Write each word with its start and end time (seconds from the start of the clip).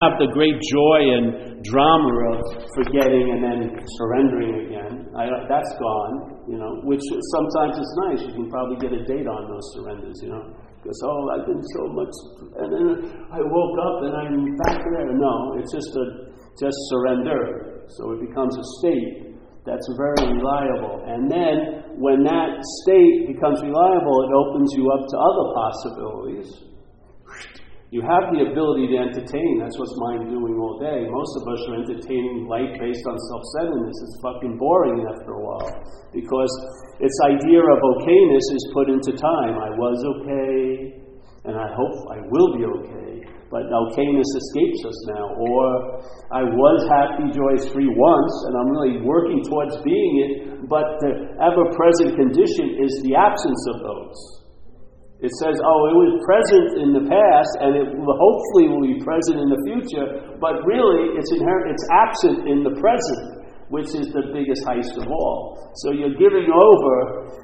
have 0.00 0.16
the 0.16 0.32
great 0.32 0.56
joy 0.72 1.00
and 1.12 1.60
drama 1.60 2.08
of 2.32 2.40
forgetting 2.72 3.36
and 3.36 3.44
then 3.44 3.60
surrendering 4.00 4.64
again. 4.64 5.12
I, 5.12 5.28
that's 5.44 5.68
gone, 5.76 6.40
you 6.48 6.56
know, 6.56 6.80
which 6.88 7.04
sometimes 7.36 7.76
is 7.76 7.92
nice. 8.08 8.24
You 8.24 8.32
can 8.32 8.48
probably 8.48 8.80
get 8.80 8.96
a 8.96 9.04
date 9.04 9.28
on 9.28 9.52
those 9.52 9.66
surrenders, 9.76 10.16
you 10.24 10.32
know. 10.32 10.56
Because, 10.80 10.96
oh, 11.04 11.20
I've 11.36 11.44
been 11.44 11.60
so 11.76 11.82
much, 11.92 12.14
and 12.64 12.68
then 12.72 12.88
I 13.28 13.44
woke 13.44 13.76
up 13.76 13.96
and 14.08 14.12
I'm 14.16 14.56
back 14.64 14.80
there. 14.80 15.12
No, 15.12 15.60
it's 15.60 15.68
just 15.68 15.92
a, 15.92 16.32
just 16.56 16.80
surrender. 16.88 17.84
So 17.92 18.16
it 18.16 18.24
becomes 18.24 18.56
a 18.56 18.64
state 18.80 19.36
that's 19.68 19.84
very 20.00 20.32
reliable. 20.32 21.04
And 21.12 21.28
then 21.28 22.00
when 22.00 22.24
that 22.24 22.56
state 22.88 23.36
becomes 23.36 23.60
reliable, 23.60 24.16
it 24.24 24.32
opens 24.32 24.72
you 24.80 24.88
up 24.96 25.04
to 25.04 25.16
other 25.20 25.46
possibilities 25.52 26.70
you 27.90 28.06
have 28.06 28.30
the 28.30 28.46
ability 28.46 28.86
to 28.94 28.96
entertain. 29.02 29.58
That's 29.58 29.74
what's 29.74 29.98
mind 29.98 30.30
doing 30.30 30.54
all 30.62 30.78
day. 30.78 31.10
Most 31.10 31.32
of 31.34 31.44
us 31.50 31.60
are 31.66 31.76
entertaining 31.82 32.46
life 32.46 32.78
based 32.78 33.02
on 33.02 33.18
self 33.18 33.42
centeredness. 33.58 33.98
It's 34.06 34.18
fucking 34.22 34.54
boring 34.62 35.02
after 35.10 35.34
a 35.34 35.42
while 35.42 35.74
because 36.14 36.52
its 37.02 37.18
idea 37.26 37.58
of 37.58 37.78
okayness 37.82 38.46
is 38.54 38.62
put 38.70 38.86
into 38.94 39.10
time. 39.18 39.58
I 39.58 39.74
was 39.74 39.98
okay, 40.06 41.02
and 41.50 41.58
I 41.58 41.66
hope 41.74 41.94
I 42.14 42.22
will 42.30 42.50
be 42.54 42.62
okay. 42.78 43.26
But 43.50 43.66
okayness 43.66 44.30
escapes 44.38 44.80
us 44.86 44.98
now. 45.10 45.26
Or 45.34 45.98
I 46.30 46.46
was 46.46 46.78
happy, 46.86 47.34
joyous, 47.34 47.66
free 47.74 47.90
once, 47.90 48.34
and 48.46 48.54
I'm 48.54 48.70
really 48.70 49.02
working 49.02 49.42
towards 49.42 49.74
being 49.82 50.12
it, 50.30 50.62
but 50.70 50.86
the 51.02 51.34
ever 51.42 51.66
present 51.74 52.14
condition 52.14 52.78
is 52.78 53.02
the 53.02 53.18
absence 53.18 53.62
of 53.74 53.82
those. 53.82 54.39
It 55.20 55.32
says, 55.36 55.60
oh, 55.60 55.80
it 55.92 55.96
was 56.00 56.12
present 56.24 56.80
in 56.80 56.96
the 56.96 57.04
past 57.04 57.52
and 57.60 57.76
it 57.76 57.92
hopefully 57.92 58.72
will 58.72 58.80
be 58.80 59.04
present 59.04 59.36
in 59.36 59.52
the 59.52 59.60
future, 59.68 60.32
but 60.40 60.64
really 60.64 61.12
it's 61.12 61.28
inherent, 61.36 61.76
it's 61.76 61.86
absent 61.92 62.48
in 62.48 62.64
the 62.64 62.72
present, 62.80 63.44
which 63.68 63.92
is 63.92 64.08
the 64.16 64.32
biggest 64.32 64.64
heist 64.64 64.96
of 64.96 65.12
all. 65.12 65.72
So 65.84 65.92
you're 65.92 66.16
giving 66.16 66.48
over. 66.48 67.36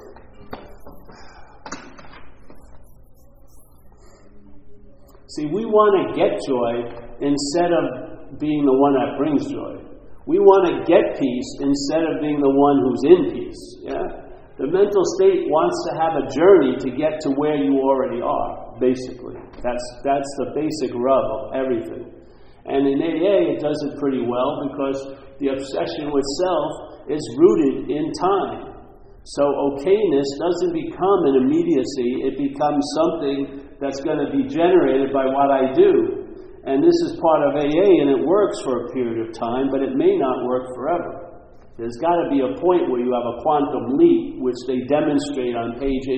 See, 5.37 5.45
we 5.45 5.69
want 5.69 6.01
to 6.01 6.17
get 6.17 6.33
joy 6.49 6.81
instead 7.21 7.69
of 7.69 8.39
being 8.39 8.65
the 8.65 8.73
one 8.73 8.97
that 8.97 9.21
brings 9.21 9.45
joy. 9.45 9.85
We 10.25 10.39
want 10.39 10.65
to 10.65 10.81
get 10.89 11.21
peace 11.21 11.49
instead 11.61 12.09
of 12.09 12.21
being 12.25 12.41
the 12.41 12.49
one 12.49 12.81
who's 12.81 13.03
in 13.05 13.37
peace. 13.37 13.61
Yeah? 13.85 14.26
The 14.57 14.65
mental 14.65 15.05
state 15.21 15.45
wants 15.53 15.77
to 15.85 15.91
have 16.01 16.13
a 16.17 16.25
journey 16.33 16.73
to 16.81 16.89
get 16.89 17.21
to 17.21 17.29
where 17.37 17.61
you 17.61 17.77
already 17.77 18.25
are, 18.25 18.73
basically. 18.81 19.37
That's, 19.61 19.85
that's 20.01 20.31
the 20.41 20.57
basic 20.57 20.97
rub 20.97 21.25
of 21.29 21.41
everything. 21.53 22.09
And 22.65 22.89
in 22.89 22.97
AA, 22.97 23.53
it 23.53 23.61
does 23.61 23.77
it 23.85 24.01
pretty 24.01 24.25
well 24.25 24.65
because 24.65 24.97
the 25.37 25.53
obsession 25.53 26.09
with 26.09 26.25
self 26.41 27.05
is 27.05 27.21
rooted 27.37 27.93
in 27.93 28.09
time. 28.17 28.81
So 29.37 29.43
okayness 29.45 30.29
doesn't 30.41 30.73
become 30.73 31.19
an 31.29 31.45
immediacy, 31.45 32.25
it 32.25 32.41
becomes 32.41 32.81
something 32.97 33.61
that's 33.77 34.01
going 34.01 34.25
to 34.25 34.31
be 34.33 34.49
generated 34.49 35.13
by 35.13 35.29
what 35.29 35.53
I 35.53 35.69
do. 35.77 36.25
And 36.65 36.81
this 36.81 36.97
is 37.05 37.19
part 37.21 37.45
of 37.45 37.61
AA, 37.61 37.89
and 38.01 38.09
it 38.09 38.25
works 38.25 38.57
for 38.65 38.87
a 38.87 38.91
period 38.91 39.21
of 39.21 39.37
time, 39.37 39.69
but 39.69 39.85
it 39.85 39.95
may 39.95 40.17
not 40.17 40.49
work 40.49 40.65
forever. 40.73 41.26
There's 41.77 41.97
got 42.01 42.17
to 42.25 42.27
be 42.33 42.41
a 42.41 42.57
point 42.57 42.89
where 42.89 42.97
you 42.97 43.13
have 43.13 43.27
a 43.29 43.37
quantum 43.45 44.01
leap, 44.01 44.41
which 44.41 44.57
they 44.65 44.81
demonstrate 44.89 45.53
on 45.53 45.77
page 45.77 46.05
84 46.09 46.17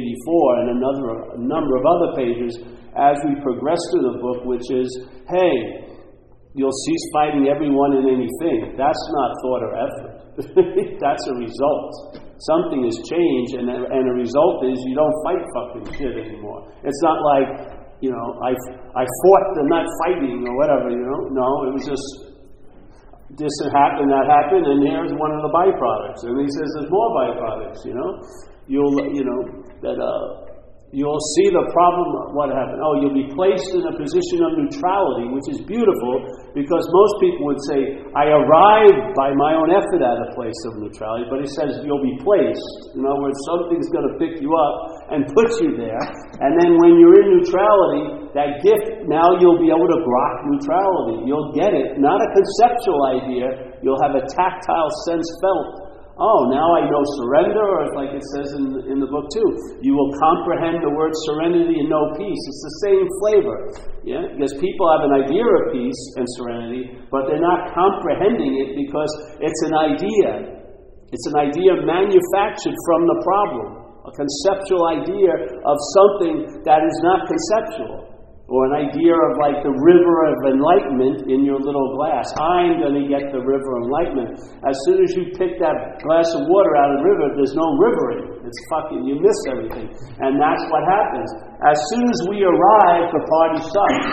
and 0.64 0.68
another 0.80 1.36
a 1.36 1.40
number 1.44 1.76
of 1.76 1.84
other 1.84 2.10
pages 2.16 2.56
as 2.96 3.20
we 3.28 3.36
progress 3.44 3.80
through 3.92 4.08
the 4.08 4.18
book, 4.24 4.48
which 4.48 4.64
is, 4.72 4.88
hey, 5.28 5.90
you'll 6.56 6.80
cease 6.88 7.06
fighting 7.12 7.52
everyone 7.52 7.92
and 8.00 8.08
anything. 8.08 8.72
That's 8.80 9.04
not 9.12 9.30
thought 9.44 9.62
or 9.68 9.74
effort. 9.76 10.14
That's 11.04 11.28
a 11.28 11.36
result. 11.36 12.24
Something 12.40 12.88
has 12.88 12.96
changed, 13.04 13.60
and, 13.60 13.68
and 13.68 14.04
a 14.08 14.16
result 14.16 14.64
is 14.64 14.80
you 14.88 14.96
don't 14.96 15.18
fight 15.28 15.44
fucking 15.44 15.86
shit 16.00 16.16
anymore. 16.16 16.72
It's 16.88 17.04
not 17.04 17.20
like, 17.36 17.76
you 18.00 18.16
know, 18.16 18.40
I, 18.40 18.56
I 18.96 19.04
fought 19.04 19.46
the 19.60 19.68
not 19.68 19.84
fighting 20.08 20.40
or 20.48 20.56
whatever, 20.56 20.88
you 20.88 21.04
know. 21.04 21.36
No, 21.36 21.68
it 21.68 21.76
was 21.76 21.84
just 21.84 22.29
this 23.38 23.54
happened, 23.70 24.10
that 24.10 24.26
happened, 24.26 24.66
and 24.66 24.82
here's 24.82 25.14
one 25.14 25.30
of 25.30 25.42
the 25.46 25.54
byproducts. 25.54 26.26
And 26.26 26.42
he 26.42 26.50
says 26.50 26.68
there's 26.78 26.90
more 26.90 27.10
byproducts, 27.14 27.86
you 27.86 27.94
know. 27.94 28.10
You'll, 28.66 28.98
you 29.14 29.26
know, 29.26 29.42
that 29.82 29.98
uh, 30.02 30.49
you'll 30.90 31.22
see 31.38 31.54
the 31.54 31.66
problem. 31.70 32.34
What 32.34 32.50
happened? 32.50 32.82
Oh, 32.82 32.98
you'll 32.98 33.14
be 33.14 33.30
placed 33.34 33.70
in 33.78 33.86
a 33.86 33.94
position 33.94 34.42
of 34.42 34.58
neutrality, 34.58 35.30
which 35.30 35.48
is 35.54 35.62
beautiful 35.70 36.26
because 36.58 36.82
most 36.90 37.14
people 37.22 37.46
would 37.46 37.62
say, 37.70 38.02
I 38.18 38.34
arrived 38.34 39.14
by 39.14 39.30
my 39.38 39.54
own 39.54 39.70
effort 39.70 40.02
at 40.02 40.18
a 40.18 40.30
place 40.34 40.58
of 40.66 40.82
neutrality, 40.82 41.30
but 41.30 41.46
he 41.46 41.50
says 41.54 41.86
you'll 41.86 42.02
be 42.02 42.18
placed. 42.26 42.98
In 42.98 43.06
other 43.06 43.22
words, 43.22 43.38
something's 43.46 43.90
going 43.94 44.08
to 44.10 44.16
pick 44.18 44.42
you 44.42 44.50
up 44.58 44.74
and 45.14 45.30
put 45.30 45.50
you 45.62 45.78
there. 45.78 46.02
And 46.42 46.58
then 46.58 46.78
when 46.82 46.98
you're 46.98 47.22
in 47.22 47.38
neutrality, 47.38 48.34
that 48.34 48.62
gift, 48.66 49.06
now 49.06 49.38
you'll 49.38 49.62
be 49.62 49.70
able 49.70 49.90
to 49.90 50.00
grok 50.02 50.36
neutrality. 50.50 51.30
You'll 51.30 51.54
get 51.54 51.74
it, 51.74 52.02
not 52.02 52.18
a 52.18 52.30
conceptual 52.34 53.02
idea, 53.14 53.78
you'll 53.86 54.02
have 54.02 54.18
a 54.18 54.26
tactile 54.26 54.92
sense 55.06 55.26
felt 55.42 55.89
Oh, 56.20 56.52
now 56.52 56.68
I 56.76 56.84
know 56.84 57.00
surrender, 57.24 57.64
or 57.64 57.88
like 57.96 58.12
it 58.12 58.26
says 58.36 58.52
in, 58.52 58.92
in 58.92 59.00
the 59.00 59.08
book 59.08 59.32
too, 59.32 59.50
you 59.80 59.96
will 59.96 60.12
comprehend 60.20 60.84
the 60.84 60.92
word 60.92 61.16
serenity 61.32 61.80
and 61.80 61.88
know 61.88 62.12
peace. 62.20 62.44
It's 62.44 62.64
the 62.68 62.76
same 62.84 63.08
flavor. 63.24 63.58
Yeah? 64.04 64.28
Because 64.36 64.52
people 64.60 64.84
have 64.92 65.08
an 65.08 65.16
idea 65.16 65.48
of 65.48 65.72
peace 65.72 66.02
and 66.20 66.28
serenity, 66.36 66.92
but 67.08 67.32
they're 67.32 67.40
not 67.40 67.72
comprehending 67.72 68.52
it 68.60 68.76
because 68.76 69.08
it's 69.40 69.62
an 69.72 69.76
idea. 69.80 70.60
It's 71.16 71.28
an 71.32 71.40
idea 71.40 71.80
manufactured 71.88 72.76
from 72.84 73.08
the 73.08 73.18
problem, 73.24 73.68
a 74.04 74.12
conceptual 74.12 74.92
idea 74.92 75.32
of 75.64 75.78
something 75.96 76.68
that 76.68 76.84
is 76.84 76.98
not 77.00 77.32
conceptual 77.32 78.09
or 78.50 78.66
an 78.74 78.90
idea 78.90 79.14
of 79.14 79.32
like 79.38 79.62
the 79.62 79.70
river 79.70 80.16
of 80.26 80.36
enlightenment 80.58 81.30
in 81.30 81.46
your 81.46 81.62
little 81.62 81.94
glass. 81.94 82.26
I'm 82.34 82.82
going 82.82 82.98
to 82.98 83.06
get 83.06 83.30
the 83.30 83.46
river 83.46 83.70
of 83.78 83.82
enlightenment. 83.86 84.42
As 84.66 84.74
soon 84.90 85.06
as 85.06 85.14
you 85.14 85.30
pick 85.38 85.62
that 85.62 86.02
glass 86.02 86.26
of 86.34 86.50
water 86.50 86.74
out 86.82 86.90
of 86.90 86.96
the 86.98 87.06
river, 87.14 87.26
there's 87.38 87.54
no 87.54 87.68
river 87.78 88.06
in 88.10 88.20
it. 88.26 88.30
It's 88.50 88.62
fucking, 88.74 89.06
you 89.06 89.22
miss 89.22 89.38
everything. 89.54 89.88
And 90.18 90.42
that's 90.42 90.66
what 90.74 90.82
happens. 90.90 91.30
As 91.62 91.78
soon 91.94 92.06
as 92.10 92.20
we 92.26 92.42
arrive, 92.42 93.14
the 93.14 93.22
party 93.22 93.60
starts. 93.70 94.06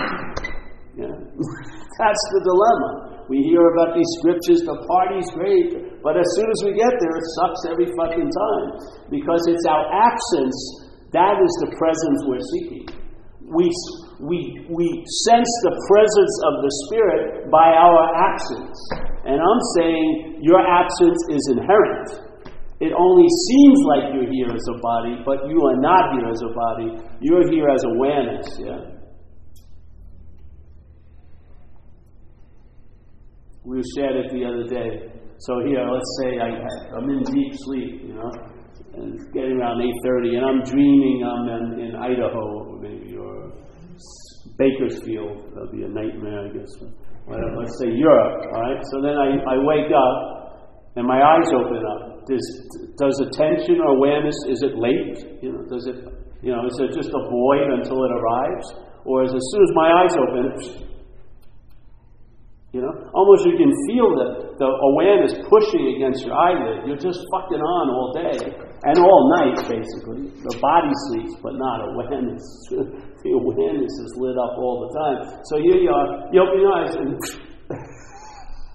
Yeah. 1.01 1.17
that's 2.01 2.25
the 2.37 2.41
dilemma. 2.45 3.25
We 3.33 3.41
hear 3.43 3.65
about 3.73 3.97
these 3.97 4.07
scriptures, 4.21 4.63
the 4.69 4.79
party's 4.87 5.27
great, 5.35 5.99
but 6.05 6.15
as 6.15 6.29
soon 6.39 6.47
as 6.47 6.61
we 6.63 6.79
get 6.79 6.95
there, 7.03 7.15
it 7.17 7.27
sucks 7.41 7.63
every 7.73 7.89
fucking 7.99 8.29
time. 8.31 8.69
Because 9.11 9.43
it's 9.49 9.67
our 9.67 9.83
absence, 9.91 10.59
that 11.11 11.35
is 11.41 11.53
the 11.65 11.71
presence 11.75 12.19
we're 12.29 12.47
seeking. 12.55 12.87
We 13.43 13.67
we, 14.21 14.65
we 14.71 14.87
sense 15.29 15.51
the 15.65 15.75
presence 15.89 16.35
of 16.49 16.55
the 16.65 16.73
Spirit 16.87 17.51
by 17.51 17.69
our 17.77 18.03
absence. 18.33 18.79
And 19.25 19.37
I'm 19.37 19.63
saying 19.77 20.41
your 20.41 20.61
absence 20.61 21.21
is 21.29 21.43
inherent. 21.53 22.27
It 22.81 22.93
only 22.93 23.29
seems 23.29 23.79
like 23.89 24.15
you're 24.15 24.31
here 24.31 24.53
as 24.53 24.67
a 24.69 24.79
body, 24.81 25.17
but 25.25 25.49
you 25.49 25.61
are 25.65 25.81
not 25.81 26.13
here 26.13 26.29
as 26.29 26.41
a 26.45 26.53
body. 26.53 26.89
You're 27.21 27.51
here 27.51 27.69
as 27.69 27.85
awareness, 27.85 28.47
yeah? 28.61 28.97
We 33.65 33.83
shared 33.97 34.17
it 34.17 34.31
the 34.31 34.45
other 34.45 34.69
day. 34.69 35.11
So 35.39 35.61
here, 35.67 35.85
let's 35.91 36.19
say 36.23 36.39
I, 36.39 36.49
I'm 36.97 37.11
in 37.11 37.23
deep 37.25 37.53
sleep, 37.53 38.03
you 38.07 38.15
know, 38.15 38.31
and 38.95 39.15
it's 39.15 39.25
getting 39.33 39.59
around 39.59 39.83
8.30, 39.83 40.37
and 40.37 40.47
I'm 40.47 40.63
dreaming 40.63 41.25
I'm 41.25 41.49
in, 41.49 41.81
in 41.81 41.97
Idaho, 41.97 42.79
maybe, 42.81 43.17
or 43.17 43.53
Bakersfield. 44.59 45.53
That'll 45.53 45.73
be 45.73 45.85
a 45.85 45.89
nightmare, 45.89 46.49
I 46.49 46.51
guess. 46.53 46.73
Whatever. 47.27 47.57
Let's 47.61 47.77
say 47.81 47.91
Europe. 47.93 48.49
All 48.55 48.63
right. 48.63 48.81
So 48.93 49.03
then 49.03 49.17
I, 49.19 49.37
I 49.45 49.57
wake 49.61 49.93
up 49.93 50.37
and 50.97 51.07
my 51.07 51.21
eyes 51.21 51.49
open 51.53 51.85
up. 51.85 52.25
Does 52.27 52.47
does 52.97 53.17
attention 53.21 53.79
or 53.81 53.95
awareness 54.01 54.35
is 54.49 54.63
it 54.63 54.75
late? 54.75 55.43
You 55.43 55.53
know, 55.53 55.63
does 55.69 55.87
it 55.87 55.97
you 56.43 56.51
know 56.51 56.67
is 56.67 56.77
it 56.81 56.97
just 56.97 57.13
a 57.13 57.23
void 57.29 57.69
until 57.71 58.03
it 58.03 58.13
arrives, 58.13 58.67
or 59.05 59.23
is 59.23 59.35
as 59.35 59.45
soon 59.53 59.63
as 59.63 59.73
my 59.77 59.89
eyes 60.03 60.15
open, 60.17 60.45
you 62.77 62.85
know, 62.85 62.93
almost 63.17 63.49
you 63.49 63.57
can 63.57 63.73
feel 63.89 64.13
the, 64.13 64.53
the 64.61 64.69
awareness 64.69 65.33
pushing 65.49 65.97
against 65.97 66.29
your 66.29 66.37
eyelid. 66.37 66.85
You're 66.85 67.01
just 67.01 67.25
fucking 67.33 67.57
on 67.57 67.85
all 67.89 68.13
day 68.13 68.37
and 68.53 69.01
all 69.01 69.23
night, 69.41 69.57
basically. 69.65 70.29
The 70.45 70.61
body 70.61 70.93
sleeps, 71.09 71.41
but 71.41 71.57
not 71.57 71.89
awareness. 71.89 72.45
the 73.25 73.33
awareness 73.33 73.89
is 73.97 74.13
lit 74.21 74.37
up 74.37 74.61
all 74.61 74.85
the 74.85 74.93
time. 74.93 75.41
So 75.49 75.57
here 75.57 75.81
you 75.81 75.89
are, 75.89 76.29
you 76.37 76.45
open 76.45 76.61
your 76.61 76.75
eyes 76.77 76.93
and. 77.01 77.17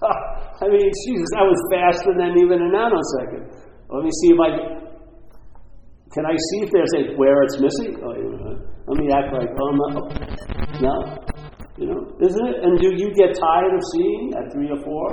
I 0.02 0.66
mean, 0.66 0.90
Jesus, 1.06 1.30
that 1.38 1.46
was 1.46 1.62
faster 1.70 2.10
than 2.18 2.34
even 2.42 2.58
a 2.58 2.68
nanosecond. 2.74 3.54
Let 3.86 4.02
me 4.02 4.10
see 4.18 4.34
if 4.34 4.40
I. 4.42 4.50
Can 6.10 6.26
I 6.26 6.34
see 6.50 6.66
if 6.66 6.70
there's 6.74 6.90
a 6.98 7.14
where 7.14 7.38
it's 7.46 7.62
missing? 7.62 8.02
Oh, 8.02 8.18
let 8.90 8.98
me 8.98 9.06
act 9.14 9.30
like, 9.32 9.48
oh, 9.54 9.70
no. 9.70 10.10
No? 10.82 11.31
You 11.78 11.86
know, 11.88 12.04
isn't 12.20 12.46
it? 12.52 12.56
And 12.62 12.78
do 12.80 12.92
you 12.92 13.08
get 13.16 13.32
tired 13.32 13.72
of 13.72 13.80
seeing 13.96 14.32
at 14.36 14.52
three 14.52 14.68
or 14.68 14.80
four? 14.84 15.08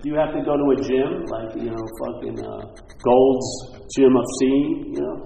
Do 0.00 0.08
you 0.08 0.16
have 0.16 0.32
to 0.32 0.40
go 0.40 0.56
to 0.56 0.66
a 0.72 0.76
gym 0.80 1.28
like 1.28 1.52
you 1.60 1.68
know, 1.68 1.84
fucking 2.00 2.40
uh, 2.40 2.72
Gold's 3.04 3.50
Gym 3.92 4.16
of 4.16 4.24
Seeing? 4.40 4.96
You 4.96 5.00
know, 5.04 5.16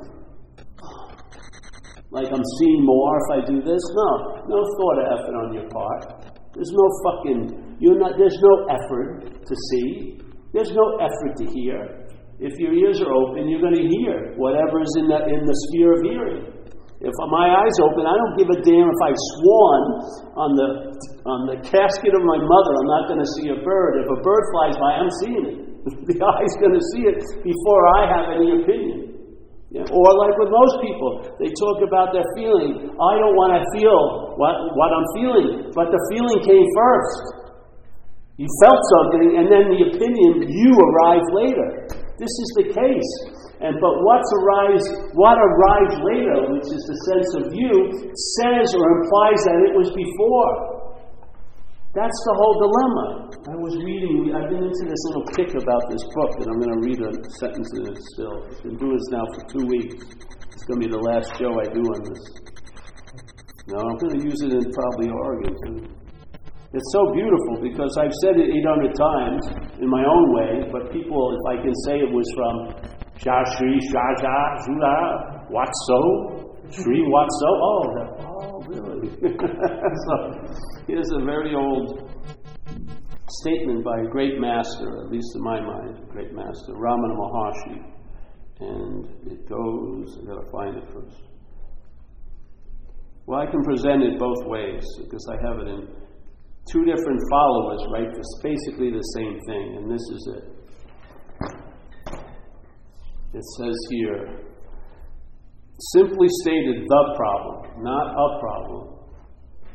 like 2.10 2.26
I'm 2.26 2.42
seeing 2.58 2.82
more 2.82 3.18
if 3.22 3.28
I 3.38 3.46
do 3.46 3.62
this. 3.62 3.82
No, 3.94 4.42
no 4.50 4.58
thought 4.78 4.98
of 4.98 5.06
effort 5.14 5.34
on 5.46 5.54
your 5.54 5.68
part. 5.70 6.26
There's 6.54 6.74
no 6.74 6.86
fucking. 7.06 7.76
You're 7.78 7.98
not. 7.98 8.18
There's 8.18 8.38
no 8.42 8.66
effort 8.70 9.46
to 9.46 9.54
see. 9.70 10.18
There's 10.52 10.70
no 10.74 10.98
effort 10.98 11.36
to 11.38 11.46
hear. 11.54 12.06
If 12.40 12.58
your 12.58 12.74
ears 12.74 13.00
are 13.00 13.12
open, 13.12 13.48
you're 13.48 13.60
going 13.60 13.74
to 13.78 13.86
hear 13.86 14.34
whatever 14.36 14.82
is 14.82 14.94
in 14.98 15.06
the 15.06 15.22
in 15.22 15.46
the 15.46 15.56
sphere 15.70 15.92
of 15.94 16.02
hearing. 16.02 16.53
If 17.04 17.12
my 17.28 17.52
eyes 17.52 17.76
open, 17.84 18.08
I 18.08 18.16
don't 18.16 18.34
give 18.40 18.48
a 18.48 18.58
damn 18.64 18.88
if 18.88 19.00
I 19.04 19.12
swan 19.36 19.80
on 20.40 20.50
the 20.56 20.68
on 21.28 21.40
the 21.52 21.60
casket 21.60 22.12
of 22.16 22.24
my 22.24 22.40
mother, 22.40 22.72
I'm 22.80 22.90
not 22.90 23.04
going 23.12 23.20
to 23.20 23.30
see 23.36 23.52
a 23.52 23.60
bird. 23.60 24.00
If 24.00 24.08
a 24.08 24.20
bird 24.24 24.44
flies 24.56 24.76
by, 24.80 24.90
I'm 25.04 25.12
seeing 25.20 25.44
it. 25.44 25.56
the 26.08 26.16
eye's 26.16 26.56
going 26.64 26.72
to 26.72 26.84
see 26.96 27.04
it 27.04 27.20
before 27.44 27.82
I 28.00 28.00
have 28.08 28.26
any 28.32 28.64
opinion. 28.64 29.20
Yeah? 29.68 29.84
Or 29.90 30.08
like 30.16 30.32
with 30.40 30.48
most 30.48 30.80
people, 30.80 31.34
they 31.36 31.52
talk 31.52 31.84
about 31.84 32.16
their 32.16 32.24
feeling. 32.38 32.88
I 32.94 33.12
don't 33.20 33.36
want 33.36 33.58
to 33.58 33.62
feel 33.76 34.32
what, 34.40 34.54
what 34.78 34.90
I'm 34.94 35.08
feeling, 35.18 35.48
but 35.76 35.92
the 35.92 36.00
feeling 36.08 36.40
came 36.46 36.64
first. 36.72 37.44
You 38.40 38.48
felt 38.64 38.80
something, 38.98 39.38
and 39.38 39.46
then 39.46 39.64
the 39.70 39.82
opinion, 39.94 40.46
you 40.46 40.70
arrived 40.72 41.30
later. 41.36 41.68
This 42.16 42.32
is 42.32 42.48
the 42.64 42.66
case. 42.70 43.12
And 43.62 43.78
but 43.78 43.94
what's 44.02 44.30
arise, 44.42 44.86
what 45.14 45.38
arrives 45.38 45.94
later, 46.02 46.38
which 46.50 46.66
is 46.66 46.82
the 46.90 46.98
sense 47.06 47.30
of 47.38 47.44
you, 47.54 47.74
says 48.42 48.66
or 48.74 48.84
implies 48.98 49.40
that 49.46 49.58
it 49.70 49.72
was 49.78 49.90
before. 49.94 50.84
That's 51.94 52.20
the 52.26 52.34
whole 52.34 52.56
dilemma. 52.58 53.06
I 53.46 53.54
was 53.54 53.78
reading, 53.86 54.34
I've 54.34 54.50
been 54.50 54.66
into 54.66 54.84
this 54.90 55.02
little 55.06 55.26
kick 55.38 55.54
about 55.54 55.86
this 55.94 56.02
book, 56.10 56.32
and 56.42 56.46
I'm 56.50 56.58
going 56.58 56.74
to 56.74 56.82
read 56.82 56.98
a 57.06 57.10
sentence 57.38 57.70
in 57.78 57.86
it 57.86 57.98
still. 58.18 58.34
I've 58.50 58.62
been 58.66 58.78
doing 58.82 58.98
this 58.98 59.10
now 59.14 59.26
for 59.30 59.42
two 59.46 59.64
weeks. 59.70 60.02
It's 60.50 60.66
going 60.66 60.82
to 60.82 60.86
be 60.86 60.90
the 60.90 61.04
last 61.06 61.30
show 61.38 61.54
I 61.54 61.70
do 61.70 61.82
on 61.86 62.00
this. 62.10 62.22
No, 63.70 63.78
I'm 63.78 63.98
going 64.02 64.18
to 64.18 64.22
use 64.26 64.42
it 64.42 64.50
in 64.50 64.66
probably 64.74 65.08
Oregon 65.14 65.54
too. 65.62 65.94
It's 66.74 66.90
so 66.90 67.14
beautiful 67.14 67.62
because 67.62 67.94
I've 67.94 68.12
said 68.26 68.42
it 68.42 68.50
800 68.50 68.98
times 68.98 69.42
in 69.78 69.86
my 69.86 70.02
own 70.02 70.26
way, 70.34 70.66
but 70.74 70.90
people, 70.90 71.30
if 71.30 71.44
I 71.46 71.62
can 71.62 71.74
say 71.86 72.02
it 72.02 72.10
was 72.10 72.26
from 72.34 72.83
Sha 73.16 73.44
Shri 73.56 73.78
Sha 73.90 74.04
Sha 74.20 74.36
Zula 74.64 75.46
Watso, 75.50 76.54
Shri 76.70 77.00
Watso. 77.08 77.50
Oh, 77.62 78.04
oh, 78.20 78.62
really? 78.66 79.10
so 80.06 80.14
here's 80.86 81.10
a 81.12 81.24
very 81.24 81.54
old 81.54 82.10
statement 83.40 83.84
by 83.84 84.00
a 84.00 84.08
great 84.10 84.38
master, 84.38 85.04
at 85.04 85.10
least 85.10 85.34
in 85.34 85.42
my 85.42 85.60
mind, 85.60 85.98
a 85.98 86.12
great 86.12 86.32
master, 86.32 86.72
Ramana 86.74 87.16
Maharshi. 87.16 87.82
And 88.60 89.32
it 89.32 89.48
goes, 89.48 90.18
I've 90.20 90.26
got 90.26 90.44
to 90.44 90.50
find 90.50 90.76
it 90.76 90.84
first. 90.92 91.20
Well, 93.26 93.40
I 93.40 93.46
can 93.50 93.62
present 93.64 94.02
it 94.02 94.18
both 94.18 94.46
ways 94.46 94.84
because 95.02 95.26
I 95.32 95.36
have 95.48 95.58
it 95.60 95.68
in 95.68 95.88
two 96.70 96.84
different 96.84 97.20
followers, 97.30 97.82
right? 97.92 98.08
It's 98.08 98.40
basically 98.42 98.90
the 98.90 99.02
same 99.16 99.38
thing, 99.46 99.76
and 99.76 99.90
this 99.90 100.02
is 100.12 100.28
it. 100.36 100.53
It 103.34 103.44
says 103.58 103.76
here, 103.90 104.38
simply 105.92 106.28
stated, 106.42 106.86
the 106.86 107.14
problem, 107.16 107.82
not 107.82 108.14
a 108.14 108.38
problem. 108.38 108.98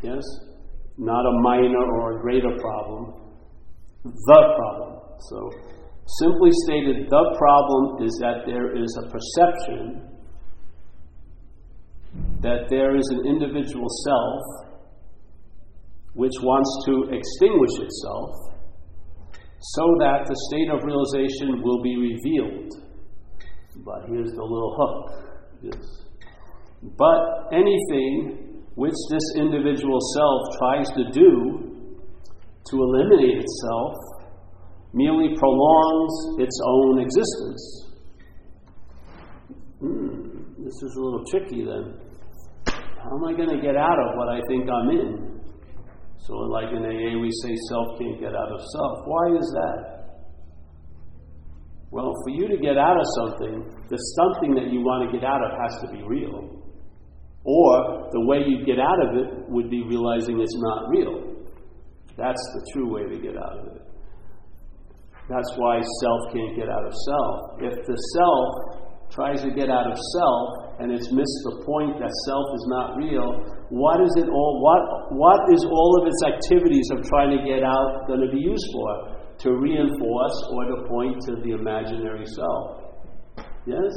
Yes? 0.02 0.24
Not 0.98 1.26
a 1.26 1.40
minor 1.42 1.86
or 2.00 2.18
a 2.18 2.22
greater 2.22 2.56
problem. 2.58 3.14
The 4.04 4.44
problem. 4.56 5.02
So, 5.30 5.52
simply 6.20 6.52
stated, 6.66 7.10
the 7.10 7.36
problem 7.38 8.08
is 8.08 8.18
that 8.22 8.46
there 8.46 8.76
is 8.82 8.98
a 8.98 9.10
perception 9.10 10.08
that 12.42 12.70
there 12.70 12.96
is 12.96 13.08
an 13.12 13.28
individual 13.28 13.88
self 14.06 14.42
which 16.14 16.34
wants 16.42 16.72
to 16.86 17.14
extinguish 17.14 17.76
itself 17.80 18.32
so 19.60 19.84
that 20.00 20.24
the 20.26 20.36
state 20.50 20.70
of 20.72 20.84
realization 20.84 21.62
will 21.62 21.84
be 21.84 21.96
revealed. 21.98 22.89
But 23.86 24.10
here's 24.10 24.32
the 24.32 24.44
little 24.44 24.76
hook. 24.78 25.30
Yes. 25.62 26.00
But 26.98 27.52
anything 27.52 28.64
which 28.76 28.96
this 29.12 29.24
individual 29.36 30.00
self 30.16 30.42
tries 30.58 30.88
to 30.96 31.12
do 31.12 31.70
to 32.70 32.76
eliminate 32.76 33.44
itself 33.44 33.96
merely 34.94 35.36
prolongs 35.38 36.40
its 36.40 36.60
own 36.66 37.00
existence. 37.00 37.86
Hmm, 39.80 40.64
this 40.64 40.74
is 40.74 40.96
a 40.98 41.02
little 41.02 41.26
tricky 41.30 41.66
then. 41.66 42.00
How 43.04 43.16
am 43.16 43.24
I 43.26 43.34
going 43.34 43.50
to 43.50 43.62
get 43.62 43.76
out 43.76 43.98
of 44.00 44.18
what 44.18 44.30
I 44.30 44.42
think 44.48 44.70
I'm 44.70 44.90
in? 44.90 45.42
So, 46.20 46.34
like 46.36 46.70
in 46.70 46.84
AA, 46.84 47.20
we 47.20 47.32
say 47.44 47.56
self 47.70 48.00
can't 48.00 48.20
get 48.20 48.36
out 48.36 48.52
of 48.52 48.62
self. 48.76 49.00
Why 49.06 49.38
is 49.38 49.56
that? 49.56 49.99
Well, 51.92 52.14
for 52.24 52.30
you 52.30 52.48
to 52.48 52.58
get 52.58 52.78
out 52.78 52.98
of 52.98 53.06
something, 53.18 53.66
the 53.90 53.98
something 53.98 54.54
that 54.54 54.72
you 54.72 54.82
want 54.82 55.10
to 55.10 55.18
get 55.18 55.26
out 55.26 55.42
of 55.42 55.52
has 55.58 55.74
to 55.82 55.88
be 55.90 56.04
real. 56.06 56.62
Or 57.44 58.10
the 58.12 58.26
way 58.30 58.46
you 58.46 58.66
get 58.66 58.78
out 58.78 59.00
of 59.10 59.18
it 59.18 59.50
would 59.50 59.70
be 59.70 59.82
realizing 59.84 60.40
it's 60.40 60.58
not 60.60 60.90
real. 60.90 61.40
That's 62.18 62.44
the 62.54 62.62
true 62.74 62.94
way 62.94 63.10
to 63.10 63.18
get 63.18 63.38
out 63.38 63.58
of 63.58 63.66
it. 63.74 63.90
That's 65.30 65.50
why 65.58 65.82
self 66.02 66.22
can't 66.34 66.56
get 66.58 66.70
out 66.70 66.86
of 66.86 66.94
self. 66.94 67.36
If 67.62 67.86
the 67.86 67.98
self 68.18 68.50
tries 69.10 69.42
to 69.42 69.50
get 69.50 69.70
out 69.70 69.90
of 69.90 69.98
self 69.98 70.46
and 70.82 70.92
it's 70.92 71.10
missed 71.10 71.42
the 71.50 71.66
point 71.66 71.98
that 71.98 72.14
self 72.30 72.46
is 72.54 72.66
not 72.70 72.98
real, 72.98 73.30
what 73.70 74.02
is 74.02 74.14
it 74.18 74.30
all 74.30 74.62
what 74.62 74.82
what 75.18 75.42
is 75.54 75.66
all 75.66 76.02
of 76.02 76.10
its 76.10 76.22
activities 76.26 76.86
of 76.94 77.06
trying 77.06 77.34
to 77.34 77.42
get 77.46 77.64
out 77.64 78.06
going 78.06 78.22
to 78.22 78.30
be 78.30 78.42
used 78.42 78.68
for? 78.74 79.19
To 79.40 79.52
reinforce 79.52 80.38
or 80.52 80.66
to 80.66 80.88
point 80.88 81.22
to 81.28 81.36
the 81.44 81.52
imaginary 81.52 82.26
self. 82.26 82.84
Yes? 83.66 83.94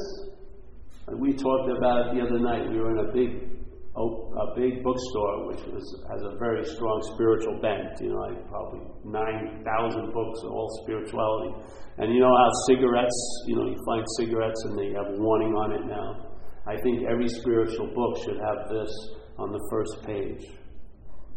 We 1.19 1.33
talked 1.33 1.77
about 1.77 2.06
it 2.06 2.15
the 2.15 2.21
other 2.27 2.39
night. 2.39 2.71
We 2.71 2.79
were 2.79 2.93
in 2.93 3.09
a 3.09 3.12
big 3.12 3.53
a 3.94 4.56
big 4.56 4.83
bookstore 4.83 5.53
which 5.53 5.61
was, 5.69 5.85
has 6.09 6.23
a 6.23 6.39
very 6.39 6.65
strong 6.65 6.99
spiritual 7.12 7.61
bent, 7.61 8.00
you 8.00 8.09
know, 8.09 8.25
like 8.25 8.49
probably 8.49 8.81
9,000 9.05 10.12
books, 10.15 10.41
all 10.49 10.69
spirituality. 10.82 11.53
And 11.99 12.15
you 12.15 12.20
know 12.20 12.32
how 12.34 12.49
cigarettes, 12.69 13.44
you 13.49 13.56
know, 13.56 13.67
you 13.69 13.77
find 13.84 14.05
cigarettes 14.17 14.65
and 14.65 14.79
they 14.79 14.96
have 14.96 15.13
a 15.13 15.20
warning 15.20 15.53
on 15.53 15.72
it 15.72 15.84
now. 15.84 16.32
I 16.67 16.81
think 16.81 17.05
every 17.11 17.29
spiritual 17.29 17.93
book 17.93 18.25
should 18.25 18.41
have 18.41 18.69
this 18.70 18.91
on 19.37 19.53
the 19.53 19.61
first 19.70 20.06
page. 20.06 20.56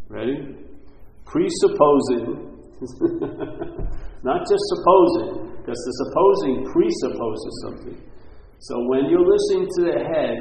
Ready? 0.08 0.56
Presupposing, 1.26 2.55
not 4.24 4.42
just 4.44 4.64
supposing, 4.76 5.56
because 5.60 5.80
the 5.80 5.94
supposing 6.04 6.56
presupposes 6.72 7.54
something. 7.64 8.00
So 8.60 8.76
when 8.90 9.10
you're 9.10 9.26
listening 9.26 9.68
to 9.78 9.82
the 9.92 10.00
head, 10.00 10.38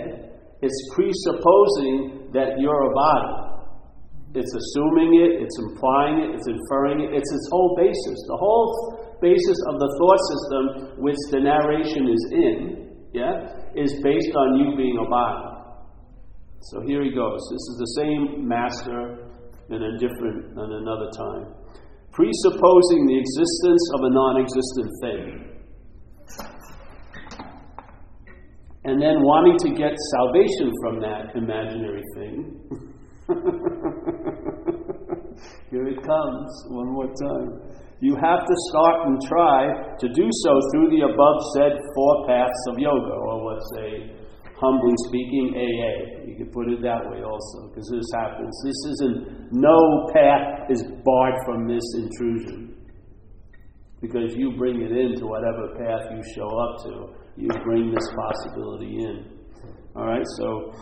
it's 0.62 0.80
presupposing 0.94 2.30
that 2.32 2.58
you're 2.58 2.82
a 2.90 2.94
body. 2.94 3.44
It's 4.34 4.50
assuming 4.50 5.14
it, 5.14 5.42
it's 5.46 5.56
implying 5.62 6.18
it, 6.18 6.34
it's 6.34 6.48
inferring 6.48 7.06
it, 7.06 7.14
it's 7.14 7.30
its 7.30 7.48
whole 7.52 7.76
basis. 7.78 8.18
The 8.26 8.38
whole 8.38 9.16
basis 9.22 9.58
of 9.70 9.74
the 9.78 9.90
thought 10.00 10.22
system 10.26 10.64
which 10.98 11.20
the 11.30 11.40
narration 11.40 12.08
is 12.10 12.22
in, 12.32 12.58
yeah, 13.12 13.46
is 13.76 13.94
based 14.02 14.34
on 14.34 14.58
you 14.58 14.76
being 14.76 14.98
a 14.98 15.08
body. 15.08 15.54
So 16.72 16.80
here 16.80 17.04
he 17.04 17.14
goes. 17.14 17.38
This 17.52 17.64
is 17.70 17.76
the 17.78 17.92
same 18.02 18.48
master 18.48 19.28
in 19.70 19.82
a 19.82 19.98
different 19.98 20.56
in 20.56 20.70
another 20.82 21.10
time. 21.12 21.63
Presupposing 22.14 23.06
the 23.06 23.18
existence 23.18 23.84
of 23.94 24.00
a 24.04 24.10
non 24.10 24.40
existent 24.40 24.90
thing. 25.02 25.54
and 28.84 29.00
then 29.00 29.22
wanting 29.22 29.56
to 29.58 29.70
get 29.70 29.96
salvation 30.12 30.70
from 30.82 31.00
that 31.00 31.34
imaginary 31.34 32.02
thing. 32.14 32.60
Here 35.70 35.88
it 35.88 36.02
comes, 36.04 36.66
one 36.68 36.92
more 36.92 37.08
time. 37.08 37.60
You 38.00 38.14
have 38.16 38.40
to 38.44 38.54
start 38.68 39.06
and 39.06 39.18
try 39.26 39.96
to 39.98 40.08
do 40.08 40.28
so 40.44 40.60
through 40.70 40.90
the 40.90 41.08
above 41.08 41.40
said 41.56 41.72
four 41.94 42.26
paths 42.28 42.66
of 42.68 42.78
yoga, 42.78 43.14
or 43.24 43.54
let's 43.54 43.70
say, 43.76 44.12
humbly 44.60 44.94
speaking, 45.08 45.54
AA. 45.56 46.28
You 46.28 46.36
could 46.36 46.52
put 46.52 46.68
it 46.68 46.82
that 46.82 47.02
way 47.10 47.22
also, 47.22 47.68
because 47.68 47.88
this 47.90 48.10
happens. 48.14 48.54
This 48.64 48.80
isn't, 48.92 49.52
no 49.52 49.78
path 50.12 50.70
is 50.70 50.82
barred 51.04 51.38
from 51.44 51.66
this 51.66 51.84
intrusion. 51.96 52.74
Because 54.00 54.36
you 54.36 54.52
bring 54.56 54.82
it 54.82 54.92
into 54.92 55.26
whatever 55.26 55.74
path 55.78 56.12
you 56.12 56.22
show 56.34 56.48
up 56.48 56.84
to 56.84 57.24
you 57.36 57.48
bring 57.64 57.90
this 57.90 58.08
possibility 58.14 58.98
in. 58.98 59.26
All 59.96 60.06
right, 60.06 60.26
so 60.36 60.72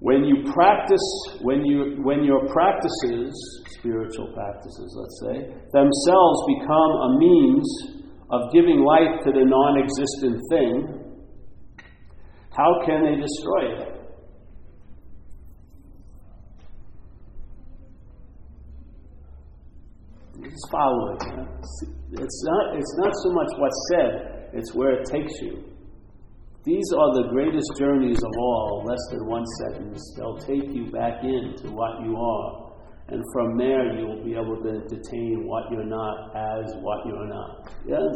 when 0.00 0.24
you 0.24 0.50
practice, 0.52 1.00
when, 1.40 1.64
you, 1.64 2.02
when 2.02 2.24
your 2.24 2.46
practices, 2.48 3.32
spiritual 3.78 4.32
practices, 4.34 4.96
let's 4.98 5.20
say, 5.24 5.36
themselves 5.72 6.38
become 6.58 6.92
a 7.06 7.18
means 7.18 7.68
of 8.30 8.52
giving 8.52 8.80
life 8.80 9.22
to 9.24 9.32
the 9.32 9.44
non 9.44 9.78
existent 9.78 10.40
thing, 10.50 11.01
how 12.56 12.82
can 12.84 13.04
they 13.04 13.16
destroy 13.16 13.82
it? 13.82 14.02
Just 20.42 20.70
follow 20.70 21.14
it. 21.14 21.22
It's, 22.12 22.44
not, 22.44 22.76
it's 22.76 22.96
not 22.98 23.12
so 23.22 23.32
much 23.32 23.48
what's 23.56 23.88
said, 23.92 24.50
it's 24.52 24.74
where 24.74 25.00
it 25.00 25.06
takes 25.06 25.32
you. 25.40 25.64
These 26.64 26.92
are 26.96 27.22
the 27.22 27.28
greatest 27.30 27.66
journeys 27.78 28.18
of 28.22 28.30
all, 28.38 28.84
less 28.86 29.00
than 29.10 29.26
one 29.26 29.44
sentence. 29.46 30.14
They'll 30.16 30.38
take 30.38 30.70
you 30.70 30.92
back 30.92 31.24
into 31.24 31.72
what 31.72 32.04
you 32.04 32.16
are. 32.16 32.72
And 33.08 33.22
from 33.32 33.58
there, 33.58 33.98
you 33.98 34.06
will 34.06 34.24
be 34.24 34.34
able 34.34 34.62
to 34.62 34.80
detain 34.88 35.42
what 35.44 35.72
you're 35.72 35.84
not 35.84 36.36
as 36.36 36.74
what 36.80 37.06
you're 37.06 37.28
not. 37.28 37.72
Yes? 37.86 38.14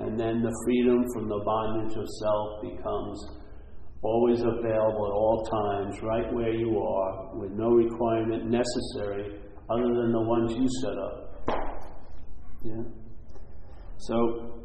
And 0.00 0.18
then 0.18 0.42
the 0.42 0.54
freedom 0.64 1.04
from 1.12 1.28
the 1.28 1.40
bondage 1.44 1.96
of 1.96 2.06
self 2.08 2.62
becomes 2.62 3.37
always 4.02 4.40
available 4.40 5.06
at 5.06 5.14
all 5.14 5.44
times, 5.44 6.02
right 6.02 6.32
where 6.32 6.54
you 6.54 6.78
are, 6.78 7.36
with 7.36 7.52
no 7.52 7.70
requirement 7.70 8.46
necessary 8.46 9.40
other 9.70 9.88
than 9.94 10.12
the 10.12 10.20
ones 10.20 10.52
you 10.54 10.66
set 10.82 10.96
up. 10.98 11.28
Yeah? 12.64 12.82
So, 13.98 14.58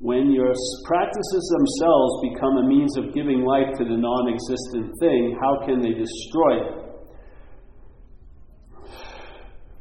when 0.00 0.32
your 0.32 0.52
practices 0.86 1.54
themselves 1.58 2.32
become 2.32 2.56
a 2.56 2.66
means 2.66 2.96
of 2.96 3.14
giving 3.14 3.44
life 3.44 3.76
to 3.78 3.84
the 3.84 3.96
non 3.96 4.34
existent 4.34 4.98
thing, 4.98 5.36
how 5.40 5.66
can 5.66 5.80
they 5.80 5.92
destroy 5.92 6.66
it? 6.66 6.80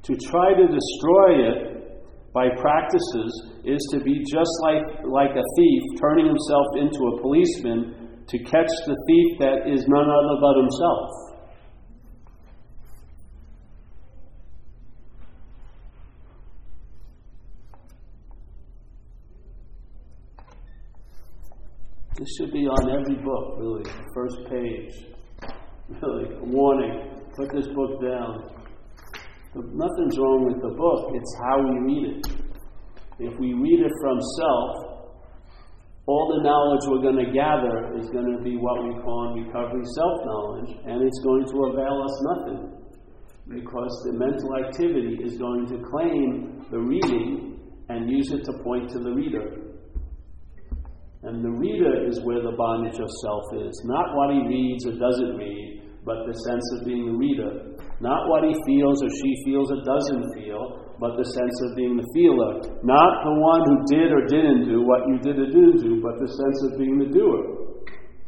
To 0.03 0.15
try 0.15 0.53
to 0.53 0.67
destroy 0.67 1.47
it 1.47 2.33
by 2.33 2.49
practices 2.49 3.48
is 3.65 3.79
to 3.91 3.99
be 3.99 4.23
just 4.31 4.51
like, 4.63 4.83
like 5.05 5.31
a 5.31 5.43
thief 5.57 5.81
turning 5.99 6.27
himself 6.27 6.67
into 6.77 6.99
a 7.15 7.21
policeman 7.21 8.23
to 8.27 8.37
catch 8.39 8.69
the 8.85 8.95
thief 9.07 9.39
that 9.39 9.67
is 9.67 9.85
none 9.87 10.07
other 10.09 10.37
but 10.39 10.55
himself. 10.61 11.29
This 22.19 22.27
should 22.37 22.51
be 22.51 22.67
on 22.67 22.89
every 22.91 23.15
book, 23.23 23.55
really. 23.57 23.89
First 24.13 24.37
page. 24.49 24.91
Really, 25.87 26.35
a 26.35 26.43
warning. 26.43 27.15
Put 27.37 27.49
this 27.53 27.67
book 27.67 28.01
down. 28.01 28.59
Nothing's 29.55 30.19
wrong 30.19 30.45
with 30.45 30.61
the 30.61 30.75
book, 30.75 31.11
it's 31.15 31.35
how 31.41 31.57
we 31.57 31.79
read 31.79 32.17
it. 32.17 32.38
If 33.19 33.37
we 33.37 33.53
read 33.53 33.79
it 33.83 33.91
from 34.01 34.17
self, 34.39 34.89
all 36.07 36.25
the 36.33 36.41
knowledge 36.41 36.87
we're 36.87 37.03
going 37.03 37.19
to 37.23 37.31
gather 37.31 37.93
is 37.99 38.09
going 38.09 38.31
to 38.31 38.41
be 38.41 38.55
what 38.55 38.81
we 38.81 38.95
call 39.03 39.35
in 39.35 39.43
recovery 39.43 39.83
self 39.93 40.15
knowledge, 40.25 40.71
and 40.87 41.03
it's 41.03 41.19
going 41.23 41.45
to 41.45 41.57
avail 41.69 42.01
us 42.01 42.15
nothing. 42.33 42.61
Because 43.45 43.91
the 44.05 44.13
mental 44.17 44.55
activity 44.63 45.19
is 45.21 45.37
going 45.37 45.67
to 45.67 45.77
claim 45.91 46.65
the 46.71 46.79
reading 46.79 47.59
and 47.89 48.09
use 48.09 48.31
it 48.31 48.45
to 48.45 48.53
point 48.63 48.89
to 48.91 48.99
the 48.99 49.11
reader. 49.11 49.69
And 51.23 51.43
the 51.43 51.51
reader 51.51 52.07
is 52.07 52.21
where 52.23 52.41
the 52.41 52.55
bondage 52.55 52.99
of 52.99 53.09
self 53.21 53.43
is. 53.67 53.75
Not 53.83 54.15
what 54.15 54.31
he 54.33 54.47
reads 54.47 54.85
or 54.85 54.93
doesn't 54.95 55.35
read, 55.35 55.83
but 56.05 56.25
the 56.25 56.33
sense 56.47 56.63
of 56.79 56.85
being 56.85 57.05
the 57.05 57.17
reader. 57.17 57.75
Not 57.99 58.29
what 58.29 58.45
he 58.45 58.55
feels 58.65 59.03
or 59.03 59.09
she 59.09 59.35
feels 59.43 59.69
or 59.71 59.83
doesn't 59.83 60.25
feel, 60.33 60.88
but 60.99 61.15
the 61.15 61.23
sense 61.23 61.57
of 61.65 61.75
being 61.75 61.95
the 61.95 62.07
feeler. 62.13 62.75
Not 62.83 63.11
the 63.23 63.35
one 63.39 63.61
who 63.65 63.77
did 63.87 64.11
or 64.11 64.27
didn't 64.27 64.67
do 64.67 64.83
what 64.83 65.07
you 65.07 65.17
did 65.23 65.39
or 65.39 65.47
didn't 65.47 65.81
do, 65.81 66.03
but 66.03 66.19
the 66.19 66.27
sense 66.27 66.59
of 66.67 66.77
being 66.77 66.99
the 66.99 67.09
doer. 67.09 67.79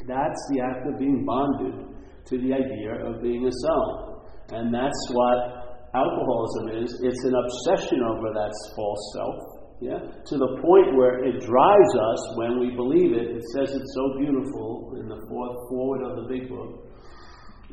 That's 0.08 0.42
the 0.50 0.63
act 0.63 0.88
of 0.88 0.98
being 0.98 1.24
bonded 1.28 1.92
to 2.32 2.36
the 2.40 2.56
idea 2.56 3.04
of 3.06 3.22
being 3.22 3.46
a 3.46 3.54
self. 3.68 4.25
And 4.56 4.74
that's 4.74 5.01
what 5.12 5.92
alcoholism 5.94 6.82
is. 6.84 6.90
It's 7.04 7.24
an 7.28 7.36
obsession 7.36 8.00
over 8.01 8.34
that 8.34 8.51
false 8.75 9.04
self 9.13 9.62
yeah? 9.82 9.98
To 9.98 10.36
the 10.38 10.62
point 10.62 10.94
where 10.94 11.25
it 11.25 11.42
drives 11.42 11.94
us 11.98 12.22
when 12.38 12.62
we 12.62 12.70
believe 12.70 13.18
it. 13.18 13.34
It 13.34 13.44
says 13.58 13.74
it 13.74 13.82
so 13.82 14.04
beautiful 14.20 14.94
in 15.01 15.10
the 15.10 15.18
fourth 15.28 15.58
forward 15.70 16.06
of 16.06 16.22
the 16.22 16.30
big 16.30 16.48
book. 16.48 16.86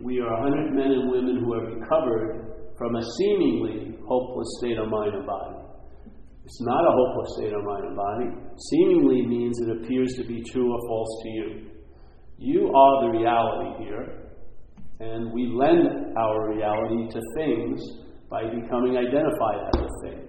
We 0.01 0.19
are 0.21 0.33
a 0.33 0.41
100 0.41 0.73
men 0.73 0.91
and 0.91 1.13
women 1.13 1.45
who 1.45 1.53
have 1.53 1.69
recovered 1.69 2.48
from 2.79 2.95
a 2.95 3.03
seemingly 3.19 3.99
hopeless 4.07 4.49
state 4.59 4.79
of 4.79 4.89
mind 4.89 5.15
and 5.15 5.27
body. 5.27 5.57
It's 6.45 6.63
not 6.63 6.81
a 6.81 6.93
hopeless 6.95 7.37
state 7.37 7.53
of 7.53 7.65
mind 7.65 7.85
and 7.85 7.97
body. 7.97 8.27
Seemingly 8.71 9.27
means 9.27 9.61
it 9.61 9.83
appears 9.83 10.15
to 10.17 10.25
be 10.25 10.43
true 10.43 10.73
or 10.73 10.81
false 10.89 11.23
to 11.23 11.29
you. 11.29 11.71
You 12.39 12.73
are 12.73 13.05
the 13.05 13.19
reality 13.19 13.85
here, 13.85 14.33
and 15.01 15.33
we 15.35 15.51
lend 15.53 16.17
our 16.17 16.55
reality 16.55 17.11
to 17.11 17.21
things 17.37 17.83
by 18.31 18.45
becoming 18.45 18.97
identified 18.97 19.61
as 19.75 19.81
a 19.83 19.89
thing. 20.07 20.29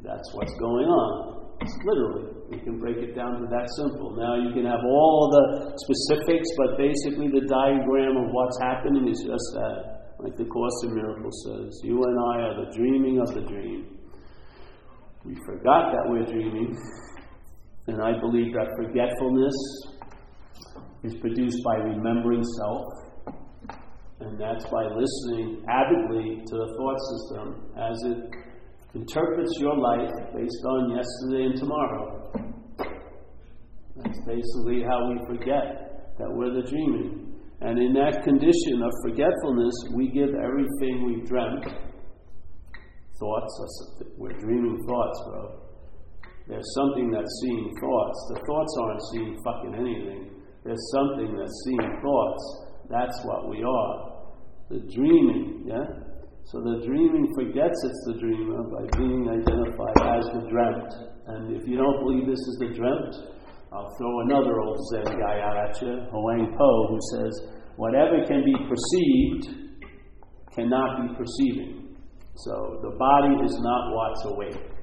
That's 0.00 0.32
what's 0.32 0.54
going 0.60 0.86
on. 0.86 1.58
It's 1.60 1.74
literally, 1.84 2.30
we 2.48 2.60
can 2.60 2.78
break 2.78 2.98
it 2.98 3.16
down 3.16 3.42
to 3.42 3.46
that 3.50 3.66
simple. 3.76 4.14
Now 4.14 4.38
you 4.38 4.54
can 4.54 4.64
have 4.64 4.78
all 4.86 5.28
the 5.34 5.74
specifics, 5.74 6.46
but 6.56 6.78
basically 6.78 7.26
the 7.28 7.44
diagram 7.50 8.16
of 8.16 8.30
what's 8.30 8.58
happening 8.62 9.08
is 9.08 9.18
just 9.26 9.48
that. 9.58 9.97
Like 10.20 10.36
the 10.36 10.46
Course 10.46 10.84
in 10.84 10.94
Miracles 10.94 11.46
says, 11.46 11.80
you 11.84 12.02
and 12.02 12.18
I 12.34 12.42
are 12.42 12.64
the 12.66 12.76
dreaming 12.76 13.20
of 13.20 13.34
the 13.34 13.42
dream. 13.42 13.98
We 15.24 15.36
forgot 15.46 15.92
that 15.92 16.04
we're 16.06 16.26
dreaming, 16.26 16.76
and 17.86 18.02
I 18.02 18.18
believe 18.18 18.52
that 18.54 18.66
forgetfulness 18.76 19.54
is 21.04 21.14
produced 21.20 21.62
by 21.64 21.74
remembering 21.76 22.42
self, 22.42 22.84
and 24.20 24.40
that's 24.40 24.64
by 24.64 24.84
listening 24.84 25.64
avidly 25.68 26.42
to 26.44 26.54
the 26.56 26.74
thought 26.76 26.98
system 27.14 27.72
as 27.76 27.96
it 28.04 28.18
interprets 28.94 29.56
your 29.60 29.76
life 29.76 30.10
based 30.34 30.64
on 30.66 30.96
yesterday 30.96 31.44
and 31.44 31.56
tomorrow. 31.58 32.32
That's 33.96 34.18
basically 34.26 34.82
how 34.82 35.10
we 35.10 35.18
forget 35.26 36.16
that 36.18 36.28
we're 36.28 36.54
the 36.54 36.68
dreaming. 36.68 37.27
And 37.60 37.78
in 37.78 37.92
that 37.94 38.22
condition 38.22 38.82
of 38.82 38.92
forgetfulness, 39.02 39.74
we 39.94 40.10
give 40.10 40.30
everything 40.30 41.04
we've 41.06 41.26
dreamt. 41.26 41.64
Thoughts, 43.18 44.04
we're 44.16 44.38
dreaming 44.38 44.78
thoughts, 44.86 45.22
bro. 45.26 45.68
There's 46.46 46.74
something 46.74 47.10
that's 47.10 47.40
seeing 47.42 47.74
thoughts. 47.80 48.32
The 48.32 48.40
thoughts 48.46 48.76
aren't 48.80 49.02
seeing 49.12 49.36
fucking 49.44 49.74
anything. 49.74 50.30
There's 50.64 50.90
something 50.94 51.36
that's 51.36 51.62
seeing 51.66 52.00
thoughts. 52.00 52.42
That's 52.88 53.20
what 53.24 53.50
we 53.50 53.62
are. 53.62 53.96
The 54.70 54.80
dreaming, 54.94 55.64
yeah? 55.66 55.84
So 56.44 56.60
the 56.64 56.86
dreaming 56.86 57.28
forgets 57.34 57.76
it's 57.84 58.04
the 58.06 58.18
dreamer 58.20 58.62
by 58.72 58.86
being 58.96 59.28
identified 59.28 60.16
as 60.16 60.24
the 60.32 60.48
dreamt. 60.48 60.92
And 61.26 61.56
if 61.56 61.68
you 61.68 61.76
don't 61.76 62.00
believe 62.00 62.26
this 62.26 62.40
is 62.40 62.56
the 62.60 62.72
dreamt, 62.72 63.14
I'll 63.72 63.94
throw 63.98 64.20
another 64.20 64.60
old 64.60 64.78
Zen 64.90 65.04
guy 65.04 65.40
out 65.40 65.56
at 65.56 65.82
you, 65.82 66.00
Huang 66.10 66.54
Po, 66.56 66.86
who 66.88 66.98
says, 67.12 67.48
whatever 67.76 68.24
can 68.26 68.42
be 68.44 68.54
perceived 68.64 69.68
cannot 70.54 71.02
be 71.02 71.14
perceiving. 71.14 71.96
So 72.36 72.78
the 72.82 72.96
body 72.96 73.34
is 73.44 73.58
not 73.60 73.94
what's 73.94 74.24
awake. 74.24 74.77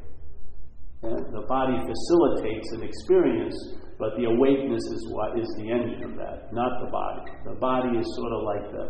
The 1.05 1.45
body 1.47 1.77
facilitates 1.77 2.67
an 2.73 2.83
experience, 2.83 3.55
but 3.99 4.17
the 4.17 4.25
awakeness 4.25 4.83
is 4.91 5.07
what 5.11 5.39
is 5.39 5.47
the 5.57 5.71
engine 5.71 6.03
of 6.03 6.17
that, 6.17 6.51
not 6.51 6.81
the 6.83 6.91
body. 6.91 7.31
The 7.45 7.55
body 7.59 7.97
is 7.97 8.07
sort 8.15 8.33
of 8.33 8.41
like 8.43 8.65
the 8.71 8.85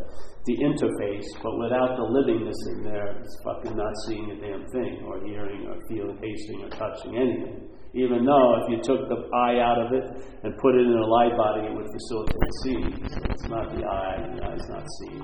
the 0.45 0.57
interface, 0.61 1.25
but 1.41 1.57
without 1.57 1.97
the 1.97 2.05
livingness 2.05 2.61
in 2.77 2.83
there, 2.83 3.17
it's 3.17 3.35
fucking 3.43 3.75
not 3.75 3.93
seeing 4.05 4.29
a 4.29 4.37
damn 4.39 4.63
thing, 4.69 5.01
or 5.03 5.17
hearing, 5.25 5.65
or 5.65 5.75
feeling, 5.89 6.17
tasting, 6.21 6.61
or 6.61 6.69
touching 6.69 7.17
anything. 7.17 7.67
Even 7.95 8.25
though 8.25 8.61
if 8.61 8.69
you 8.69 8.77
took 8.83 9.09
the 9.09 9.25
eye 9.33 9.57
out 9.57 9.81
of 9.81 9.93
it 9.93 10.05
and 10.43 10.55
put 10.57 10.75
it 10.75 10.85
in 10.85 10.93
a 10.93 11.05
live 11.05 11.35
body, 11.35 11.65
it 11.65 11.73
would 11.73 11.89
facilitate 11.89 12.53
seeing. 12.61 13.09
So 13.09 13.19
it's 13.25 13.47
not 13.49 13.73
the 13.73 13.85
eye, 13.87 14.35
the 14.37 14.45
eye's 14.45 14.69
not 14.69 14.85
seeing. 14.99 15.23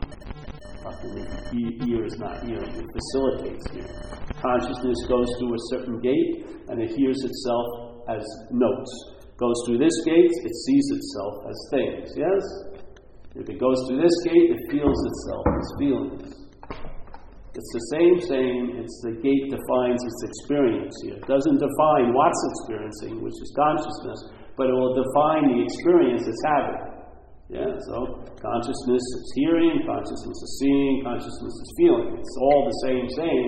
Fucking 0.83 1.85
ear 1.85 2.05
is 2.05 2.17
not 2.17 2.41
hearing, 2.41 2.73
it 2.73 2.89
facilitates 2.89 3.69
hearing. 3.69 4.01
Consciousness 4.41 4.97
goes 5.07 5.29
through 5.37 5.53
a 5.53 5.61
certain 5.69 6.01
gate 6.01 6.45
and 6.69 6.81
it 6.81 6.89
hears 6.97 7.21
itself 7.21 8.01
as 8.09 8.25
notes. 8.49 8.91
Goes 9.37 9.53
through 9.65 9.77
this 9.77 9.93
gate, 10.05 10.31
it 10.31 10.55
sees 10.65 10.85
itself 10.89 11.45
as 11.49 11.57
things, 11.69 12.09
yes? 12.17 12.43
If 13.35 13.49
it 13.49 13.59
goes 13.59 13.77
through 13.87 14.01
this 14.01 14.17
gate, 14.25 14.49
it 14.53 14.61
feels 14.71 14.97
itself 15.05 15.45
as 15.53 15.65
feelings. 15.77 16.41
It's 17.53 17.71
the 17.73 17.85
same 17.93 18.17
thing, 18.27 18.79
it's 18.81 19.01
the 19.03 19.21
gate 19.21 19.51
defines 19.53 20.01
its 20.01 20.23
experience 20.23 20.95
here. 21.03 21.15
It 21.15 21.27
doesn't 21.27 21.59
define 21.59 22.13
what's 22.13 22.41
experiencing, 22.57 23.21
which 23.21 23.37
is 23.37 23.53
consciousness, 23.55 24.19
but 24.57 24.67
it 24.67 24.73
will 24.73 24.95
define 24.95 25.45
the 25.45 25.61
experience 25.61 26.25
it's 26.25 26.43
having. 26.47 26.90
Yeah, 27.51 27.67
so 27.67 28.23
consciousness 28.39 29.03
is 29.03 29.27
hearing, 29.35 29.83
consciousness 29.83 30.39
is 30.39 30.51
seeing, 30.63 31.03
consciousness 31.03 31.51
is 31.51 31.69
feeling. 31.75 32.15
It's 32.15 32.37
all 32.39 32.63
the 32.63 32.77
same, 32.87 33.05
thing. 33.11 33.47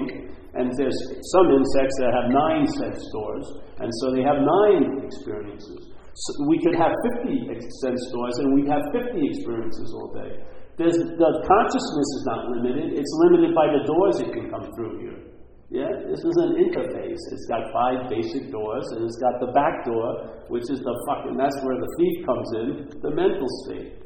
And 0.60 0.68
there's 0.76 1.00
some 1.32 1.48
insects 1.56 1.96
that 2.04 2.12
have 2.12 2.28
nine 2.28 2.68
sense 2.68 3.00
doors, 3.16 3.48
and 3.80 3.88
so 4.04 4.12
they 4.12 4.22
have 4.28 4.44
nine 4.44 5.08
experiences. 5.08 5.88
So 6.14 6.30
we 6.52 6.60
could 6.60 6.76
have 6.76 6.92
50 7.24 7.48
sense 7.80 8.04
doors, 8.12 8.36
and 8.44 8.54
we'd 8.54 8.68
have 8.68 8.84
50 8.92 9.18
experiences 9.24 9.88
all 9.96 10.12
day. 10.12 10.36
There's, 10.76 11.00
the 11.00 11.32
consciousness 11.48 12.10
is 12.20 12.24
not 12.28 12.52
limited, 12.60 13.00
it's 13.00 13.14
limited 13.24 13.56
by 13.56 13.72
the 13.72 13.88
doors 13.88 14.20
it 14.20 14.36
can 14.36 14.52
come 14.52 14.68
through 14.76 15.00
here. 15.00 15.33
Yeah, 15.74 15.90
this 16.06 16.22
is 16.22 16.38
an 16.38 16.54
interface. 16.62 17.18
It's 17.34 17.50
got 17.50 17.66
five 17.74 18.06
basic 18.06 18.54
doors, 18.54 18.86
and 18.94 19.10
it's 19.10 19.18
got 19.18 19.42
the 19.42 19.50
back 19.58 19.82
door, 19.90 20.46
which 20.54 20.70
is 20.70 20.78
the 20.78 20.96
fucking, 21.10 21.34
that's 21.34 21.58
where 21.66 21.82
the 21.82 21.90
thief 21.98 22.16
comes 22.30 22.50
in, 22.62 22.68
the 23.02 23.10
mental 23.10 23.50
state. 23.66 23.98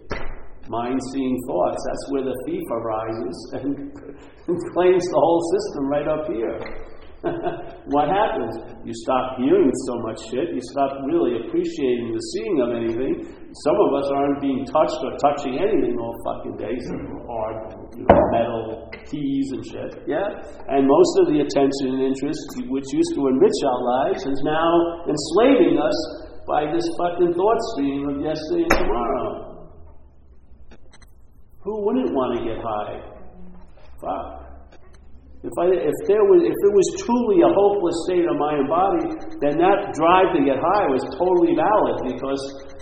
Mind 0.71 0.95
seeing 1.11 1.35
thoughts, 1.43 1.83
that's 1.83 2.05
where 2.07 2.23
the 2.23 2.37
thief 2.47 2.63
arises 2.71 3.37
and, 3.59 3.71
and 4.47 4.55
claims 4.71 5.03
the 5.11 5.19
whole 5.19 5.43
system 5.51 5.83
right 5.91 6.07
up 6.07 6.23
here. 6.31 6.55
what 7.91 8.07
happens? 8.07 8.63
You 8.87 8.95
stop 9.03 9.35
hearing 9.35 9.71
so 9.91 9.93
much 10.07 10.23
shit, 10.31 10.55
you 10.55 10.63
stop 10.71 11.03
really 11.03 11.51
appreciating 11.51 12.15
the 12.15 12.23
seeing 12.31 12.63
of 12.63 12.69
anything. 12.79 13.27
Some 13.67 13.75
of 13.75 13.89
us 13.91 14.07
aren't 14.15 14.39
being 14.39 14.63
touched 14.63 15.03
or 15.03 15.19
touching 15.19 15.59
anything 15.59 15.99
all 15.99 16.15
fucking 16.23 16.55
day, 16.63 16.79
some 16.87 17.27
hard 17.27 17.86
you 17.97 18.05
know, 18.05 18.21
metal 18.31 18.89
keys 19.09 19.47
and 19.51 19.63
shit. 19.65 19.91
Yeah? 20.05 20.27
And 20.69 20.85
most 20.85 21.13
of 21.21 21.33
the 21.33 21.41
attention 21.41 21.97
and 21.97 22.01
interest, 22.13 22.45
which 22.69 22.85
used 22.93 23.11
to 23.15 23.27
enrich 23.27 23.59
our 23.65 23.81
lives, 23.81 24.21
is 24.21 24.41
now 24.45 25.03
enslaving 25.09 25.81
us 25.81 25.97
by 26.47 26.69
this 26.71 26.85
fucking 26.97 27.33
thought 27.33 27.61
stream 27.73 28.07
of 28.09 28.21
yesterday 28.21 28.63
and 28.69 28.77
tomorrow. 28.77 29.47
Who 31.63 31.85
wouldn't 31.85 32.13
want 32.13 32.39
to 32.39 32.45
get 32.45 32.61
high? 32.63 33.01
Fuck. 33.99 34.46
If, 35.47 35.55
I, 35.55 35.65
if, 35.71 35.97
there 36.11 36.27
was, 36.27 36.43
if 36.43 36.51
it 36.59 36.73
was 36.75 36.87
truly 37.07 37.39
a 37.39 37.47
hopeless 37.47 37.95
state 38.03 38.27
of 38.27 38.35
mind 38.35 38.67
and 38.67 38.69
body, 38.69 39.07
then 39.39 39.55
that 39.63 39.95
drive 39.95 40.35
to 40.35 40.43
get 40.43 40.59
high 40.59 40.91
was 40.91 41.07
totally 41.15 41.55
valid 41.55 42.03
because, 42.03 42.41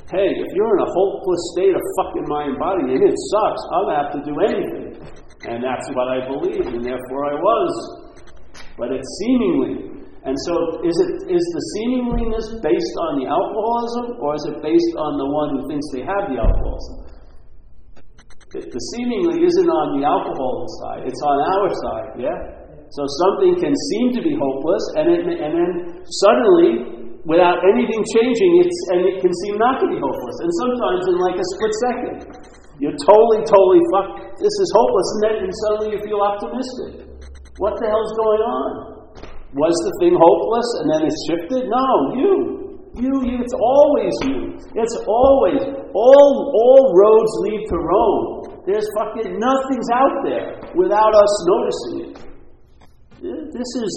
hey, 0.09 0.33
if 0.33 0.49
you're 0.57 0.73
in 0.73 0.81
a 0.81 0.89
hopeless 0.89 1.43
state 1.53 1.77
of 1.77 1.83
fucking 2.01 2.25
mind 2.25 2.57
and 2.57 2.59
body 2.59 2.89
and 2.89 3.05
it 3.05 3.13
sucks, 3.13 3.61
I'll 3.69 3.93
have 3.93 4.09
to 4.17 4.19
do 4.25 4.33
anything. 4.41 4.97
And 5.45 5.61
that's 5.61 5.85
what 5.93 6.09
I 6.09 6.25
believed, 6.25 6.73
and 6.73 6.81
therefore 6.81 7.21
I 7.29 7.37
was. 7.37 7.73
But 8.81 8.89
it's 8.89 9.11
seemingly. 9.21 10.01
And 10.25 10.33
so, 10.49 10.81
is, 10.81 10.97
it, 11.05 11.11
is 11.29 11.45
the 11.53 11.63
seemingliness 11.77 12.49
based 12.65 12.95
on 13.05 13.21
the 13.21 13.29
alcoholism, 13.29 14.17
or 14.25 14.33
is 14.33 14.45
it 14.49 14.57
based 14.65 14.93
on 14.97 15.21
the 15.21 15.27
one 15.29 15.47
who 15.53 15.61
thinks 15.69 15.85
they 15.93 16.01
have 16.01 16.33
the 16.33 16.41
alcoholism? 16.41 17.04
The 18.63 18.81
seemingly 18.95 19.43
isn't 19.43 19.69
on 19.69 19.99
the 19.99 20.03
alcohol 20.07 20.55
side, 20.83 21.03
it's 21.03 21.23
on 21.23 21.37
our 21.43 21.67
side, 21.83 22.11
yeah? 22.21 22.37
So 22.95 23.03
something 23.27 23.59
can 23.59 23.75
seem 23.91 24.15
to 24.15 24.21
be 24.21 24.37
hopeless, 24.37 24.83
and, 24.95 25.05
it, 25.11 25.21
and 25.27 25.51
then 25.51 25.71
suddenly, 26.23 27.19
without 27.27 27.59
anything 27.67 27.99
changing, 28.15 28.51
it's, 28.63 28.79
and 28.95 28.99
it 29.09 29.15
can 29.19 29.33
seem 29.43 29.59
not 29.59 29.83
to 29.83 29.87
be 29.91 29.99
hopeless. 29.99 30.37
And 30.39 30.51
sometimes 30.63 31.01
in 31.11 31.15
like 31.19 31.37
a 31.39 31.47
split 31.57 31.73
second, 31.83 32.17
you're 32.79 32.95
totally, 32.95 33.41
totally 33.47 33.81
fucked. 33.91 34.39
This 34.39 34.55
is 34.63 34.69
hopeless, 34.71 35.07
and 35.11 35.19
then 35.23 35.35
and 35.47 35.53
suddenly 35.67 35.87
you 35.95 35.99
feel 36.03 36.21
optimistic. 36.23 37.15
What 37.57 37.79
the 37.79 37.87
hell's 37.87 38.13
going 38.19 38.43
on? 38.43 38.69
Was 39.55 39.75
the 39.87 39.93
thing 40.03 40.11
hopeless 40.11 40.69
and 40.83 40.87
then 40.91 41.01
it 41.07 41.15
shifted? 41.31 41.71
No, 41.71 41.87
you. 42.19 42.64
You, 42.95 43.11
you, 43.27 43.35
it's 43.43 43.53
always 43.53 44.13
you. 44.23 44.55
It's 44.75 44.97
always. 45.07 45.61
All, 45.93 46.33
all 46.55 46.81
roads 46.95 47.33
lead 47.43 47.63
to 47.67 47.77
Rome. 47.77 48.63
There's 48.65 48.87
fucking 48.97 49.37
nothing's 49.37 49.89
out 49.93 50.15
there 50.23 50.59
without 50.75 51.13
us 51.13 51.33
noticing 51.45 51.97
it. 52.07 52.15
This 53.51 53.71
is, 53.83 53.91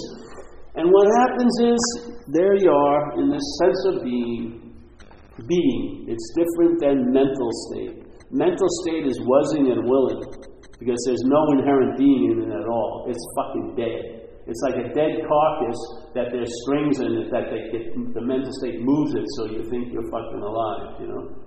and 0.75 0.91
what 0.91 1.07
happens 1.19 1.55
is, 1.63 1.81
there 2.27 2.55
you 2.55 2.71
are 2.71 3.19
in 3.19 3.29
this 3.29 3.45
sense 3.63 3.85
of 3.87 4.03
being. 4.03 4.75
Being. 5.47 6.05
It's 6.07 6.33
different 6.35 6.79
than 6.81 7.13
mental 7.13 7.49
state. 7.71 8.03
Mental 8.31 8.67
state 8.83 9.07
is 9.07 9.17
wasing 9.23 9.71
and 9.71 9.87
willing 9.89 10.21
because 10.77 11.01
there's 11.05 11.23
no 11.23 11.41
inherent 11.57 11.97
being 11.97 12.31
in 12.31 12.51
it 12.51 12.53
at 12.53 12.67
all. 12.67 13.05
It's 13.07 13.23
fucking 13.35 13.75
dead. 13.75 14.18
It's 14.49 14.61
like 14.65 14.81
a 14.81 14.89
dead 14.97 15.21
carcass 15.29 15.77
that 16.17 16.33
there's 16.33 16.49
strings 16.65 16.97
in 16.99 17.21
it 17.21 17.29
that 17.29 17.53
they 17.53 17.69
get, 17.69 17.93
the 17.93 18.25
mental 18.25 18.49
state 18.57 18.81
moves 18.81 19.13
it 19.13 19.23
so 19.37 19.45
you 19.45 19.61
think 19.69 19.93
you're 19.93 20.09
fucking 20.09 20.41
alive, 20.41 20.97
you 20.99 21.07
know? 21.07 21.37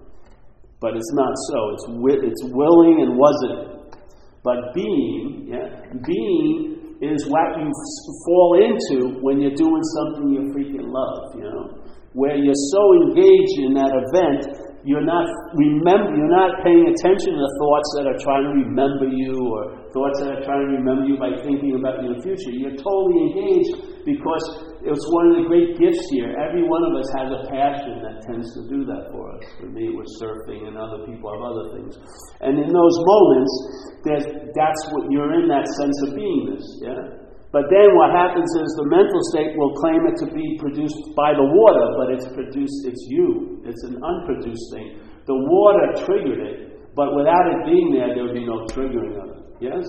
But 0.79 0.95
it's 0.95 1.13
not 1.19 1.35
so. 1.51 1.59
It's, 1.75 1.87
wi- 1.99 2.23
it's 2.23 2.43
willing 2.55 3.03
and 3.03 3.19
wasn't. 3.19 3.99
But 4.47 4.71
being, 4.75 5.51
yeah, 5.51 5.91
being 6.07 6.99
is 7.03 7.27
what 7.27 7.59
you 7.59 7.67
f- 7.67 8.15
fall 8.27 8.51
into 8.63 9.19
when 9.19 9.43
you're 9.43 9.59
doing 9.59 9.83
something 9.99 10.31
you 10.31 10.55
freaking 10.55 10.87
love, 10.87 11.35
you 11.35 11.43
know? 11.43 11.83
Where 12.15 12.37
you're 12.39 12.63
so 12.71 12.83
engaged 13.03 13.59
in 13.67 13.75
that 13.75 13.91
event 13.91 14.72
you're 14.85 15.07
not 15.07 15.27
remember 15.55 16.11
you're 16.19 16.35
not 16.35 16.59
paying 16.67 16.91
attention 16.91 17.39
to 17.39 17.41
the 17.41 17.53
thoughts 17.63 17.89
that 17.99 18.05
are 18.11 18.19
trying 18.19 18.45
to 18.51 18.53
remember 18.67 19.07
you 19.07 19.39
or 19.39 19.79
thoughts 19.95 20.19
that 20.19 20.31
are 20.35 20.43
trying 20.43 20.67
to 20.67 20.71
remember 20.83 21.07
you 21.07 21.15
by 21.15 21.31
thinking 21.47 21.79
about 21.79 22.03
your 22.03 22.19
future. 22.19 22.51
You're 22.51 22.75
totally 22.75 23.31
engaged 23.31 24.03
because 24.03 24.43
it's 24.83 25.07
one 25.15 25.31
of 25.31 25.35
the 25.39 25.47
great 25.47 25.79
gifts 25.79 26.03
here. 26.11 26.35
Every 26.35 26.67
one 26.67 26.83
of 26.83 26.99
us 26.99 27.07
has 27.15 27.31
a 27.31 27.47
passion 27.47 28.03
that 28.03 28.27
tends 28.27 28.51
to 28.59 28.67
do 28.67 28.83
that 28.91 29.15
for 29.15 29.31
us. 29.39 29.45
For 29.63 29.71
me, 29.71 29.87
it 29.87 29.95
was 29.95 30.11
surfing, 30.19 30.67
and 30.67 30.75
other 30.75 31.07
people 31.07 31.31
have 31.31 31.45
other 31.47 31.67
things. 31.79 31.95
And 32.43 32.59
in 32.59 32.67
those 32.67 32.97
moments, 33.07 33.55
that's 34.03 34.83
what 34.91 35.07
you're 35.15 35.39
in 35.39 35.47
that 35.47 35.71
sense 35.79 35.97
of 36.11 36.19
beingness. 36.19 36.67
Yeah. 36.83 37.22
But 37.53 37.69
then 37.69 37.93
what 38.01 38.17
happens 38.17 38.49
is 38.49 38.67
the 38.81 38.89
mental 38.89 39.21
state 39.29 39.53
will 39.61 39.77
claim 39.77 40.09
it 40.09 40.17
to 40.25 40.29
be 40.33 40.57
produced 40.57 41.13
by 41.13 41.37
the 41.37 41.45
water, 41.45 41.87
but 42.01 42.09
it's 42.09 42.25
produced, 42.33 42.89
it's 42.89 43.05
you. 43.13 43.61
It's 43.69 43.85
an 43.85 44.01
unproduced 44.01 44.67
thing. 44.73 44.97
The 45.29 45.37
water 45.37 46.09
triggered 46.09 46.41
it, 46.41 46.97
but 46.97 47.13
without 47.15 47.45
it 47.53 47.69
being 47.69 47.93
there, 47.93 48.17
there 48.17 48.25
would 48.25 48.35
be 48.35 48.49
no 48.49 48.65
triggering 48.73 49.21
of 49.21 49.37
it. 49.37 49.43
Yes? 49.61 49.85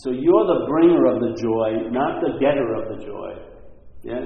So 0.00 0.16
you're 0.16 0.48
the 0.48 0.64
bringer 0.64 1.12
of 1.12 1.20
the 1.20 1.36
joy, 1.36 1.92
not 1.92 2.24
the 2.24 2.40
getter 2.40 2.64
of 2.80 2.96
the 2.96 3.04
joy. 3.04 3.30
Yeah? 4.02 4.24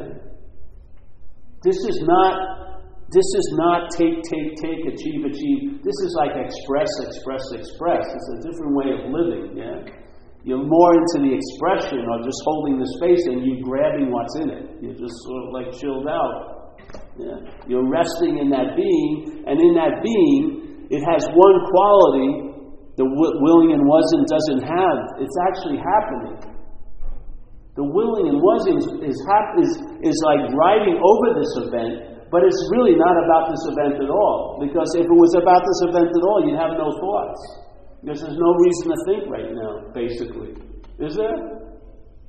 This 1.67 1.77
is 1.83 1.99
not 2.07 2.63
this 3.09 3.27
is 3.39 3.55
not 3.55 3.91
take, 3.95 4.19
take, 4.27 4.59
take, 4.59 4.83
achieve, 4.83 5.23
achieve. 5.23 5.79
This 5.85 5.95
is 6.03 6.15
like 6.19 6.35
express, 6.35 6.91
express, 7.07 7.43
express. 7.55 8.03
It's 8.03 8.31
a 8.35 8.51
different 8.51 8.75
way 8.75 8.91
of 8.91 9.01
living, 9.15 9.57
yeah? 9.57 10.06
You're 10.47 10.63
more 10.63 10.95
into 10.95 11.27
the 11.27 11.35
expression 11.35 12.07
or 12.07 12.23
just 12.23 12.39
holding 12.47 12.79
the 12.79 12.87
space 13.03 13.19
and 13.27 13.43
you 13.43 13.67
grabbing 13.67 14.15
what's 14.15 14.39
in 14.39 14.49
it. 14.55 14.65
You're 14.79 14.95
just 14.95 15.17
sort 15.27 15.43
of 15.43 15.49
like 15.51 15.69
chilled 15.75 16.07
out. 16.07 16.79
Yeah. 17.19 17.43
You're 17.67 17.91
resting 17.91 18.39
in 18.39 18.55
that 18.55 18.79
being, 18.79 19.43
and 19.43 19.59
in 19.59 19.75
that 19.75 20.07
being, 20.07 20.87
it 20.87 21.03
has 21.03 21.27
one 21.35 21.57
quality 21.67 22.47
the 22.97 23.05
willing 23.05 23.77
and 23.77 23.85
wasn't 23.85 24.25
doesn't 24.25 24.65
have. 24.65 24.99
It's 25.21 25.37
actually 25.51 25.77
happening. 25.77 26.39
The 27.77 27.85
willing 27.85 28.33
and 28.33 28.41
wasn't 28.41 29.05
is, 29.05 29.13
is, 29.13 29.71
is 30.01 30.17
like 30.25 30.49
riding 30.57 30.97
over 30.97 31.27
this 31.37 31.53
event, 31.61 32.25
but 32.33 32.41
it's 32.41 32.57
really 32.73 32.97
not 32.97 33.19
about 33.21 33.53
this 33.53 33.61
event 33.69 34.01
at 34.01 34.09
all. 34.09 34.57
Because 34.65 34.89
if 34.97 35.05
it 35.05 35.13
was 35.13 35.37
about 35.37 35.61
this 35.61 35.93
event 35.93 36.09
at 36.09 36.25
all, 36.25 36.41
you'd 36.49 36.57
have 36.57 36.73
no 36.81 36.89
thoughts. 36.89 37.66
Because 38.07 38.23
there's 38.23 38.39
no 38.39 38.55
reason 38.55 38.85
to 38.87 38.99
think 39.11 39.23
right 39.27 39.51
now, 39.51 39.91
basically. 39.91 40.55
Is 41.03 41.19
there? 41.19 41.35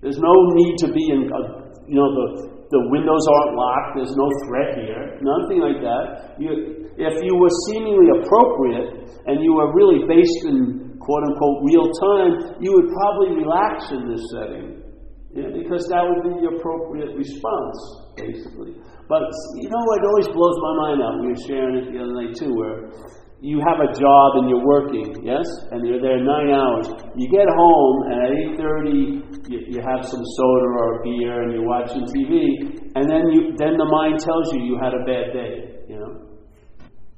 There's 0.02 0.18
no 0.18 0.34
need 0.58 0.74
to 0.82 0.90
be 0.90 1.06
in, 1.14 1.30
a, 1.30 1.42
you 1.86 1.94
know, 2.02 2.10
the, 2.18 2.28
the 2.74 2.82
windows 2.90 3.22
aren't 3.30 3.54
locked, 3.54 3.94
there's 3.94 4.18
no 4.18 4.26
threat 4.50 4.74
here, 4.82 5.22
nothing 5.22 5.62
like 5.62 5.78
that. 5.86 6.34
You, 6.42 6.90
if 6.98 7.22
you 7.22 7.34
were 7.38 7.54
seemingly 7.70 8.10
appropriate 8.10 9.22
and 9.30 9.46
you 9.46 9.54
were 9.54 9.70
really 9.78 10.02
based 10.10 10.50
in 10.50 10.98
quote 10.98 11.22
unquote 11.30 11.62
real 11.62 11.86
time, 12.02 12.58
you 12.58 12.74
would 12.74 12.90
probably 12.98 13.38
relax 13.38 13.94
in 13.94 14.10
this 14.10 14.26
setting. 14.34 14.82
Yeah, 15.30 15.54
because 15.54 15.86
that 15.94 16.02
would 16.02 16.26
be 16.26 16.42
the 16.42 16.58
appropriate 16.58 17.14
response, 17.14 17.78
basically. 18.18 18.82
But 19.06 19.30
you 19.62 19.70
know 19.70 19.84
what 19.86 20.02
always 20.10 20.30
blows 20.34 20.58
my 20.58 20.74
mind 20.90 21.06
out? 21.06 21.22
We 21.22 21.38
were 21.38 21.44
sharing 21.46 21.86
it 21.86 21.94
the 21.94 22.02
other 22.02 22.18
night 22.18 22.34
too, 22.34 22.50
where 22.50 22.90
you 23.40 23.62
have 23.62 23.78
a 23.78 23.94
job 23.94 24.30
and 24.42 24.50
you're 24.50 24.66
working, 24.66 25.22
yes, 25.22 25.46
and 25.70 25.86
you're 25.86 26.02
there 26.02 26.18
nine 26.18 26.50
hours. 26.50 26.90
You 27.16 27.30
get 27.30 27.46
home 27.46 27.98
and 28.10 28.18
at 28.26 28.32
eight 28.34 28.54
thirty, 28.58 29.22
you, 29.46 29.78
you 29.78 29.80
have 29.86 30.02
some 30.06 30.24
soda 30.26 30.70
or 30.82 31.04
beer 31.04 31.44
and 31.44 31.54
you're 31.54 31.68
watching 31.68 32.02
TV, 32.10 32.66
and 32.96 33.06
then 33.06 33.30
you 33.30 33.54
then 33.58 33.78
the 33.78 33.86
mind 33.86 34.20
tells 34.20 34.54
you 34.54 34.66
you 34.66 34.78
had 34.82 34.94
a 34.94 35.06
bad 35.06 35.38
day, 35.38 35.86
you 35.88 36.00
know, 36.02 36.34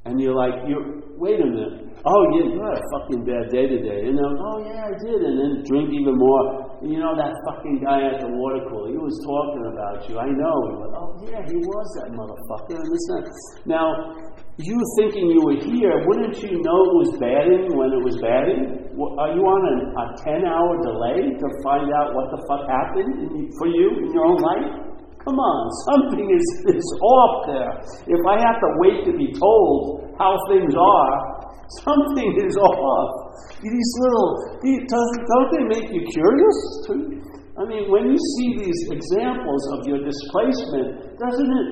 and 0.05 0.19
you're 0.19 0.35
like, 0.35 0.67
you 0.67 1.07
wait 1.15 1.39
a 1.39 1.45
minute, 1.45 1.87
oh 2.03 2.23
yeah, 2.35 2.51
you 2.51 2.59
had 2.67 2.75
a 2.75 2.83
fucking 2.99 3.23
bad 3.23 3.47
day 3.49 3.67
today, 3.67 4.11
and 4.11 4.17
then 4.19 4.31
oh 4.43 4.59
yeah, 4.59 4.91
I 4.91 4.95
did, 4.99 5.23
and 5.23 5.39
then 5.39 5.63
drink 5.63 5.87
even 5.95 6.19
more. 6.19 6.68
You 6.81 6.95
know 6.99 7.11
that 7.11 7.35
fucking 7.43 7.83
guy 7.83 8.07
at 8.07 8.23
the 8.23 8.31
water 8.31 8.63
cooler, 8.71 8.91
he 8.91 8.99
was 8.99 9.19
talking 9.19 9.67
about 9.67 9.99
you. 10.07 10.15
I 10.15 10.31
know. 10.31 10.55
Went, 10.79 10.95
oh, 10.95 11.11
yeah, 11.27 11.43
he 11.43 11.59
was 11.59 11.87
that 11.99 12.15
motherfucker. 12.15 12.79
And 12.79 12.87
this. 12.87 13.39
Now, 13.67 14.15
you 14.55 14.79
thinking 14.99 15.27
you 15.27 15.43
were 15.43 15.59
here, 15.59 16.03
wouldn't 16.07 16.39
you 16.39 16.59
know 16.63 16.79
it 16.87 16.95
was 17.03 17.11
batting 17.19 17.75
when 17.75 17.91
it 17.91 18.03
was 18.03 18.15
batting? 18.23 18.91
Are 18.95 19.31
you 19.35 19.43
on 19.43 19.61
a, 19.63 19.75
a 19.91 20.05
10 20.23 20.47
hour 20.47 20.71
delay 20.83 21.35
to 21.35 21.47
find 21.63 21.87
out 21.91 22.15
what 22.15 22.31
the 22.31 22.39
fuck 22.47 22.63
happened 22.67 23.51
for 23.59 23.67
you 23.67 24.03
in 24.03 24.11
your 24.15 24.27
own 24.27 24.39
life? 24.39 24.89
Come 25.23 25.35
on, 25.35 25.59
something 25.91 26.27
is, 26.31 26.47
is 26.75 26.87
off 27.03 27.47
there. 27.47 27.71
If 28.07 28.21
I 28.23 28.39
have 28.39 28.55
to 28.55 28.69
wait 28.79 29.03
to 29.03 29.13
be 29.15 29.35
told 29.35 30.15
how 30.15 30.35
things 30.47 30.71
are, 30.75 31.38
something 31.85 32.29
is 32.41 32.55
off. 32.57 33.09
These 33.61 33.91
little, 34.01 34.29
don't 34.63 35.49
they 35.53 35.63
make 35.67 35.87
you 35.93 36.03
curious? 36.09 36.57
I 37.59 37.67
mean, 37.67 37.91
when 37.91 38.07
you 38.07 38.17
see 38.39 38.55
these 38.55 38.81
examples 38.87 39.61
of 39.75 39.87
your 39.87 39.99
displacement, 39.99 41.19
doesn't 41.19 41.51
it? 41.51 41.69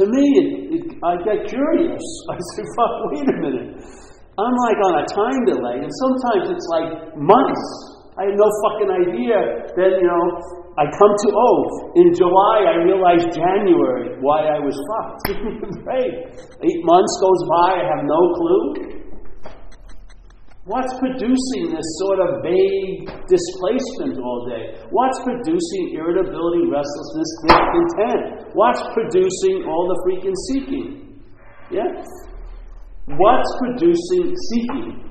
To 0.00 0.02
me, 0.08 0.24
it, 0.40 0.48
it, 0.74 0.84
I 1.04 1.16
get 1.22 1.46
curious. 1.48 2.04
I 2.32 2.36
say, 2.56 2.64
fuck, 2.76 2.94
wait 3.12 3.28
a 3.28 3.36
minute. 3.38 3.70
I'm 4.36 4.56
like 4.68 4.80
on 4.84 4.94
a 5.00 5.06
time 5.08 5.40
delay, 5.48 5.80
and 5.80 5.92
sometimes 6.02 6.52
it's 6.52 6.68
like 6.68 7.16
months. 7.16 7.66
I 8.18 8.28
have 8.28 8.36
no 8.36 8.48
fucking 8.64 8.90
idea. 9.08 9.38
Then, 9.76 10.00
you 10.00 10.08
know, 10.08 10.24
I 10.76 10.84
come 10.92 11.08
to, 11.08 11.28
oh, 11.32 11.92
in 11.96 12.12
July 12.12 12.68
I 12.68 12.84
realized 12.84 13.32
January 13.32 14.20
why 14.20 14.44
I 14.44 14.60
was 14.60 14.76
fucked. 14.76 15.32
Eight 15.32 16.82
months 16.84 17.14
goes 17.16 17.42
by, 17.48 17.80
I 17.80 17.84
have 17.96 18.04
no 18.04 18.20
clue. 18.36 18.96
What's 20.66 20.92
producing 20.98 21.72
this 21.72 21.86
sort 22.02 22.18
of 22.20 22.42
vague 22.42 23.08
displacement 23.24 24.18
all 24.20 24.50
day? 24.50 24.82
What's 24.90 25.16
producing 25.22 25.94
irritability, 25.94 26.68
restlessness, 26.68 27.30
discontent? 27.46 28.50
What's 28.52 28.82
producing 28.92 29.64
all 29.64 29.86
the 29.88 29.98
freaking 30.04 30.36
seeking? 30.50 31.22
Yeah? 31.70 31.88
What's 33.16 33.50
producing 33.62 34.34
seeking? 34.50 35.05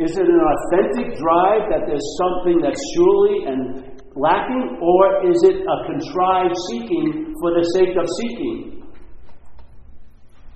Is 0.00 0.16
it 0.16 0.24
an 0.24 0.40
authentic 0.40 1.12
drive 1.20 1.68
that 1.68 1.84
there's 1.84 2.08
something 2.16 2.56
that's 2.64 2.80
surely 2.96 3.44
and 3.44 3.60
lacking, 4.16 4.80
or 4.80 5.28
is 5.28 5.36
it 5.44 5.60
a 5.60 5.76
contrived 5.84 6.56
seeking 6.72 7.36
for 7.36 7.52
the 7.52 7.64
sake 7.76 7.92
of 8.00 8.08
seeking? 8.08 8.80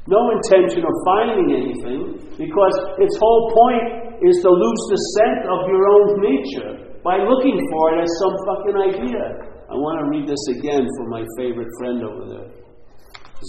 No 0.08 0.20
intention 0.32 0.80
of 0.80 0.94
finding 1.04 1.48
anything, 1.52 2.00
because 2.40 2.74
its 2.96 3.16
whole 3.20 3.52
point 3.52 4.16
is 4.24 4.40
to 4.40 4.48
lose 4.48 4.82
the 4.88 5.00
scent 5.12 5.40
of 5.44 5.68
your 5.68 5.84
own 5.92 6.08
nature 6.24 6.96
by 7.04 7.20
looking 7.20 7.60
for 7.68 7.92
it 7.92 8.00
as 8.00 8.10
some 8.24 8.34
fucking 8.48 8.76
idea. 8.80 9.24
I 9.68 9.76
want 9.76 10.00
to 10.00 10.06
read 10.08 10.24
this 10.24 10.40
again 10.56 10.88
for 10.96 11.08
my 11.08 11.24
favorite 11.36 11.68
friend 11.78 12.00
over 12.00 12.24
there. 12.32 12.48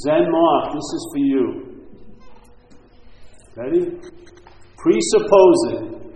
Zen 0.03 0.27
Mark, 0.27 0.73
this 0.73 0.83
is 0.83 1.03
for 1.11 1.23
you. 1.23 1.45
Ready? 3.55 3.99
Presupposing. 4.85 6.13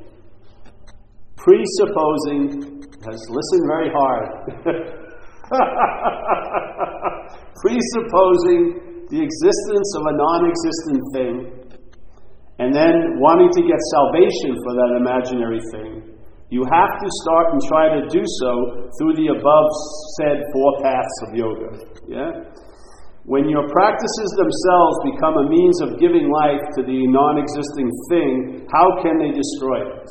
Presupposing. 1.42 2.86
Has 3.02 3.18
listened 3.34 3.66
very 3.66 3.90
hard. 3.90 4.30
Presupposing 7.66 8.62
the 9.10 9.26
existence 9.26 9.90
of 9.98 10.04
a 10.06 10.14
non 10.14 10.46
existent 10.46 11.02
thing, 11.18 11.34
and 12.60 12.70
then 12.70 13.18
wanting 13.18 13.50
to 13.58 13.62
get 13.66 13.80
salvation 13.90 14.54
for 14.62 14.78
that 14.78 15.02
imaginary 15.02 15.62
thing, 15.74 16.06
you 16.52 16.62
have 16.70 16.94
to 17.02 17.08
start 17.26 17.54
and 17.54 17.62
try 17.66 17.90
to 17.98 18.06
do 18.06 18.22
so 18.22 18.86
through 19.02 19.16
the 19.18 19.34
above 19.34 19.70
said 20.22 20.46
four 20.54 20.78
paths 20.86 21.18
of 21.26 21.34
yoga. 21.34 21.70
Yeah? 22.06 22.46
When 23.30 23.46
your 23.46 23.70
practices 23.70 24.30
themselves 24.42 25.14
become 25.14 25.38
a 25.38 25.46
means 25.46 25.78
of 25.86 26.02
giving 26.02 26.34
life 26.34 26.66
to 26.74 26.82
the 26.82 27.06
non 27.14 27.38
existing 27.38 27.86
thing, 28.10 28.66
how 28.74 29.06
can 29.06 29.22
they 29.22 29.30
destroy 29.30 29.86
it? 29.86 30.10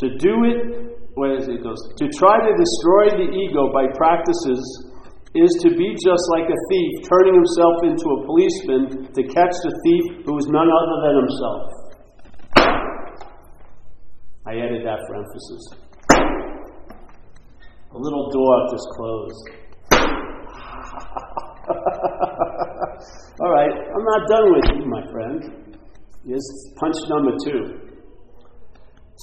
To 0.00 0.16
do 0.16 0.32
it, 0.48 0.96
where 1.20 1.36
is 1.36 1.48
it 1.52 1.60
goes? 1.62 1.76
To 2.00 2.08
try 2.16 2.40
to 2.48 2.52
destroy 2.56 3.12
the 3.12 3.28
ego 3.28 3.68
by 3.76 3.92
practices 3.92 4.64
is 5.36 5.52
to 5.60 5.76
be 5.76 5.92
just 5.92 6.24
like 6.32 6.48
a 6.48 6.58
thief, 6.72 7.04
turning 7.04 7.36
himself 7.36 7.76
into 7.84 8.08
a 8.16 8.24
policeman 8.24 9.12
to 9.12 9.20
catch 9.20 9.52
the 9.68 9.72
thief 9.84 10.24
who 10.24 10.38
is 10.38 10.48
none 10.48 10.64
other 10.72 10.96
than 11.04 11.14
himself. 11.28 11.60
I 14.48 14.64
added 14.64 14.80
that 14.80 14.96
for 15.04 15.20
emphasis. 15.20 15.76
A 17.92 17.98
little 18.00 18.30
door 18.32 18.64
just 18.72 18.88
closed. 18.96 19.65
All 23.40 23.52
right, 23.52 23.70
I'm 23.70 24.04
not 24.04 24.28
done 24.28 24.52
with 24.54 24.64
you, 24.76 24.86
my 24.86 25.02
friend. 25.12 25.42
Here's 26.26 26.48
punch 26.76 26.96
number 27.08 27.32
two. 27.44 27.80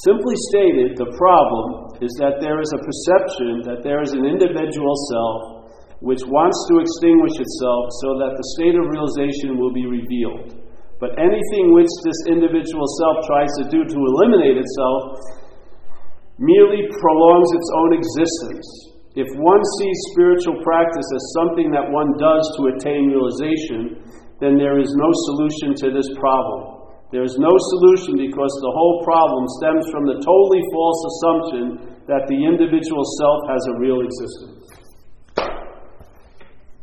Simply 0.02 0.34
stated, 0.50 0.98
the 0.98 1.14
problem 1.14 1.94
is 2.02 2.10
that 2.18 2.42
there 2.42 2.58
is 2.58 2.74
a 2.74 2.82
perception 2.82 3.62
that 3.70 3.86
there 3.86 4.02
is 4.02 4.18
an 4.18 4.26
individual 4.26 4.98
self 5.14 5.70
which 6.02 6.26
wants 6.28 6.58
to 6.68 6.84
extinguish 6.84 7.40
itself 7.40 7.88
so 8.04 8.20
that 8.20 8.36
the 8.36 8.44
state 8.60 8.76
of 8.76 8.92
realization 8.92 9.56
will 9.56 9.72
be 9.72 9.88
revealed. 9.88 10.60
But 11.00 11.16
anything 11.16 11.72
which 11.72 11.88
this 12.04 12.28
individual 12.28 12.84
self 13.00 13.24
tries 13.24 13.48
to 13.62 13.72
do 13.72 13.88
to 13.88 14.00
eliminate 14.12 14.60
itself 14.60 15.16
merely 16.40 16.88
prolongs 16.90 17.50
its 17.56 17.70
own 17.76 17.94
existence. 17.96 18.68
If 19.14 19.30
one 19.38 19.62
sees 19.78 19.98
spiritual 20.10 20.58
practice 20.66 21.06
as 21.06 21.24
something 21.38 21.70
that 21.70 21.86
one 21.86 22.18
does 22.18 22.46
to 22.58 22.74
attain 22.74 23.14
realization, 23.14 24.02
then 24.42 24.58
there 24.58 24.82
is 24.82 24.90
no 24.98 25.10
solution 25.30 25.78
to 25.86 25.94
this 25.94 26.10
problem. 26.18 26.82
There 27.14 27.22
is 27.22 27.38
no 27.38 27.54
solution 27.78 28.18
because 28.18 28.50
the 28.50 28.74
whole 28.74 29.06
problem 29.06 29.46
stems 29.62 29.86
from 29.94 30.10
the 30.10 30.18
totally 30.18 30.66
false 30.74 31.02
assumption 31.14 31.64
that 32.10 32.26
the 32.26 32.42
individual 32.42 33.06
self 33.22 33.40
has 33.54 33.62
a 33.70 33.78
real 33.78 34.02
existence. 34.02 34.66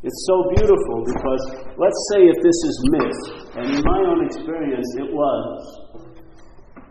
It's 0.07 0.23
so 0.31 0.37
beautiful 0.55 1.03
because 1.03 1.43
let's 1.77 2.01
say 2.15 2.31
if 2.31 2.39
this 2.47 2.59
is 2.63 2.77
missed, 2.95 3.27
and 3.59 3.67
in 3.75 3.83
my 3.83 4.01
own 4.07 4.25
experience 4.25 4.87
it 5.03 5.11
was, 5.11 5.59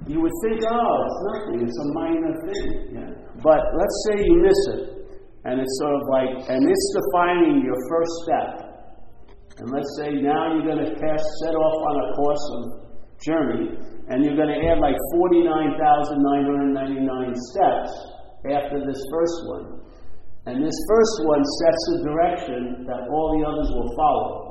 you 0.06 0.20
would 0.20 0.36
think, 0.44 0.60
oh, 0.68 1.08
it's 1.08 1.20
nothing, 1.32 1.58
it's 1.64 1.80
a 1.80 1.88
minor 1.96 2.34
thing. 2.44 2.68
Yeah? 2.92 3.10
But 3.42 3.64
let's 3.80 3.98
say 4.04 4.20
you 4.20 4.36
miss 4.44 4.62
it, 4.76 4.99
and 5.46 5.60
it's 5.60 5.80
sort 5.80 5.96
of 5.96 6.02
like, 6.12 6.30
and 6.52 6.68
it's 6.68 6.96
defining 6.96 7.62
your 7.64 7.78
first 7.88 8.12
step. 8.28 8.70
And 9.60 9.72
let's 9.72 9.88
say 10.00 10.12
now 10.20 10.54
you're 10.56 10.68
going 10.68 10.84
to 10.84 10.92
cast, 10.96 11.26
set 11.44 11.56
off 11.56 11.78
on 11.92 11.96
a 12.00 12.14
course 12.16 12.46
of 12.56 12.62
journey, 13.24 13.76
and 14.08 14.24
you're 14.24 14.36
going 14.36 14.50
to 14.52 14.68
add 14.68 14.80
like 14.80 14.96
49,999 15.16 17.36
steps 17.36 17.92
after 18.52 18.80
this 18.88 19.04
first 19.12 19.46
one. 19.52 19.80
And 20.48 20.64
this 20.64 20.80
first 20.88 21.16
one 21.28 21.44
sets 21.44 21.84
the 21.92 22.00
direction 22.08 22.88
that 22.88 23.04
all 23.12 23.36
the 23.36 23.44
others 23.46 23.70
will 23.76 23.92
follow. 23.96 24.50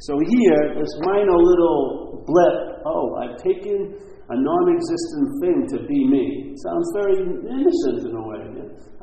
So 0.00 0.18
here, 0.20 0.74
this 0.76 0.94
minor 1.00 1.36
little 1.36 2.22
blip, 2.26 2.82
oh, 2.84 3.14
I've 3.16 3.38
taken 3.40 3.96
a 4.30 4.36
non 4.40 4.64
existent 4.72 5.28
thing 5.44 5.58
to 5.76 5.78
be 5.84 6.00
me. 6.08 6.56
Sounds 6.56 6.88
very 6.96 7.20
innocent 7.20 8.08
in 8.08 8.12
a 8.16 8.24
way. 8.24 8.40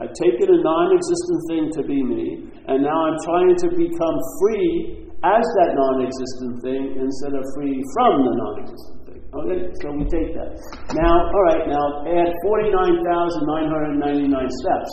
I've 0.01 0.13
taken 0.17 0.49
a 0.49 0.59
non 0.65 0.97
existent 0.97 1.39
thing 1.45 1.69
to 1.77 1.81
be 1.85 2.01
me, 2.01 2.49
and 2.65 2.81
now 2.81 2.97
I'm 3.05 3.19
trying 3.21 3.53
to 3.53 3.69
become 3.69 4.17
free 4.41 5.05
as 5.21 5.45
that 5.61 5.77
non 5.77 6.01
existent 6.01 6.57
thing 6.65 6.97
instead 6.97 7.37
of 7.37 7.45
free 7.53 7.77
from 7.93 8.25
the 8.25 8.33
non 8.33 8.65
existent 8.65 8.97
thing. 9.05 9.21
Okay, 9.29 9.61
so 9.77 9.93
we 9.93 10.09
take 10.09 10.33
that. 10.33 10.57
Now, 10.97 11.29
all 11.29 11.45
right, 11.53 11.69
now 11.69 12.01
add 12.09 12.33
49,999 12.41 14.33
steps 14.57 14.89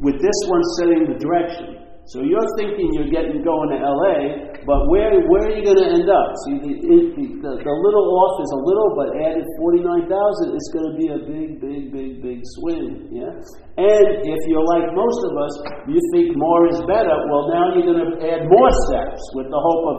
with 0.00 0.16
this 0.16 0.38
one 0.48 0.64
setting 0.80 1.04
the 1.04 1.20
direction. 1.20 1.89
So 2.10 2.26
you're 2.26 2.50
thinking 2.58 2.90
you're 2.90 3.06
getting 3.06 3.38
going 3.38 3.70
to 3.70 3.78
LA, 3.78 4.50
but 4.66 4.90
where 4.90 5.14
where 5.30 5.46
are 5.46 5.54
you 5.54 5.62
going 5.62 5.78
to 5.78 5.90
end 5.94 6.10
up? 6.10 6.28
See, 6.42 6.58
the, 6.58 6.74
the, 6.82 7.50
the, 7.54 7.74
little 7.86 8.06
off 8.18 8.34
is 8.42 8.50
a 8.50 8.60
little, 8.66 8.90
but 8.98 9.14
added 9.14 9.46
forty 9.62 9.78
nine 9.78 10.10
thousand, 10.10 10.58
it's 10.58 10.70
going 10.74 10.90
to 10.90 10.94
be 10.98 11.06
a 11.14 11.20
big, 11.22 11.62
big, 11.62 11.82
big, 11.94 12.10
big 12.18 12.42
swing. 12.58 13.14
Yeah. 13.14 13.30
And 13.78 14.26
if 14.26 14.40
you're 14.50 14.66
like 14.74 14.90
most 14.90 15.22
of 15.22 15.32
us, 15.38 15.54
you 15.86 16.02
think 16.10 16.34
more 16.34 16.66
is 16.66 16.82
better. 16.90 17.14
Well, 17.30 17.46
now 17.46 17.78
you're 17.78 17.86
going 17.86 18.02
to 18.02 18.18
add 18.26 18.42
more 18.50 18.70
steps 18.90 19.22
with 19.38 19.46
the 19.46 19.60
hope 19.62 19.84
of 19.94 19.96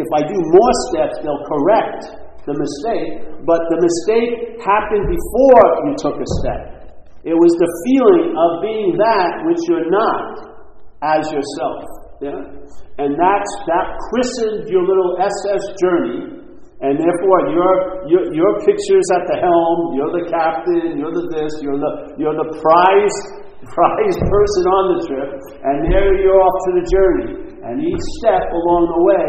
if 0.00 0.08
I 0.16 0.24
do 0.24 0.40
more 0.40 0.72
steps, 0.88 1.20
they'll 1.20 1.44
correct 1.44 2.08
the 2.48 2.56
mistake. 2.56 3.36
But 3.44 3.60
the 3.68 3.84
mistake 3.84 4.64
happened 4.64 5.12
before 5.12 5.64
you 5.84 5.92
took 6.00 6.16
a 6.16 6.28
step. 6.40 6.88
It 7.28 7.36
was 7.36 7.52
the 7.52 7.68
feeling 7.84 8.32
of 8.32 8.64
being 8.64 8.96
that 8.96 9.44
which 9.44 9.60
you're 9.68 9.92
not 9.92 10.49
as 11.02 11.24
yourself. 11.32 11.84
Yeah? 12.20 12.40
And 13.00 13.16
that's 13.16 13.52
that 13.68 13.86
christened 14.12 14.68
your 14.68 14.84
little 14.84 15.16
SS 15.16 15.64
journey 15.80 16.40
And 16.80 16.96
therefore, 16.96 17.40
your, 17.52 17.72
your, 18.08 18.22
your 18.32 18.52
picture's 18.64 19.08
at 19.12 19.28
the 19.28 19.36
helm, 19.36 19.92
you're 19.92 20.16
the 20.16 20.24
captain, 20.32 20.96
you're 20.96 21.12
the 21.12 21.28
this, 21.28 21.52
you're 21.60 21.76
the, 21.76 22.16
you're 22.16 22.32
the 22.32 22.56
prize, 22.56 23.16
prize 23.76 24.16
person 24.16 24.64
on 24.64 24.84
the 24.96 24.98
trip, 25.04 25.30
and 25.60 25.92
there 25.92 26.16
you're 26.16 26.40
off 26.40 26.56
to 26.56 26.70
the 26.80 26.84
journey. 26.88 27.32
And 27.60 27.84
each 27.84 28.04
step 28.24 28.48
along 28.48 28.96
the 28.96 29.02
way, 29.12 29.24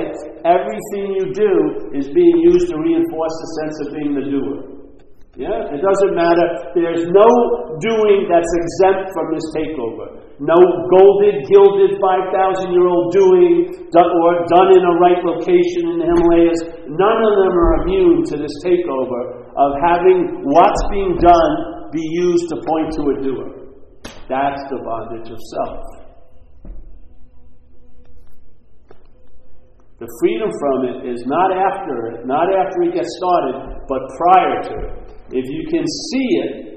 everything 0.48 1.12
you 1.20 1.36
do 1.36 1.54
is 1.92 2.08
being 2.16 2.38
used 2.40 2.72
to 2.72 2.80
reinforce 2.80 3.36
the 3.36 3.50
sense 3.60 3.76
of 3.84 3.88
being 4.00 4.16
the 4.16 4.26
doer. 4.32 4.72
Yeah? 5.36 5.76
It 5.76 5.84
doesn't 5.84 6.16
matter. 6.16 6.48
There's 6.72 7.04
no 7.12 7.28
doing 7.84 8.32
that's 8.32 8.48
exempt 8.48 9.12
from 9.12 9.26
this 9.36 9.48
takeover. 9.52 10.21
No 10.42 10.58
golded, 10.90 11.46
gilded, 11.46 12.02
5,000 12.02 12.74
year 12.74 12.88
old 12.90 13.14
doing 13.14 13.78
or 13.94 14.34
done 14.50 14.74
in 14.74 14.82
a 14.82 14.96
right 14.98 15.22
location 15.22 15.94
in 15.94 15.98
the 16.02 16.08
Himalayas. 16.10 16.60
None 16.90 17.20
of 17.22 17.34
them 17.46 17.54
are 17.54 17.74
immune 17.86 18.26
to 18.26 18.42
this 18.42 18.50
takeover 18.66 19.54
of 19.54 19.72
having 19.86 20.42
what's 20.42 20.82
being 20.90 21.14
done 21.22 21.92
be 21.94 22.02
used 22.02 22.50
to 22.50 22.58
point 22.66 22.90
to 22.98 23.02
a 23.14 23.16
doer. 23.22 23.50
That's 24.26 24.66
the 24.74 24.82
bondage 24.82 25.30
of 25.30 25.38
self. 25.38 26.02
The 30.02 30.10
freedom 30.26 30.50
from 30.50 30.78
it 30.90 31.14
is 31.14 31.22
not 31.28 31.54
after 31.54 32.18
it, 32.18 32.26
not 32.26 32.50
after 32.50 32.82
it 32.82 32.96
gets 32.98 33.14
started, 33.22 33.86
but 33.86 34.02
prior 34.18 34.58
to 34.64 34.74
it. 34.90 35.14
If 35.30 35.46
you 35.46 35.70
can 35.70 35.86
see 35.86 36.28
it, 36.42 36.71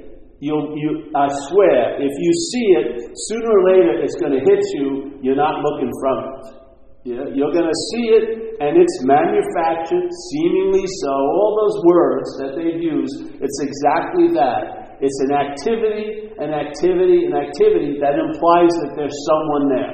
you'll, 0.45 0.77
you, 0.77 1.09
I 1.17 1.27
swear, 1.49 1.97
if 1.97 2.13
you 2.13 2.31
see 2.53 2.67
it, 2.85 2.87
sooner 3.33 3.49
or 3.49 3.63
later 3.73 3.93
it's 4.05 4.17
going 4.21 4.37
to 4.37 4.45
hit 4.45 4.61
you. 4.77 5.17
You're 5.25 5.41
not 5.41 5.65
looking 5.65 5.89
from 6.05 6.17
it. 6.21 6.65
Yeah? 7.05 7.25
You're 7.33 7.53
going 7.53 7.69
to 7.69 7.81
see 7.93 8.13
it, 8.13 8.61
and 8.61 8.77
it's 8.77 8.97
manufactured, 9.09 10.05
seemingly 10.05 10.85
so. 11.01 11.13
All 11.13 11.53
those 11.65 11.77
words 11.85 12.29
that 12.45 12.51
they've 12.61 12.81
used, 12.81 13.41
it's 13.41 13.61
exactly 13.65 14.37
that. 14.37 15.01
It's 15.01 15.21
an 15.29 15.33
activity, 15.33 16.29
an 16.41 16.53
activity, 16.53 17.25
an 17.25 17.35
activity 17.37 17.97
that 18.05 18.21
implies 18.21 18.73
that 18.85 18.93
there's 18.97 19.17
someone 19.25 19.65
there. 19.73 19.93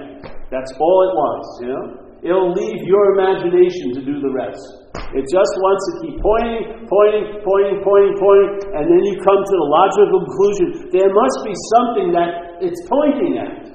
That's 0.50 0.70
all 0.78 0.98
it 1.06 1.14
wants, 1.14 1.48
you 1.62 1.68
know? 1.70 1.84
It'll 2.26 2.52
leave 2.52 2.82
your 2.84 3.14
imagination 3.18 3.94
to 3.94 4.02
do 4.02 4.20
the 4.20 4.30
rest. 4.34 4.79
It 5.10 5.26
just 5.26 5.52
wants 5.62 5.82
to 5.86 5.92
keep 6.02 6.16
pointing, 6.18 6.86
pointing, 6.86 7.42
pointing, 7.46 7.78
pointing, 7.82 8.14
pointing, 8.18 8.74
and 8.74 8.84
then 8.90 9.02
you 9.06 9.14
come 9.22 9.38
to 9.38 9.54
the 9.58 9.68
logical 9.70 10.06
conclusion 10.22 10.66
there 10.90 11.10
must 11.10 11.38
be 11.46 11.54
something 11.74 12.08
that 12.14 12.30
it's 12.62 12.78
pointing 12.90 13.38
at. 13.38 13.70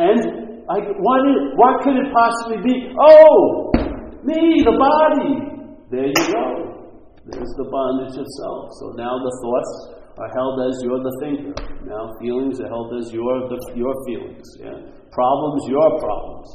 And 0.00 0.20
I, 0.68 0.80
what, 1.00 1.20
is, 1.28 1.36
what 1.60 1.74
could 1.84 1.96
it 2.00 2.08
possibly 2.08 2.60
be? 2.64 2.74
Oh, 2.92 3.72
me, 4.24 4.64
the 4.64 4.76
body. 4.76 5.44
There 5.92 6.08
you 6.08 6.24
go. 6.32 6.44
There's 7.28 7.52
the 7.60 7.68
bondage 7.68 8.16
of 8.16 8.28
self. 8.40 8.72
So 8.80 8.96
now 8.96 9.12
the 9.12 9.32
thoughts 9.44 9.72
are 10.20 10.30
held 10.36 10.56
as 10.72 10.76
you're 10.80 11.04
the 11.04 11.14
thinker. 11.20 11.56
Now 11.84 12.16
feelings 12.20 12.60
are 12.64 12.68
held 12.68 12.96
as 12.96 13.12
your 13.12 13.48
the, 13.48 13.60
your 13.76 13.92
feelings. 14.08 14.44
Yeah? 14.60 14.76
Problems, 15.12 15.68
your 15.68 15.88
problems. 16.00 16.48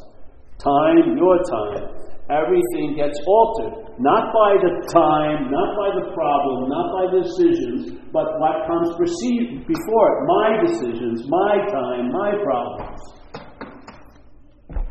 Time, 0.58 1.18
your 1.18 1.38
time 1.46 2.01
everything 2.32 2.96
gets 2.96 3.20
altered. 3.28 3.92
Not 4.00 4.32
by 4.34 4.58
the 4.58 4.74
time, 4.90 5.52
not 5.52 5.70
by 5.78 5.90
the 6.00 6.06
problem, 6.16 6.72
not 6.72 6.88
by 6.96 7.04
the 7.12 7.22
decisions, 7.28 8.02
but 8.10 8.40
what 8.40 8.66
comes 8.66 8.96
perceived 8.96 9.68
before 9.68 10.06
it. 10.10 10.18
My 10.26 10.48
decisions, 10.64 11.28
my 11.28 11.54
time, 11.70 12.10
my 12.10 12.32
problems. 12.42 13.02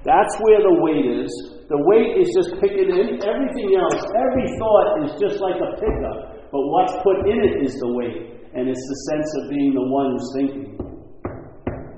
That's 0.04 0.34
where 0.44 0.62
the 0.62 0.76
weight 0.84 1.06
is. 1.24 1.32
The 1.68 1.80
weight 1.86 2.18
is 2.20 2.28
just 2.36 2.54
picking 2.60 2.88
in 2.92 3.20
everything 3.24 3.70
else. 3.78 3.98
Every 3.98 4.46
thought 4.60 5.06
is 5.06 5.12
just 5.18 5.38
like 5.40 5.58
a 5.58 5.70
pickup, 5.80 6.50
but 6.50 6.62
what's 6.70 6.94
put 7.02 7.24
in 7.30 7.38
it 7.40 7.62
is 7.62 7.74
the 7.78 7.90
weight, 7.94 8.46
and 8.58 8.66
it's 8.68 8.84
the 8.90 8.98
sense 9.10 9.28
of 9.38 9.42
being 9.50 9.72
the 9.74 9.86
one 9.86 10.06
who's 10.10 10.28
thinking. 10.34 10.66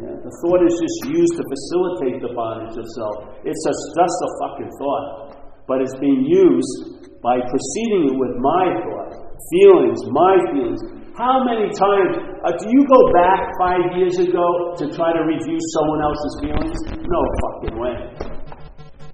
Yeah, 0.03 0.17
the 0.19 0.33
thought 0.45 0.61
is 0.67 0.77
just 0.77 0.99
used 1.15 1.35
to 1.41 1.45
facilitate 1.47 2.21
the 2.21 2.33
bondage 2.37 2.77
of 2.77 2.87
self. 2.97 3.17
It's 3.49 3.63
just 3.65 4.19
a 4.19 4.31
fucking 4.45 4.71
thought 4.77 5.32
but 5.67 5.81
it's 5.81 5.95
being 6.01 6.25
used 6.27 7.03
by 7.23 7.39
preceding 7.39 8.11
it 8.11 8.17
with 8.19 8.35
my 8.43 8.65
thoughts, 8.83 9.17
feelings, 9.55 9.99
my 10.11 10.35
feelings. 10.51 10.81
How 11.15 11.45
many 11.45 11.71
times 11.71 12.19
uh, 12.43 12.57
do 12.57 12.67
you 12.67 12.83
go 12.89 13.01
back 13.13 13.53
five 13.61 13.95
years 13.95 14.19
ago 14.19 14.75
to 14.81 14.91
try 14.91 15.13
to 15.13 15.23
review 15.23 15.59
someone 15.77 16.01
else's 16.03 16.35
feelings? 16.43 16.77
No 17.05 17.21
fucking 17.45 17.77
way. 17.79 17.97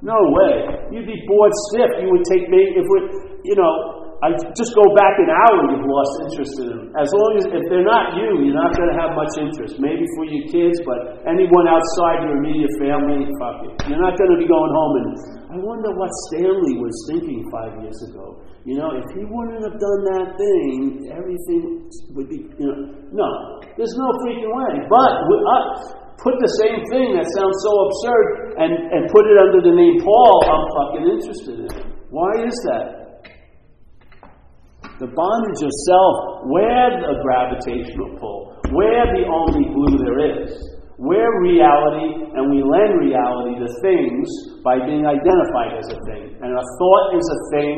No 0.00 0.14
way. 0.14 0.88
You'd 0.94 1.10
be 1.10 1.20
bored 1.26 1.52
stiff. 1.68 1.90
You 2.00 2.08
would 2.14 2.24
take 2.30 2.48
me 2.48 2.62
if 2.78 2.86
we, 2.86 2.98
you 3.44 3.56
know, 3.58 4.07
I 4.18 4.34
just 4.34 4.74
go 4.74 4.82
back 4.98 5.14
an 5.22 5.30
hour, 5.30 5.56
you've 5.70 5.86
lost 5.86 6.12
interest 6.26 6.54
in 6.58 6.66
them. 6.74 6.82
As 6.98 7.06
long 7.06 7.32
as, 7.38 7.46
if 7.54 7.62
they're 7.70 7.86
not 7.86 8.18
you, 8.18 8.42
you're 8.42 8.58
not 8.58 8.74
going 8.74 8.90
to 8.90 8.98
have 8.98 9.14
much 9.14 9.30
interest. 9.38 9.78
Maybe 9.78 10.02
for 10.18 10.26
your 10.26 10.42
kids, 10.50 10.74
but 10.82 11.22
anyone 11.22 11.70
outside 11.70 12.26
your 12.26 12.34
immediate 12.42 12.74
family, 12.82 13.30
fuck 13.38 13.62
it. 13.62 13.78
You're 13.86 14.02
not 14.02 14.18
going 14.18 14.34
to 14.34 14.38
be 14.42 14.50
going 14.50 14.74
home 14.74 14.94
and, 15.06 15.10
I 15.54 15.56
wonder 15.62 15.94
what 15.94 16.10
Stanley 16.28 16.82
was 16.82 16.92
thinking 17.06 17.46
five 17.54 17.78
years 17.78 17.94
ago. 18.10 18.42
You 18.66 18.82
know, 18.82 18.90
if 18.98 19.06
he 19.14 19.22
wouldn't 19.22 19.62
have 19.62 19.78
done 19.78 20.00
that 20.12 20.34
thing, 20.34 21.08
everything 21.14 21.86
would 22.18 22.26
be, 22.28 22.42
you 22.58 22.66
know. 22.68 22.90
No, 23.14 23.28
there's 23.78 23.94
no 23.94 24.08
freaking 24.18 24.50
way. 24.50 24.82
But 24.90 25.14
uh, 25.14 25.62
put 26.18 26.34
the 26.42 26.52
same 26.58 26.82
thing 26.90 27.14
that 27.14 27.24
sounds 27.38 27.56
so 27.62 27.72
absurd 27.86 28.26
and, 28.66 28.72
and 28.92 29.02
put 29.14 29.30
it 29.30 29.38
under 29.38 29.62
the 29.62 29.72
name 29.72 30.02
Paul, 30.02 30.36
I'm 30.42 30.66
fucking 30.74 31.04
interested 31.06 31.54
in 31.64 31.70
it. 31.70 31.86
Why 32.10 32.34
is 32.42 32.58
that? 32.74 33.07
The 34.98 35.06
bondage 35.06 35.62
of 35.62 35.72
self, 35.86 36.50
where 36.50 36.90
the 36.98 37.22
gravitational 37.22 38.18
pull, 38.18 38.58
where 38.74 39.06
the 39.14 39.24
only 39.30 39.70
glue 39.70 39.94
there 39.94 40.42
is, 40.42 40.50
where 40.98 41.30
reality, 41.40 42.34
and 42.34 42.50
we 42.50 42.58
lend 42.66 42.98
reality 42.98 43.62
to 43.62 43.68
things 43.78 44.26
by 44.66 44.82
being 44.82 45.06
identified 45.06 45.78
as 45.78 45.86
a 45.94 45.98
thing. 46.10 46.34
And 46.42 46.50
a 46.50 46.64
thought 46.82 47.06
is 47.14 47.26
a 47.30 47.40
thing, 47.54 47.76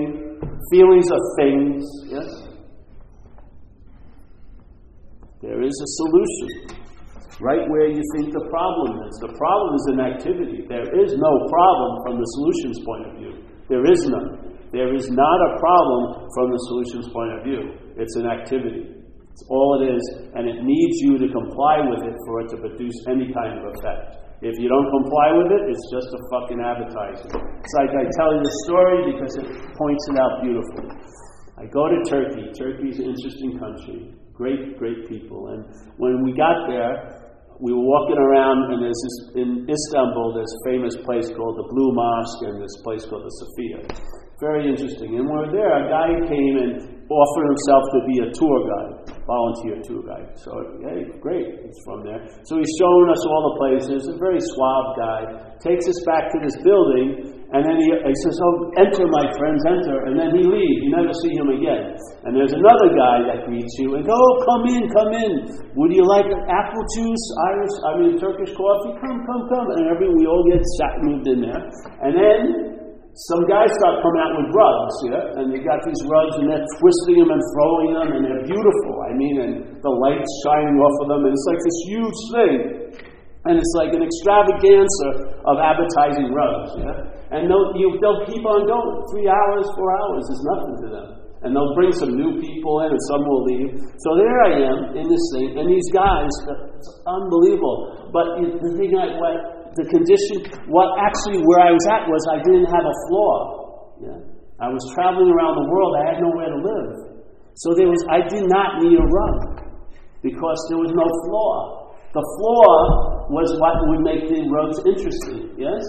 feelings 0.73 1.13
are 1.13 1.25
things, 1.37 1.85
yes? 2.09 2.29
There 5.43 5.61
is 5.63 5.77
a 5.77 5.89
solution. 6.01 6.81
Right 7.41 7.69
where 7.69 7.89
you 7.89 8.03
think 8.17 8.33
the 8.33 8.45
problem 8.49 9.01
is. 9.09 9.17
The 9.21 9.33
problem 9.37 9.75
is 9.77 9.85
an 9.93 10.01
activity. 10.01 10.65
There 10.69 10.89
is 11.05 11.17
no 11.17 11.33
problem 11.49 11.91
from 12.05 12.21
the 12.21 12.29
solutions 12.37 12.77
point 12.85 13.05
of 13.09 13.13
view. 13.17 13.45
There 13.69 13.85
is 13.91 14.05
none. 14.09 14.50
There 14.71 14.95
is 14.95 15.11
not 15.11 15.39
a 15.51 15.59
problem 15.59 16.31
from 16.31 16.47
the 16.55 16.61
solutions 16.71 17.07
point 17.11 17.33
of 17.35 17.41
view. 17.43 17.63
It's 17.99 18.15
an 18.15 18.31
activity. 18.31 18.87
It's 19.35 19.45
all 19.51 19.83
it 19.83 19.91
is, 19.91 20.05
and 20.35 20.47
it 20.47 20.63
needs 20.63 20.97
you 21.03 21.19
to 21.19 21.27
comply 21.27 21.83
with 21.83 22.07
it 22.07 22.15
for 22.27 22.43
it 22.43 22.49
to 22.55 22.57
produce 22.59 22.95
any 23.11 23.35
kind 23.35 23.59
of 23.59 23.75
effect. 23.75 24.21
If 24.43 24.57
you 24.63 24.71
don't 24.71 24.89
comply 24.89 25.37
with 25.37 25.51
it, 25.53 25.63
it's 25.75 25.87
just 25.91 26.09
a 26.15 26.21
fucking 26.33 26.61
advertising. 26.63 27.29
It's 27.29 27.75
like 27.77 27.93
I 27.93 28.07
tell 28.15 28.31
you 28.31 28.41
the 28.41 28.57
story 28.65 28.99
because 29.13 29.33
it 29.43 29.47
points 29.75 30.05
it 30.09 30.17
out 30.23 30.41
beautifully. 30.41 30.89
I 31.59 31.67
go 31.69 31.91
to 31.91 31.99
Turkey. 32.09 32.49
Turkey 32.57 32.89
is 32.89 32.99
an 33.03 33.13
interesting 33.13 33.59
country. 33.59 34.15
Great, 34.33 34.79
great 34.79 35.05
people. 35.11 35.53
And 35.53 35.67
when 35.99 36.25
we 36.25 36.33
got 36.33 36.71
there, 36.71 37.21
we 37.61 37.77
were 37.77 37.85
walking 37.85 38.17
around, 38.17 38.73
and 38.73 38.81
there's 38.81 38.97
this, 38.97 39.45
in 39.45 39.69
Istanbul, 39.69 40.33
this 40.33 40.49
famous 40.65 40.97
place 41.05 41.29
called 41.37 41.61
the 41.61 41.69
Blue 41.69 41.93
Mosque 41.93 42.43
and 42.49 42.57
this 42.63 42.73
place 42.81 43.05
called 43.05 43.29
the 43.29 43.35
Sophia. 43.45 43.85
Very 44.41 44.73
interesting. 44.73 45.21
And 45.21 45.29
were 45.29 45.53
there, 45.53 45.69
a 45.69 45.85
guy 45.93 46.17
came 46.25 46.57
and 46.57 47.01
offered 47.13 47.47
himself 47.53 47.83
to 47.93 47.99
be 48.09 48.17
a 48.25 48.29
tour 48.33 48.59
guide, 48.65 49.13
volunteer 49.29 49.77
tour 49.85 50.01
guide. 50.07 50.33
So, 50.41 50.49
hey, 50.81 51.13
great, 51.21 51.61
he's 51.61 51.77
from 51.85 52.07
there. 52.09 52.25
So 52.49 52.57
he's 52.57 52.73
showing 52.81 53.09
us 53.13 53.21
all 53.29 53.43
the 53.53 53.57
places. 53.61 54.09
A 54.09 54.17
very 54.17 54.41
suave 54.41 54.89
guy. 54.97 55.21
Takes 55.61 55.85
us 55.93 56.01
back 56.09 56.33
to 56.33 56.39
this 56.41 56.57
building, 56.65 57.37
and 57.53 57.61
then 57.67 57.77
he, 57.77 57.89
he 57.93 58.17
says, 58.25 58.37
"Oh, 58.41 58.73
enter, 58.81 59.05
my 59.13 59.29
friends, 59.37 59.61
enter." 59.69 60.09
And 60.09 60.17
then 60.17 60.33
he 60.33 60.47
leaves. 60.47 60.81
You 60.89 60.97
never 60.97 61.13
see 61.21 61.37
him 61.37 61.53
again. 61.53 62.01
And 62.25 62.33
there's 62.33 62.57
another 62.57 62.89
guy 62.97 63.29
that 63.29 63.45
greets 63.45 63.75
you 63.77 64.01
and 64.01 64.09
"Oh, 64.09 64.31
come 64.49 64.65
in, 64.73 64.89
come 64.89 65.13
in. 65.21 65.33
Would 65.77 65.93
you 65.93 66.07
like 66.09 66.25
apple 66.33 66.85
juice, 66.97 67.25
Irish, 67.53 67.77
I 67.85 67.91
mean 68.01 68.15
Turkish 68.17 68.57
coffee? 68.57 68.97
Come, 69.05 69.21
come, 69.21 69.43
come." 69.53 69.67
And 69.77 69.93
every 69.93 70.09
we 70.17 70.25
all 70.25 70.49
get 70.49 70.65
sat 70.81 70.95
moved 71.05 71.29
in 71.29 71.45
there. 71.45 71.61
And 72.01 72.13
then 72.17 72.80
some 73.29 73.45
guys 73.45 73.69
start 73.77 74.01
coming 74.01 74.21
out 74.25 74.33
with 74.33 74.49
rugs, 74.57 74.97
yeah, 75.05 75.37
and 75.37 75.53
they 75.53 75.61
got 75.61 75.85
these 75.85 76.01
rugs 76.09 76.41
and 76.41 76.49
they're 76.49 76.65
twisting 76.81 77.21
them 77.21 77.29
and 77.29 77.43
throwing 77.53 77.91
them, 77.93 78.09
and 78.17 78.23
they're 78.25 78.47
beautiful. 78.49 78.95
I 79.05 79.13
mean, 79.13 79.37
and 79.45 79.53
the 79.85 79.93
lights 79.93 80.33
shining 80.49 80.81
off 80.81 80.97
of 81.05 81.07
them, 81.13 81.23
and 81.29 81.33
it's 81.37 81.45
like 81.45 81.61
this 81.61 81.79
huge 81.85 82.21
thing, 82.33 82.57
and 83.45 83.61
it's 83.61 83.75
like 83.77 83.93
an 83.93 84.01
extravaganza 84.01 85.37
of 85.45 85.61
advertising 85.61 86.33
rugs, 86.33 86.73
yeah. 86.81 87.37
And 87.37 87.45
they'll 87.45 87.77
you, 87.77 88.01
they'll 88.01 88.25
keep 88.25 88.41
on 88.41 88.65
going. 88.65 88.91
Three 89.13 89.29
hours, 89.29 89.69
four 89.77 89.89
hours 90.01 90.25
is 90.25 90.41
nothing 90.57 90.77
to 90.81 90.89
them. 90.89 91.09
And 91.45 91.57
they'll 91.57 91.73
bring 91.77 91.93
some 91.93 92.17
new 92.17 92.41
people 92.41 92.85
in, 92.85 92.93
and 92.93 93.03
some 93.09 93.23
will 93.25 93.45
leave. 93.49 93.81
So 94.01 94.17
there 94.17 94.39
I 94.49 94.53
am 94.65 94.79
in 94.97 95.09
this 95.09 95.25
thing, 95.37 95.61
and 95.61 95.69
these 95.69 95.89
guys, 95.93 96.29
it's 96.73 96.89
unbelievable. 97.05 98.13
But 98.13 98.41
the 98.41 98.77
thing 98.81 98.97
I, 98.97 99.17
what 99.17 99.60
the 99.79 99.87
condition, 99.87 100.47
what 100.67 100.89
actually 100.99 101.43
where 101.47 101.63
I 101.63 101.71
was 101.71 101.85
at 101.87 102.09
was 102.11 102.23
I 102.31 102.39
didn't 102.43 102.69
have 102.71 102.87
a 102.87 102.97
floor. 103.07 103.37
Yeah? 104.03 104.19
I 104.61 104.69
was 104.69 104.83
traveling 104.93 105.31
around 105.31 105.57
the 105.57 105.69
world. 105.71 105.97
I 105.97 106.05
had 106.13 106.19
nowhere 106.21 106.51
to 106.53 106.61
live. 106.61 106.91
So 107.57 107.75
there 107.77 107.89
was, 107.89 108.01
I 108.09 108.25
did 108.29 108.45
not 108.49 108.83
need 108.83 108.97
a 108.97 109.07
rug 109.07 109.39
because 110.23 110.59
there 110.69 110.81
was 110.81 110.93
no 110.93 111.07
floor. 111.27 111.91
The 112.13 112.25
floor 112.39 112.75
was 113.31 113.55
what 113.63 113.79
would 113.87 114.03
make 114.03 114.27
the 114.27 114.43
rugs 114.51 114.83
interesting, 114.83 115.55
yes? 115.55 115.83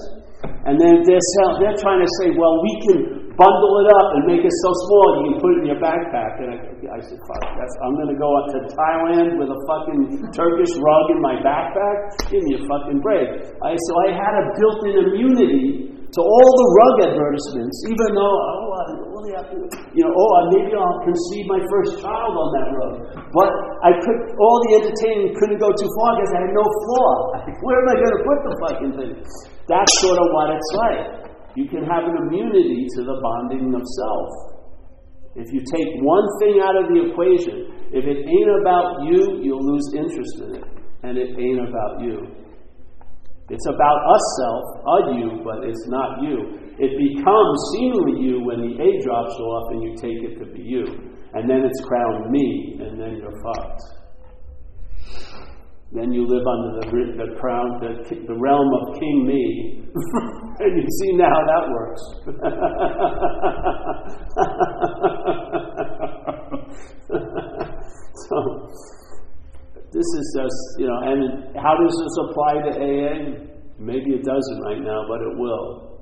And 0.66 0.78
then 0.78 1.02
they're, 1.06 1.26
they're 1.58 1.80
trying 1.82 2.02
to 2.02 2.12
say, 2.22 2.34
well, 2.38 2.62
we 2.62 2.74
can 2.86 3.21
bundle 3.40 3.74
it 3.84 3.88
up 3.96 4.08
and 4.20 4.22
make 4.28 4.44
it 4.44 4.56
so 4.64 4.70
small 4.88 5.06
you 5.16 5.24
can 5.32 5.38
put 5.40 5.52
it 5.56 5.60
in 5.64 5.68
your 5.72 5.82
backpack. 5.82 6.42
And 6.44 6.48
I, 6.52 6.58
I 6.96 7.00
said, 7.00 7.20
fuck, 7.24 7.44
that's, 7.56 7.76
I'm 7.84 7.96
going 7.96 8.12
to 8.12 8.20
go 8.20 8.28
up 8.28 8.48
to 8.56 8.60
Thailand 8.76 9.40
with 9.40 9.50
a 9.52 9.60
fucking 9.68 10.32
Turkish 10.36 10.74
rug 10.76 11.06
in 11.16 11.20
my 11.24 11.40
backpack? 11.40 11.98
Give 12.28 12.44
me 12.44 12.60
a 12.60 12.64
fucking 12.68 13.00
break. 13.00 13.28
I, 13.64 13.76
so 13.78 13.92
I 14.04 14.08
had 14.16 14.34
a 14.36 14.44
built 14.60 14.80
in 14.88 14.96
immunity 15.08 15.92
to 16.12 16.20
all 16.20 16.50
the 16.60 16.68
rug 16.76 16.96
advertisements, 17.08 17.78
even 17.88 18.10
though, 18.20 18.36
oh, 18.36 18.68
I 18.68 18.84
really 19.00 19.32
have 19.32 19.48
to, 19.48 19.64
you 19.96 20.04
know, 20.04 20.12
oh, 20.12 20.32
maybe 20.52 20.76
I'll 20.76 21.00
conceive 21.08 21.48
my 21.48 21.64
first 21.72 22.04
child 22.04 22.36
on 22.36 22.48
that 22.52 22.68
rug. 22.76 22.94
But 23.32 23.50
I 23.88 23.96
could, 23.96 24.20
all 24.36 24.58
the 24.68 24.72
entertainment 24.84 25.40
couldn't 25.40 25.64
go 25.64 25.72
too 25.72 25.88
far 25.88 26.20
because 26.20 26.32
I 26.36 26.40
had 26.44 26.52
no 26.52 26.66
floor. 26.68 27.12
Where 27.64 27.78
am 27.80 27.88
I 27.88 27.96
going 27.96 28.16
to 28.20 28.24
put 28.28 28.38
the 28.44 28.54
fucking 28.60 28.92
thing? 29.00 29.14
That's 29.72 29.94
sort 30.04 30.20
of 30.20 30.28
what 30.36 30.52
it's 30.52 30.72
like 30.76 31.21
you 31.56 31.68
can 31.68 31.84
have 31.84 32.04
an 32.04 32.16
immunity 32.28 32.88
to 32.96 33.04
the 33.04 33.18
bonding 33.22 33.74
of 33.74 33.82
self. 33.82 34.30
If 35.36 35.48
you 35.54 35.62
take 35.64 36.02
one 36.04 36.28
thing 36.40 36.60
out 36.60 36.76
of 36.76 36.92
the 36.92 37.12
equation, 37.12 37.88
if 37.92 38.04
it 38.04 38.20
ain't 38.28 38.52
about 38.62 39.04
you, 39.04 39.40
you'll 39.44 39.64
lose 39.64 39.88
interest 39.96 40.36
in 40.44 40.56
it. 40.56 40.68
And 41.04 41.18
it 41.18 41.38
ain't 41.40 41.68
about 41.68 42.02
you. 42.02 42.42
It's 43.50 43.68
about 43.68 44.00
us 44.16 44.26
self, 44.40 44.64
a 44.86 44.98
you, 45.16 45.42
but 45.44 45.68
it's 45.68 45.88
not 45.88 46.24
you. 46.24 46.60
It 46.80 46.96
becomes 46.96 47.58
seemingly 47.76 48.24
you 48.24 48.44
when 48.44 48.62
the 48.62 48.80
A 48.80 49.04
drops 49.04 49.36
off 49.36 49.72
and 49.72 49.84
you 49.84 49.96
take 49.96 50.24
it 50.24 50.40
to 50.40 50.46
be 50.52 50.64
you. 50.64 50.86
And 51.34 51.50
then 51.50 51.64
it's 51.64 51.82
crowned 51.84 52.32
me, 52.32 52.78
and 52.80 53.00
then 53.00 53.18
you're 53.18 53.42
fucked. 53.44 53.82
Then 55.94 56.14
you 56.14 56.26
live 56.26 56.48
under 56.48 56.80
the, 56.80 56.86
the 57.20 57.36
crown, 57.38 57.82
the, 57.82 58.06
the 58.26 58.34
realm 58.40 58.74
of 58.80 58.94
King 58.98 59.26
Me. 59.28 59.84
and 60.60 60.82
you 60.82 60.88
see 61.02 61.12
now 61.18 61.28
how 61.28 61.44
that 61.52 61.70
works. 61.70 62.02
so, 68.30 68.38
this 69.92 70.06
is 70.06 70.38
just, 70.40 70.80
you 70.80 70.88
know, 70.88 71.00
and 71.04 71.54
how 71.58 71.76
does 71.76 71.92
this 71.92 72.18
apply 72.30 72.54
to 72.64 72.72
AA? 72.80 73.36
Maybe 73.78 74.12
it 74.12 74.24
doesn't 74.24 74.62
right 74.64 74.80
now, 74.80 75.04
but 75.10 75.22
it 75.22 75.38
will. 75.38 76.00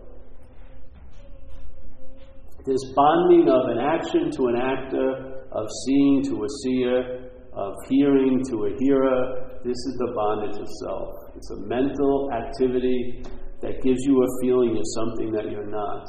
This 2.63 2.93
bonding 2.95 3.49
of 3.49 3.69
an 3.69 3.80
action 3.80 4.30
to 4.30 4.49
an 4.49 4.56
actor, 4.56 5.41
of 5.52 5.67
seeing 5.88 6.21
to 6.25 6.43
a 6.43 6.47
seer, 6.62 7.32
of 7.54 7.73
hearing 7.89 8.43
to 8.52 8.65
a 8.65 8.69
hearer, 8.78 9.49
this 9.63 9.76
is 9.76 9.95
the 10.00 10.12
bondage 10.15 10.58
of 10.60 10.67
self. 10.86 11.36
It's 11.36 11.52
a 11.52 11.60
mental 11.67 12.30
activity 12.32 13.24
that 13.62 13.82
gives 13.84 14.00
you 14.08 14.15
a 14.24 14.30
feeling 14.41 14.78
of 14.78 14.86
something 14.95 15.32
that 15.36 15.52
you're 15.52 15.67
not. 15.67 16.08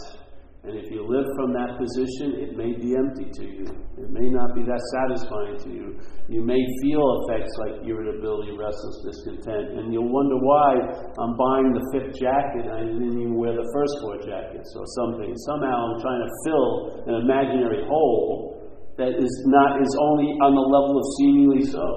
And 0.60 0.76
if 0.76 0.92
you 0.92 1.00
live 1.08 1.24
from 1.40 1.56
that 1.56 1.80
position, 1.80 2.36
it 2.36 2.52
may 2.52 2.76
be 2.76 2.92
empty 2.92 3.32
to 3.32 3.44
you. 3.48 3.64
It 3.96 4.12
may 4.12 4.28
not 4.28 4.52
be 4.52 4.60
that 4.68 4.82
satisfying 4.92 5.56
to 5.64 5.70
you. 5.72 5.86
You 6.28 6.44
may 6.44 6.60
feel 6.84 7.00
effects 7.24 7.48
like 7.64 7.80
irritability, 7.80 8.52
restless, 8.52 8.96
discontent, 9.08 9.80
and 9.80 9.88
you'll 9.88 10.12
wonder 10.12 10.36
why 10.36 10.76
I'm 11.16 11.32
buying 11.32 11.72
the 11.72 11.84
fifth 11.96 12.12
jacket 12.20 12.68
and 12.68 12.76
I 12.76 12.84
didn't 12.84 13.08
even 13.08 13.40
wear 13.40 13.56
the 13.56 13.64
first 13.72 14.04
four 14.04 14.20
jackets 14.20 14.68
or 14.76 14.84
something. 15.00 15.32
Somehow 15.48 15.74
I'm 15.80 15.98
trying 16.04 16.22
to 16.28 16.32
fill 16.44 16.68
an 17.08 17.14
imaginary 17.24 17.80
hole 17.88 18.60
that 19.00 19.16
is 19.16 19.32
not 19.48 19.80
is 19.80 19.96
only 19.96 20.28
on 20.44 20.52
the 20.52 20.66
level 20.68 20.92
of 21.00 21.06
seemingly 21.16 21.64
so. 21.72 21.88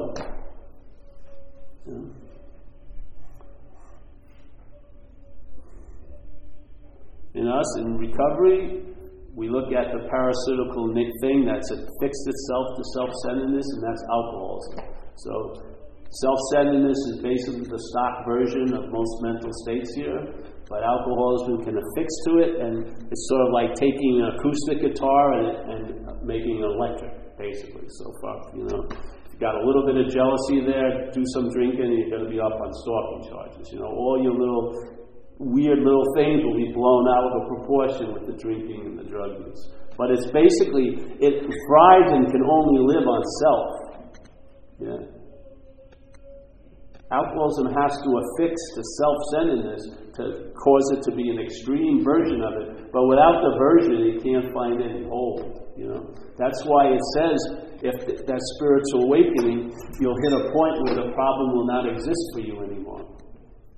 In 7.33 7.47
us, 7.47 7.79
in 7.79 7.97
recovery, 7.97 8.83
we 9.35 9.49
look 9.49 9.73
at 9.73 9.91
the 9.91 10.07
parasitical 10.07 10.93
thing 11.21 11.43
that's 11.43 11.67
fixed 11.99 12.25
itself 12.27 12.65
to 12.77 12.83
self 12.95 13.09
centeredness, 13.27 13.65
and 13.73 13.83
that's 13.83 14.03
alcoholism. 14.07 14.79
So, 15.17 15.33
self 16.23 16.39
centeredness 16.53 16.97
is 17.11 17.19
basically 17.19 17.67
the 17.67 17.79
stock 17.91 18.23
version 18.29 18.73
of 18.73 18.87
most 18.87 19.13
mental 19.21 19.51
states 19.67 19.93
here, 19.95 20.23
but 20.69 20.83
alcoholism 20.83 21.65
can 21.65 21.75
affix 21.75 22.07
to 22.31 22.37
it, 22.39 22.61
and 22.63 22.87
it's 23.11 23.27
sort 23.27 23.41
of 23.41 23.51
like 23.51 23.75
taking 23.75 24.21
an 24.23 24.39
acoustic 24.39 24.79
guitar 24.79 25.33
and, 25.33 25.47
and 25.67 26.23
making 26.23 26.63
it 26.63 26.63
electric, 26.63 27.11
basically. 27.37 27.89
So 27.89 28.13
far, 28.21 28.39
you 28.55 28.63
know 28.71 28.87
got 29.39 29.55
a 29.55 29.63
little 29.65 29.85
bit 29.85 29.97
of 29.97 30.11
jealousy 30.13 30.61
there, 30.65 31.09
do 31.11 31.23
some 31.33 31.49
drinking, 31.49 31.89
and 31.89 31.97
you're 31.97 32.13
going 32.13 32.25
to 32.25 32.31
be 32.31 32.39
up 32.39 32.53
on 32.53 32.69
stalking 32.85 33.21
charges. 33.29 33.71
You 33.73 33.79
know, 33.79 33.89
all 33.89 34.21
your 34.21 34.33
little 34.33 34.73
weird 35.39 35.79
little 35.79 36.05
things 36.15 36.43
will 36.43 36.57
be 36.57 36.71
blown 36.71 37.05
out 37.09 37.25
of 37.25 37.47
proportion 37.47 38.13
with 38.13 38.25
the 38.27 38.37
drinking 38.37 38.85
and 38.85 38.99
the 38.99 39.03
drug 39.09 39.41
use. 39.45 39.61
But 39.97 40.11
it's 40.11 40.29
basically, 40.31 40.97
it 41.21 41.45
thrives 41.45 42.11
and 42.13 42.31
can 42.31 42.43
only 42.45 42.81
live 42.81 43.05
on 43.07 43.21
self. 43.41 43.67
Yeah. 44.79 45.13
Alcoholism 47.11 47.67
has 47.77 47.93
to 48.01 48.09
affix 48.17 48.57
the 48.73 48.83
self 48.97 49.17
centeredness 49.37 49.83
to 50.17 50.49
cause 50.57 50.85
it 50.97 51.01
to 51.03 51.15
be 51.15 51.29
an 51.29 51.39
extreme 51.39 52.03
version 52.03 52.41
of 52.41 52.53
it. 52.57 52.91
But 52.91 53.05
without 53.05 53.41
the 53.45 53.53
version, 53.57 54.01
it 54.01 54.23
can't 54.23 54.51
find 54.53 54.81
any 54.81 55.05
hold. 55.05 55.62
You 55.75 55.87
know, 55.89 56.13
that's 56.37 56.61
why 56.65 56.93
it 56.93 57.01
says 57.17 57.37
if 57.81 58.25
that 58.25 58.41
spiritual 58.55 59.09
awakening, 59.09 59.73
you'll 59.99 60.21
hit 60.21 60.33
a 60.33 60.43
point 60.53 60.75
where 60.85 60.95
the 61.01 61.09
problem 61.13 61.47
will 61.53 61.67
not 61.67 61.89
exist 61.89 62.21
for 62.33 62.41
you 62.41 62.61
anymore, 62.61 63.03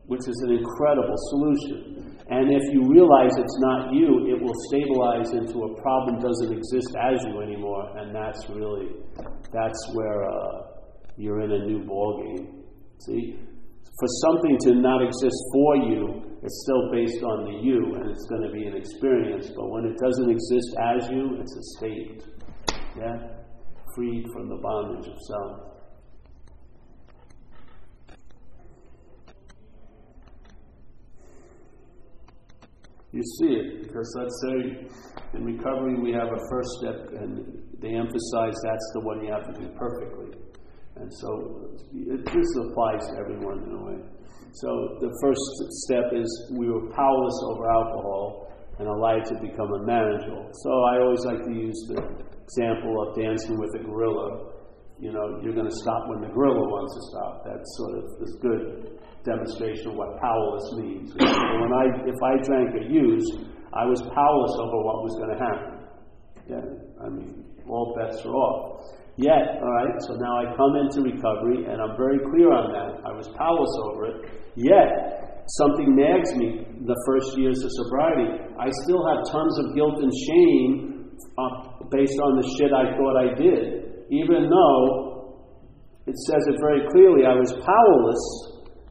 which 0.06 0.28
is 0.28 0.38
an 0.48 0.60
incredible 0.60 1.16
solution. 1.32 2.20
And 2.30 2.52
if 2.52 2.64
you 2.74 2.84
realize 2.90 3.32
it's 3.38 3.60
not 3.62 3.94
you, 3.94 4.28
it 4.28 4.42
will 4.42 4.58
stabilize 4.68 5.32
into 5.32 5.64
a 5.64 5.82
problem 5.82 6.20
doesn't 6.20 6.52
exist 6.52 6.92
as 7.00 7.24
you 7.24 7.42
anymore, 7.42 7.86
and 7.98 8.14
that's 8.14 8.50
really 8.50 8.92
that's 9.54 9.82
where 9.94 10.26
uh, 10.26 10.76
you're 11.18 11.42
in 11.42 11.52
a 11.52 11.66
new 11.66 11.86
ball 11.86 12.22
game. 12.26 12.64
See, 13.00 13.40
for 14.00 14.08
something 14.28 14.58
to 14.68 14.76
not 14.76 15.02
exist 15.02 15.38
for 15.54 15.76
you, 15.78 16.35
it's 16.46 16.62
still 16.62 16.92
based 16.92 17.24
on 17.24 17.46
the 17.46 17.58
you, 17.60 17.96
and 17.96 18.12
it's 18.12 18.28
going 18.30 18.44
to 18.44 18.52
be 18.52 18.66
an 18.68 18.78
experience. 18.78 19.50
But 19.56 19.68
when 19.68 19.86
it 19.86 19.98
doesn't 19.98 20.30
exist 20.30 20.76
as 20.80 21.10
you, 21.10 21.38
it's 21.42 21.56
a 21.58 21.64
state. 21.78 22.24
Yeah? 22.96 23.18
Freed 23.96 24.26
from 24.32 24.50
the 24.50 24.58
bondage 24.62 25.08
of 25.08 25.18
self. 25.26 25.76
You 33.12 33.24
see 33.40 33.54
it 33.54 33.84
because 33.84 34.14
let's 34.20 34.42
say 34.44 35.38
in 35.38 35.46
recovery 35.46 35.98
we 36.00 36.12
have 36.12 36.28
a 36.28 36.42
first 36.52 36.70
step, 36.80 37.22
and 37.22 37.64
they 37.82 37.96
emphasize 37.96 38.54
that's 38.62 38.92
the 38.94 39.00
one 39.02 39.24
you 39.24 39.32
have 39.32 39.52
to 39.52 39.62
do 39.62 39.70
perfectly. 39.80 40.38
And 40.98 41.12
so 41.12 41.72
it, 41.94 42.26
this 42.26 42.50
applies 42.70 43.08
to 43.08 43.18
everyone 43.20 43.64
in 43.64 43.72
a 43.72 43.84
way. 43.84 44.25
So 44.64 45.00
the 45.04 45.12
first 45.20 45.44
step 45.84 46.16
is 46.16 46.28
we 46.56 46.72
were 46.72 46.88
powerless 46.96 47.40
over 47.52 47.68
alcohol 47.68 48.48
and 48.80 48.88
allowed 48.88 49.28
to 49.28 49.36
become 49.44 49.68
unmanageable. 49.84 50.48
So 50.64 50.72
I 50.96 51.04
always 51.04 51.24
like 51.28 51.44
to 51.44 51.52
use 51.52 51.76
the 51.92 52.00
example 52.40 52.96
of 53.04 53.20
dancing 53.20 53.60
with 53.60 53.76
a 53.76 53.84
gorilla. 53.84 54.56
You 54.96 55.12
know, 55.12 55.44
you're 55.44 55.56
going 55.56 55.68
to 55.68 55.80
stop 55.84 56.08
when 56.08 56.24
the 56.24 56.32
gorilla 56.32 56.64
wants 56.72 56.96
to 56.96 57.02
stop. 57.12 57.44
That's 57.44 57.68
sort 57.76 57.94
of 58.00 58.04
this 58.16 58.34
good 58.40 58.96
demonstration 59.28 59.92
of 59.92 59.96
what 60.00 60.16
powerless 60.24 60.68
means. 60.80 61.12
when 61.20 61.74
I, 61.76 61.86
if 62.08 62.20
I 62.24 62.40
drank 62.48 62.80
or 62.80 62.86
used, 62.88 63.36
I 63.76 63.84
was 63.84 64.00
powerless 64.08 64.56
over 64.56 64.78
what 64.88 64.98
was 65.04 65.14
going 65.20 65.34
to 65.36 65.42
happen. 65.44 65.76
Yeah, 66.48 66.66
I 67.04 67.10
mean, 67.12 67.44
all 67.68 67.92
bets 68.00 68.24
are 68.24 68.32
off. 68.32 68.88
Yet, 69.18 69.64
all 69.64 69.72
right, 69.72 69.96
so 70.04 70.20
now 70.20 70.44
I 70.44 70.52
come 70.60 70.76
into 70.76 71.00
recovery 71.08 71.64
and 71.72 71.80
I'm 71.80 71.96
very 71.96 72.20
clear 72.20 72.52
on 72.52 72.68
that. 72.76 73.00
I 73.08 73.16
was 73.16 73.32
powerless 73.40 73.76
over 73.88 74.12
it. 74.12 74.18
Yet, 74.60 75.46
something 75.64 75.96
nags 75.96 76.36
me 76.36 76.68
the 76.84 76.98
first 77.08 77.38
years 77.40 77.64
of 77.64 77.72
sobriety. 77.80 78.44
I 78.60 78.68
still 78.84 79.08
have 79.08 79.24
tons 79.32 79.56
of 79.64 79.66
guilt 79.72 80.04
and 80.04 80.12
shame 80.12 81.16
uh, 81.40 81.80
based 81.88 82.20
on 82.20 82.44
the 82.44 82.46
shit 82.60 82.76
I 82.76 82.92
thought 83.00 83.16
I 83.16 83.32
did, 83.40 84.04
even 84.12 84.52
though 84.52 85.48
it 86.08 86.18
says 86.28 86.44
it 86.52 86.60
very 86.60 86.84
clearly 86.92 87.24
I 87.24 87.40
was 87.40 87.56
powerless, 87.64 88.24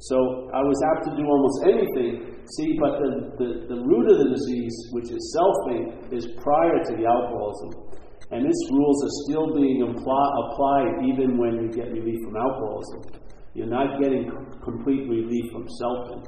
so 0.08 0.48
I 0.56 0.64
was 0.64 0.78
apt 0.94 1.04
to 1.08 1.12
do 1.20 1.24
almost 1.28 1.58
anything. 1.68 2.32
See, 2.56 2.76
but 2.80 3.00
the, 3.00 3.10
the, 3.40 3.48
the 3.72 3.78
root 3.80 4.08
of 4.08 4.18
the 4.24 4.28
disease, 4.32 4.76
which 4.92 5.08
is 5.08 5.20
selfing, 5.36 6.12
is 6.12 6.28
prior 6.40 6.76
to 6.80 6.92
the 6.96 7.04
alcoholism. 7.08 7.93
And 8.30 8.46
its 8.46 8.62
rules 8.72 8.98
are 9.04 9.14
still 9.28 9.54
being 9.54 9.82
applied 9.82 11.04
even 11.04 11.36
when 11.36 11.60
you 11.62 11.68
get 11.68 11.92
relief 11.92 12.18
from 12.24 12.36
alcoholism. 12.36 13.20
You're 13.54 13.70
not 13.70 14.00
getting 14.00 14.30
complete 14.62 15.08
relief 15.08 15.52
from 15.52 15.68
selfing. 15.80 16.24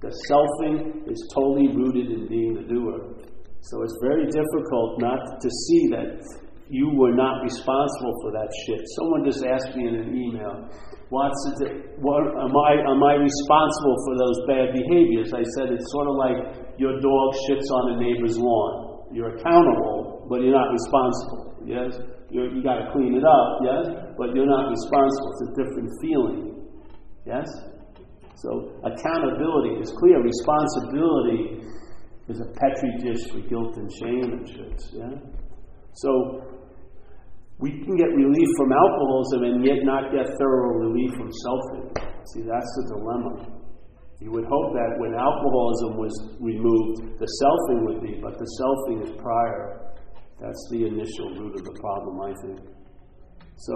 The 0.00 0.12
selfing 0.30 1.10
is 1.10 1.18
totally 1.34 1.68
rooted 1.74 2.10
in 2.10 2.28
being 2.28 2.54
the 2.54 2.66
doer. 2.68 3.16
So 3.62 3.82
it's 3.82 3.96
very 4.02 4.26
difficult 4.26 5.00
not 5.00 5.40
to 5.40 5.48
see 5.50 5.88
that 5.90 6.22
you 6.68 6.90
were 6.94 7.14
not 7.14 7.42
responsible 7.42 8.14
for 8.22 8.30
that 8.32 8.50
shit. 8.66 8.80
Someone 9.00 9.24
just 9.24 9.42
asked 9.44 9.74
me 9.74 9.88
in 9.88 9.94
an 9.94 10.14
email, 10.14 10.68
What's 11.08 11.40
it, 11.64 11.96
what, 12.04 12.20
am, 12.20 12.52
I, 12.52 12.84
am 12.84 13.00
I 13.00 13.16
responsible 13.16 13.96
for 14.04 14.14
those 14.20 14.38
bad 14.44 14.76
behaviors? 14.76 15.32
I 15.32 15.40
said 15.56 15.72
it's 15.72 15.88
sort 15.88 16.04
of 16.04 16.14
like 16.20 16.38
your 16.76 17.00
dog 17.00 17.28
shits 17.48 17.64
on 17.72 17.96
a 17.96 18.00
neighbor's 18.04 18.36
lawn. 18.36 19.08
You're 19.10 19.34
accountable, 19.40 20.17
but 20.28 20.40
you're 20.40 20.54
not 20.54 20.70
responsible. 20.72 21.64
Yes? 21.64 21.98
You're, 22.30 22.52
you 22.52 22.62
got 22.62 22.76
to 22.84 22.92
clean 22.92 23.16
it 23.16 23.24
up, 23.24 23.48
yes? 23.64 24.12
But 24.16 24.36
you're 24.36 24.48
not 24.48 24.68
responsible. 24.68 25.28
It's 25.32 25.44
a 25.48 25.52
different 25.64 25.90
feeling. 26.00 26.40
Yes? 27.24 27.48
So 28.36 28.78
accountability 28.84 29.80
is 29.80 29.90
clear. 29.98 30.22
Responsibility 30.22 31.64
is 32.28 32.40
a 32.40 32.48
petri 32.60 32.92
dish 33.02 33.24
for 33.32 33.40
guilt 33.48 33.76
and 33.76 33.90
shame 33.98 34.28
and 34.32 34.48
shit. 34.48 34.78
Yeah? 34.92 35.16
So 35.94 36.44
we 37.58 37.70
can 37.70 37.96
get 37.96 38.14
relief 38.14 38.48
from 38.56 38.70
alcoholism 38.72 39.42
and 39.44 39.64
yet 39.64 39.82
not 39.82 40.12
get 40.12 40.26
thorough 40.38 40.86
relief 40.86 41.10
from 41.16 41.30
selfing. 41.32 41.90
See, 42.32 42.42
that's 42.46 42.70
the 42.76 42.94
dilemma. 42.94 43.58
You 44.20 44.30
would 44.32 44.46
hope 44.46 44.74
that 44.74 44.98
when 44.98 45.14
alcoholism 45.14 45.98
was 45.98 46.14
removed, 46.38 47.18
the 47.18 47.28
selfing 47.42 47.86
would 47.86 48.02
be, 48.02 48.20
but 48.20 48.38
the 48.38 48.46
selfing 48.58 49.02
is 49.02 49.10
prior. 49.18 49.87
That's 50.40 50.68
the 50.70 50.86
initial 50.86 51.34
root 51.34 51.54
of 51.58 51.64
the 51.66 51.76
problem, 51.80 52.14
I 52.22 52.32
think. 52.46 52.60
So 53.56 53.74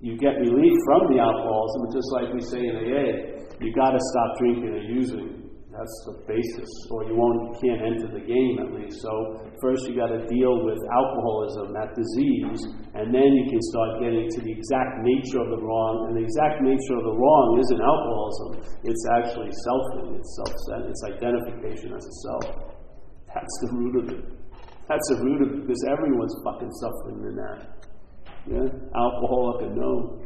you 0.00 0.18
get 0.18 0.36
relief 0.36 0.76
from 0.84 1.08
the 1.08 1.18
alcoholism, 1.18 1.82
just 1.96 2.08
like 2.12 2.28
we 2.36 2.42
say 2.44 2.60
in 2.60 2.76
AA, 2.76 3.40
you 3.64 3.72
got 3.72 3.96
to 3.96 4.00
stop 4.12 4.30
drinking 4.38 4.72
or 4.76 4.84
using. 4.84 5.46
That's 5.72 5.96
the 6.08 6.24
basis, 6.24 6.72
or 6.88 7.04
you 7.04 7.12
won't, 7.12 7.52
you 7.52 7.68
can't 7.68 7.84
enter 7.84 8.08
the 8.08 8.24
game 8.24 8.56
at 8.64 8.72
least. 8.72 8.96
So 9.04 9.12
first 9.60 9.84
you 9.84 9.92
got 9.92 10.08
to 10.08 10.24
deal 10.24 10.64
with 10.64 10.80
alcoholism, 10.88 11.76
that 11.76 11.92
disease, 11.92 12.64
and 12.96 13.12
then 13.12 13.28
you 13.36 13.44
can 13.52 13.60
start 13.60 14.00
getting 14.00 14.24
to 14.24 14.40
the 14.40 14.52
exact 14.56 15.04
nature 15.04 15.36
of 15.36 15.52
the 15.52 15.60
wrong. 15.60 16.08
And 16.08 16.16
the 16.16 16.24
exact 16.24 16.64
nature 16.64 16.96
of 16.96 17.04
the 17.04 17.16
wrong 17.20 17.46
isn't 17.60 17.82
alcoholism; 17.84 18.48
it's 18.88 19.04
actually 19.20 19.52
selfing, 19.52 20.16
it's 20.16 20.32
self, 20.40 20.52
it's 20.88 21.02
identification 21.12 21.92
as 21.92 22.04
a 22.08 22.14
self. 22.24 22.44
That's 23.36 23.56
the 23.68 23.70
root 23.76 23.94
of 24.00 24.06
it. 24.16 24.24
That's 24.88 25.08
the 25.10 25.18
root 25.22 25.42
of 25.42 25.48
it, 25.54 25.60
because 25.66 25.82
everyone's 25.90 26.36
fucking 26.44 26.70
suffering 26.78 27.18
in 27.26 27.34
that. 27.34 27.60
Yeah, 28.46 28.70
alcoholic 28.94 29.66
and 29.66 29.74
no. 29.74 30.22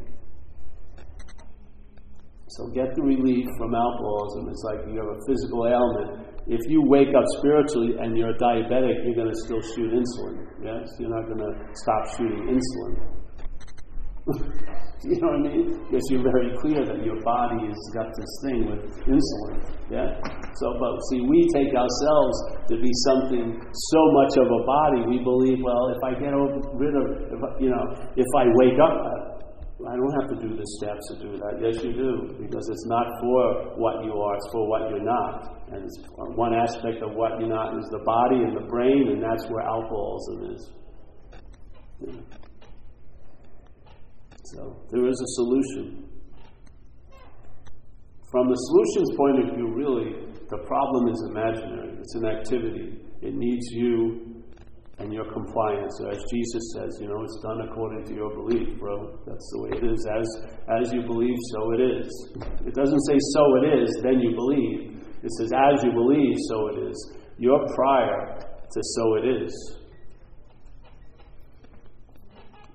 So 2.49 2.67
get 2.75 2.95
the 2.95 3.03
relief 3.03 3.47
from 3.57 3.75
alcoholism. 3.75 4.49
It's 4.51 4.65
like 4.67 4.81
you 4.93 4.99
have 4.99 5.09
a 5.09 5.21
physical 5.27 5.67
ailment. 5.67 6.27
If 6.47 6.61
you 6.69 6.83
wake 6.83 7.15
up 7.15 7.25
spiritually 7.39 7.95
and 8.01 8.19
you're 8.19 8.31
a 8.31 8.39
diabetic, 8.39 9.07
you're 9.07 9.15
going 9.15 9.33
to 9.33 9.41
still 9.47 9.63
shoot 9.63 9.93
insulin. 9.95 10.45
Yes? 10.61 10.89
You're 10.99 11.15
not 11.15 11.27
going 11.27 11.39
to 11.39 11.53
stop 11.75 12.19
shooting 12.19 12.59
insulin. 12.59 12.95
you 15.09 15.17
know 15.17 15.33
what 15.33 15.41
I 15.41 15.49
mean? 15.49 15.65
Because 15.89 16.05
you're 16.13 16.21
very 16.29 16.53
clear 16.61 16.85
that 16.85 17.01
your 17.01 17.17
body 17.25 17.65
has 17.65 17.81
got 17.97 18.13
this 18.13 18.33
thing 18.45 18.69
with 18.69 18.85
insulin. 19.09 19.57
Yeah? 19.89 20.13
So, 20.61 20.67
but 20.77 20.93
see, 21.09 21.25
we 21.25 21.41
take 21.57 21.73
ourselves 21.73 22.37
to 22.69 22.77
be 22.77 22.93
something 23.09 23.57
so 23.73 24.03
much 24.13 24.33
of 24.37 24.45
a 24.45 24.61
body, 24.69 25.01
we 25.09 25.25
believe, 25.25 25.65
well, 25.65 25.89
if 25.97 26.01
I 26.05 26.13
get 26.21 26.37
rid 26.37 26.93
of, 26.93 27.05
if, 27.33 27.41
you 27.65 27.73
know, 27.73 27.85
if 28.13 28.29
I 28.37 28.45
wake 28.61 28.77
up, 28.77 29.41
I 29.89 29.97
don't 29.97 30.13
have 30.21 30.29
to 30.37 30.39
do 30.45 30.53
the 30.53 30.67
steps 30.77 31.01
to 31.09 31.17
do 31.17 31.33
that. 31.41 31.65
Yes, 31.65 31.81
you 31.81 31.97
do, 31.97 32.37
because 32.37 32.69
it's 32.69 32.85
not 32.85 33.09
for 33.25 33.81
what 33.81 34.05
you 34.05 34.13
are, 34.13 34.37
it's 34.37 34.49
for 34.53 34.69
what 34.69 34.91
you're 34.93 35.01
not. 35.01 35.65
And 35.73 35.89
uh, 35.89 36.37
one 36.37 36.53
aspect 36.53 37.01
of 37.01 37.17
what 37.17 37.41
you're 37.41 37.49
not 37.49 37.73
is 37.79 37.89
the 37.89 38.05
body 38.05 38.45
and 38.45 38.53
the 38.53 38.69
brain, 38.69 39.17
and 39.17 39.23
that's 39.25 39.49
where 39.49 39.65
alcoholism 39.65 40.53
is. 40.53 40.73
Yeah. 42.05 42.50
So 44.45 44.83
there 44.91 45.07
is 45.07 45.21
a 45.21 45.31
solution. 45.37 46.09
From 48.31 48.49
the 48.49 48.55
solution's 48.55 49.17
point 49.17 49.39
of 49.43 49.57
view, 49.57 49.75
really, 49.75 50.31
the 50.49 50.59
problem 50.67 51.09
is 51.09 51.23
imaginary. 51.31 51.99
It's 51.99 52.15
an 52.15 52.27
activity. 52.27 53.01
It 53.23 53.35
needs 53.35 53.67
you 53.73 54.31
and 54.99 55.13
your 55.13 55.25
compliance. 55.33 56.01
As 56.11 56.19
Jesus 56.31 56.63
says, 56.75 56.99
you 57.01 57.09
know, 57.09 57.23
it's 57.25 57.41
done 57.43 57.61
according 57.69 58.05
to 58.07 58.15
your 58.15 58.31
belief, 58.35 58.79
bro. 58.79 59.19
That's 59.27 59.51
the 59.53 59.63
way 59.63 59.71
it 59.79 59.85
is. 59.85 60.07
As 60.07 60.29
as 60.83 60.93
you 60.93 61.03
believe, 61.03 61.37
so 61.53 61.73
it 61.73 61.81
is. 61.81 62.33
It 62.67 62.75
doesn't 62.75 63.01
say 63.09 63.19
so 63.35 63.43
it 63.63 63.83
is, 63.83 64.01
then 64.03 64.21
you 64.21 64.35
believe. 64.35 65.03
It 65.23 65.31
says 65.39 65.51
as 65.53 65.83
you 65.83 65.93
believe, 65.93 66.37
so 66.49 66.69
it 66.69 66.89
is. 66.89 67.15
You're 67.39 67.67
prior 67.75 68.39
to 68.39 68.81
so 68.83 69.15
it 69.17 69.43
is. 69.43 69.77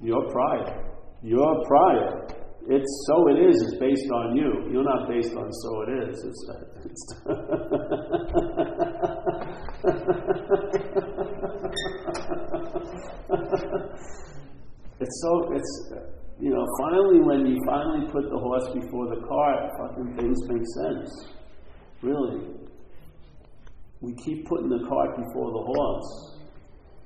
You're 0.01 0.29
prior. 0.31 0.84
You're 1.25 1.65
prior. 1.65 2.21
It's 2.69 3.05
so 3.07 3.27
it 3.29 3.39
is 3.49 3.55
is 3.55 3.73
based 3.79 4.11
on 4.11 4.35
you. 4.37 4.69
You're 4.71 4.83
not 4.83 5.09
based 5.09 5.33
on 5.33 5.51
so 5.51 5.81
it 5.81 5.89
is. 6.07 6.23
It's, 6.23 6.47
it's 6.85 7.15
it's 14.99 15.21
so 15.23 15.53
it's 15.55 15.91
you 16.39 16.51
know 16.51 16.63
finally 16.79 17.21
when 17.21 17.47
you 17.47 17.59
finally 17.65 18.05
put 18.11 18.29
the 18.29 18.37
horse 18.37 18.69
before 18.75 19.07
the 19.15 19.21
cart, 19.27 19.71
fucking 19.79 20.15
things 20.17 20.37
make 20.47 20.63
sense. 20.83 21.09
Really, 22.03 22.53
we 23.99 24.13
keep 24.23 24.47
putting 24.47 24.69
the 24.69 24.85
cart 24.87 25.17
before 25.17 25.51
the 25.51 25.63
horse. 25.73 26.37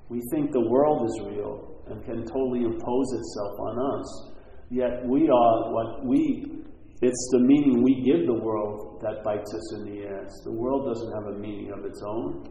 We 0.10 0.22
think 0.32 0.52
the 0.52 0.68
world 0.68 1.08
is 1.08 1.22
real 1.26 1.79
and 1.90 2.04
can 2.06 2.26
totally 2.26 2.64
impose 2.64 3.14
itself 3.14 3.60
on 3.60 4.00
us. 4.00 4.32
Yet 4.70 5.06
we 5.08 5.30
are 5.30 5.74
what 5.74 6.06
we, 6.06 6.64
it's 7.02 7.30
the 7.32 7.40
meaning 7.40 7.82
we 7.84 8.04
give 8.04 8.28
the 8.28 8.34
world 8.34 9.02
that 9.02 9.24
bites 9.24 9.54
us 9.54 9.76
in 9.76 9.86
the 9.86 10.06
ass. 10.06 10.32
The 10.44 10.52
world 10.52 10.94
doesn't 10.94 11.12
have 11.14 11.36
a 11.36 11.40
meaning 11.40 11.72
of 11.72 11.86
its 11.86 12.02
own. 12.06 12.44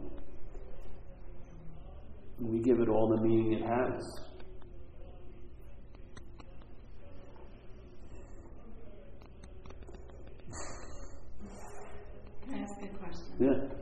We 2.41 2.61
give 2.61 2.81
it 2.81 2.89
all 2.89 3.09
the 3.09 3.23
meaning 3.23 3.53
it 3.53 3.63
has. 3.63 4.29
Can 12.45 12.55
I 12.55 12.59
ask 12.63 12.83
a 12.83 12.89
question? 12.97 13.35
Yeah. 13.39 13.79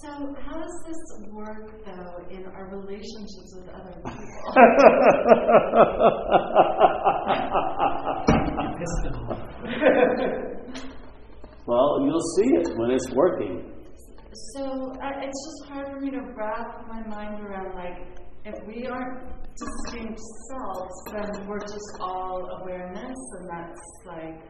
So, 0.00 0.34
how 0.46 0.53
does 0.74 0.82
this 0.86 1.02
work, 1.30 1.70
though, 1.84 2.24
in 2.30 2.46
our 2.46 2.70
relationships 2.70 3.54
with 3.56 3.68
other 3.68 3.92
people? 3.94 4.06
well, 11.66 12.00
you'll 12.04 12.20
see 12.36 12.50
it 12.60 12.68
when 12.76 12.90
it's 12.90 13.10
working. 13.12 13.72
So, 14.56 14.64
uh, 14.64 15.22
it's 15.22 15.46
just 15.46 15.64
hard 15.70 15.86
for 15.92 16.00
me 16.00 16.10
to 16.10 16.22
wrap 16.36 16.88
my 16.88 17.06
mind 17.06 17.40
around, 17.44 17.76
like, 17.76 17.98
if 18.44 18.56
we 18.66 18.86
aren't 18.86 19.20
distinct 19.54 20.18
selves, 20.50 21.04
then 21.12 21.46
we're 21.46 21.60
just 21.60 22.00
all 22.00 22.48
awareness, 22.62 23.16
and 23.38 23.48
that's 23.48 23.80
like 24.06 24.42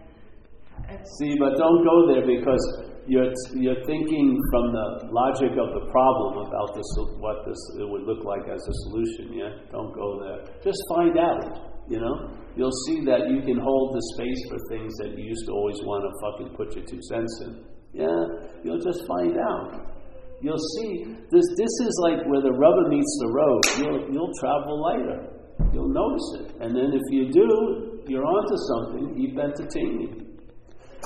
See, 1.19 1.37
but 1.39 1.57
don't 1.57 1.85
go 1.85 2.13
there 2.13 2.27
because 2.27 2.61
you're, 3.07 3.33
you're 3.55 3.85
thinking 3.85 4.27
from 4.51 4.65
the 4.73 4.87
logic 5.13 5.53
of 5.53 5.69
the 5.77 5.85
problem 5.93 6.47
about 6.47 6.75
this, 6.75 6.89
what 7.21 7.45
this 7.45 7.61
it 7.81 7.89
would 7.89 8.05
look 8.09 8.25
like 8.25 8.49
as 8.49 8.61
a 8.61 8.75
solution. 8.89 9.33
Yeah, 9.33 9.53
don't 9.71 9.93
go 9.93 10.21
there. 10.25 10.41
Just 10.65 10.81
find 10.89 11.19
out. 11.19 11.75
You 11.85 12.01
know, 12.01 12.33
you'll 12.57 12.79
see 12.89 13.05
that 13.05 13.29
you 13.29 13.45
can 13.45 13.61
hold 13.61 13.93
the 13.93 14.03
space 14.17 14.41
for 14.49 14.57
things 14.73 14.89
that 15.05 15.13
you 15.19 15.29
used 15.29 15.45
to 15.45 15.53
always 15.53 15.77
want 15.85 16.01
to 16.01 16.13
fucking 16.25 16.57
put 16.57 16.73
your 16.73 16.85
two 16.89 17.01
cents 17.13 17.35
in. 17.45 17.61
Yeah, 17.93 18.25
you'll 18.65 18.81
just 18.81 19.05
find 19.07 19.37
out. 19.37 19.93
You'll 20.41 20.67
see 20.81 21.05
this. 21.29 21.47
This 21.61 21.75
is 21.85 21.93
like 22.01 22.25
where 22.25 22.41
the 22.41 22.57
rubber 22.57 22.89
meets 22.89 23.13
the 23.21 23.31
road. 23.37 23.63
You'll 23.85 24.01
you'll 24.13 24.35
travel 24.41 24.81
lighter. 24.81 25.29
You'll 25.73 25.93
notice 25.93 26.29
it, 26.41 26.49
and 26.65 26.75
then 26.75 26.91
if 26.97 27.05
you 27.13 27.31
do, 27.31 28.01
you're 28.09 28.25
onto 28.25 28.57
something. 28.73 29.21
You've 29.21 29.39
entertaining. 29.39 30.24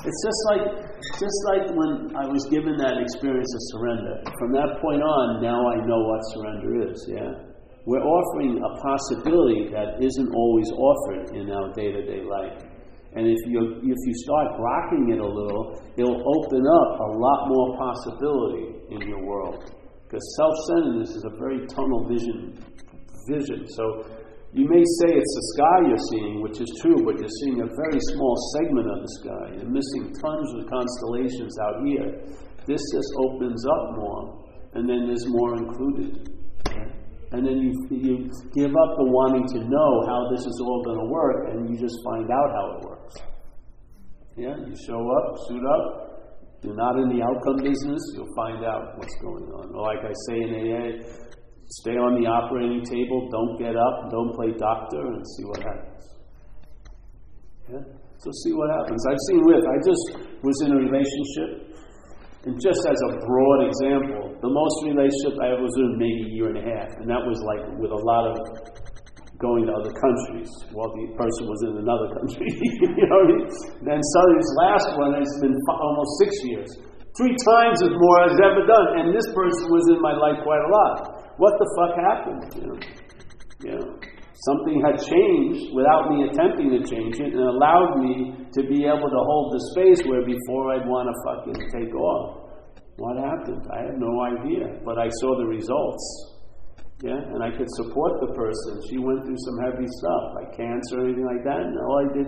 It's 0.05 0.21
just 0.23 0.41
like 0.47 0.65
just 1.19 1.39
like 1.51 1.65
when 1.75 2.15
I 2.15 2.25
was 2.27 2.47
given 2.47 2.79
that 2.79 2.95
experience 2.99 3.51
of 3.51 3.61
surrender. 3.75 4.15
From 4.39 4.51
that 4.55 4.79
point 4.79 5.03
on, 5.03 5.43
now 5.43 5.59
I 5.59 5.83
know 5.83 5.99
what 6.07 6.21
surrender 6.35 6.71
is, 6.87 6.97
yeah? 7.11 7.31
We're 7.83 8.03
offering 8.03 8.59
a 8.59 8.71
possibility 8.79 9.71
that 9.75 9.99
isn't 9.99 10.29
always 10.31 10.69
offered 10.71 11.35
in 11.35 11.51
our 11.51 11.73
day-to-day 11.73 12.23
life. 12.23 12.63
And 13.15 13.25
if 13.25 13.39
you 13.47 13.81
if 13.81 13.99
you 14.05 14.13
start 14.23 14.47
rocking 14.59 15.09
it 15.11 15.19
a 15.19 15.25
little, 15.25 15.81
it'll 15.97 16.21
open 16.21 16.63
up 16.63 16.89
a 16.99 17.09
lot 17.17 17.49
more 17.49 17.67
possibility 17.75 18.67
in 18.93 19.01
your 19.09 19.25
world. 19.25 19.73
Because 20.05 20.23
self-centeredness 20.37 21.09
is 21.09 21.25
a 21.25 21.33
very 21.37 21.65
tunnel 21.67 22.07
vision 22.07 22.55
vision. 23.27 23.67
So 23.67 23.83
you 24.51 24.65
may 24.65 24.81
say 24.81 25.13
it's 25.13 25.35
the 25.37 25.45
sky 25.53 25.77
you're 25.85 26.05
seeing, 26.09 26.41
which 26.41 26.57
is 26.57 26.69
true, 26.81 27.05
but 27.05 27.21
you're 27.21 27.37
seeing 27.45 27.61
a 27.61 27.69
very 27.69 28.01
small 28.13 28.35
segment 28.57 28.87
of 28.89 28.97
the 29.05 29.11
sky. 29.21 29.45
You're 29.61 29.69
missing 29.69 30.09
tons 30.09 30.49
of 30.57 30.65
constellations 30.65 31.53
out 31.61 31.77
here. 31.85 32.09
This 32.65 32.81
just 32.93 33.11
opens 33.29 33.61
up 33.65 33.83
more. 33.97 34.45
and 34.73 34.87
then 34.89 35.05
there's 35.07 35.25
more 35.27 35.57
included. 35.57 36.29
And 37.31 37.45
then 37.45 37.57
you, 37.61 37.73
you 37.93 38.15
give 38.57 38.73
up 38.73 38.91
the 38.97 39.05
wanting 39.05 39.45
to 39.53 39.59
know 39.69 39.91
how 40.09 40.19
this 40.33 40.41
is 40.41 40.57
all 40.65 40.81
going 40.83 40.97
to 40.97 41.09
work, 41.13 41.53
and 41.53 41.69
you 41.69 41.77
just 41.77 41.97
find 42.05 42.25
out 42.25 42.49
how 42.57 42.65
it 42.73 42.79
works. 42.89 43.15
Yeah, 44.35 44.57
you 44.65 44.73
show 44.85 44.97
up, 44.97 45.37
suit 45.47 45.61
up. 45.61 46.09
You're 46.63 46.75
not 46.75 46.97
in 46.97 47.07
the 47.09 47.21
outcome 47.23 47.63
business, 47.63 48.01
you'll 48.15 48.33
find 48.35 48.65
out 48.65 48.97
what's 48.97 49.15
going 49.21 49.45
on. 49.53 49.71
Like 49.71 50.03
I 50.03 50.13
say 50.27 50.37
in 50.43 50.51
AA, 50.57 50.87
stay 51.69 51.93
on 51.93 52.17
the 52.17 52.25
operating 52.25 52.81
table, 52.81 53.29
don't 53.29 53.57
get 53.61 53.77
up, 53.77 54.09
don't 54.09 54.33
play 54.33 54.49
doctor, 54.57 55.05
and 55.05 55.21
see 55.37 55.45
what 55.45 55.61
happens. 55.61 56.03
Yeah? 57.69 57.85
So 58.19 58.27
see 58.43 58.53
what 58.57 58.73
happens. 58.73 58.99
I've 59.05 59.23
seen 59.29 59.41
with, 59.45 59.63
I 59.63 59.77
just 59.79 60.05
was 60.41 60.57
in 60.65 60.73
a 60.73 60.79
relationship, 60.81 61.69
and 62.49 62.57
just 62.57 62.81
as 62.83 62.99
a 63.05 63.11
broad 63.21 63.59
example, 63.69 64.33
the 64.41 64.49
most 64.49 64.77
relationship 64.89 65.37
I 65.39 65.53
ever 65.53 65.63
was 65.63 65.75
in 65.77 65.99
maybe 66.01 66.21
a 66.25 66.31
year 66.33 66.47
and 66.51 66.59
a 66.59 66.65
half, 66.65 66.89
and 66.99 67.07
that 67.07 67.21
was 67.21 67.37
like 67.45 67.63
with 67.77 67.93
a 67.93 68.01
lot 68.01 68.33
of 68.33 68.35
going 69.39 69.63
to 69.67 69.71
other 69.71 69.93
countries 69.95 70.51
while 70.75 70.91
the 70.91 71.05
person 71.15 71.43
was 71.47 71.59
in 71.69 71.73
another 71.79 72.07
country. 72.17 72.49
you 72.49 73.07
know, 73.07 73.23
then 73.87 73.99
suddenly 74.03 74.35
this 74.41 74.53
last 74.67 74.89
one 74.99 75.13
has 75.15 75.31
been 75.39 75.55
almost 75.69 76.11
six 76.19 76.31
years. 76.43 76.69
Three 77.15 77.35
times 77.55 77.83
as 77.83 77.91
more 77.91 78.19
as 78.27 78.35
ever 78.39 78.63
done, 78.67 78.87
and 79.03 79.15
this 79.15 79.27
person 79.31 79.63
was 79.71 79.85
in 79.95 79.99
my 79.99 80.15
life 80.15 80.39
quite 80.43 80.63
a 80.63 80.71
lot. 80.71 81.18
What 81.39 81.55
the 81.55 81.67
fuck 81.79 81.93
happened? 82.03 82.43
You 82.59 82.65
know, 82.67 82.77
you 83.63 83.71
know, 83.79 83.87
something 84.43 84.83
had 84.83 84.99
changed 84.99 85.71
without 85.71 86.11
me 86.11 86.27
attempting 86.27 86.75
to 86.75 86.83
change 86.83 87.15
it, 87.15 87.31
and 87.31 87.39
allowed 87.39 88.03
me 88.03 88.43
to 88.51 88.61
be 88.67 88.83
able 88.83 89.07
to 89.07 89.21
hold 89.23 89.55
the 89.55 89.61
space 89.71 90.03
where 90.03 90.27
before 90.27 90.75
I'd 90.75 90.83
want 90.83 91.07
to 91.07 91.15
fucking 91.23 91.59
take 91.71 91.95
off. 91.95 92.51
What 92.99 93.15
happened? 93.23 93.63
I 93.71 93.87
have 93.87 93.95
no 93.95 94.11
idea, 94.35 94.83
but 94.83 94.99
I 94.99 95.07
saw 95.23 95.39
the 95.39 95.47
results. 95.47 96.03
Yeah, 96.99 97.15
and 97.15 97.39
I 97.39 97.55
could 97.55 97.71
support 97.79 98.19
the 98.19 98.35
person. 98.35 98.83
She 98.91 98.99
went 98.99 99.23
through 99.23 99.39
some 99.39 99.57
heavy 99.63 99.87
stuff, 99.87 100.23
like 100.35 100.51
cancer 100.59 100.99
or 100.99 101.03
anything 101.07 101.23
like 101.23 101.47
that. 101.47 101.63
And 101.63 101.71
all 101.79 101.97
I 102.03 102.07
did, 102.11 102.27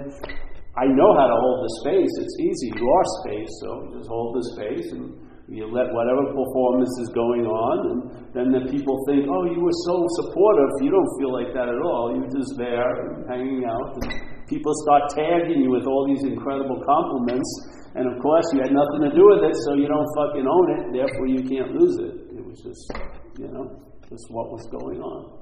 I 0.80 0.88
know 0.88 1.12
how 1.20 1.28
to 1.28 1.36
hold 1.36 1.68
the 1.68 1.74
space. 1.84 2.14
It's 2.24 2.38
easy. 2.40 2.72
You 2.80 2.88
are 2.88 3.08
space, 3.28 3.52
so 3.60 3.92
just 3.92 4.08
hold 4.08 4.32
the 4.40 4.46
space 4.56 4.88
and 4.96 5.31
you 5.52 5.68
let 5.68 5.92
whatever 5.92 6.32
performance 6.32 6.96
is 7.04 7.12
going 7.12 7.44
on. 7.44 7.78
And 7.92 8.00
then 8.32 8.48
the 8.56 8.72
people 8.72 8.96
think, 9.04 9.28
oh, 9.28 9.44
you 9.52 9.60
were 9.60 9.78
so 9.84 10.08
supportive. 10.24 10.72
You 10.80 10.96
don't 10.96 11.12
feel 11.20 11.32
like 11.36 11.52
that 11.52 11.68
at 11.68 11.80
all. 11.84 12.16
You're 12.16 12.32
just 12.32 12.56
there 12.56 12.88
hanging 13.28 13.68
out. 13.68 14.00
And 14.00 14.08
people 14.48 14.72
start 14.88 15.12
tagging 15.12 15.60
you 15.60 15.72
with 15.76 15.84
all 15.84 16.08
these 16.08 16.24
incredible 16.24 16.80
compliments. 16.88 17.52
And 18.00 18.08
of 18.08 18.16
course, 18.24 18.48
you 18.56 18.64
had 18.64 18.72
nothing 18.72 19.04
to 19.04 19.12
do 19.12 19.28
with 19.28 19.44
it, 19.44 19.56
so 19.68 19.76
you 19.76 19.92
don't 19.92 20.08
fucking 20.16 20.48
own 20.48 20.68
it. 20.80 20.84
Therefore, 20.96 21.28
you 21.28 21.44
can't 21.44 21.76
lose 21.76 22.00
it. 22.00 22.40
It 22.40 22.44
was 22.48 22.64
just, 22.64 22.88
you 23.36 23.52
know. 23.52 23.92
Just 24.12 24.28
what 24.32 24.52
was 24.52 24.68
going 24.68 25.00
on. 25.00 25.40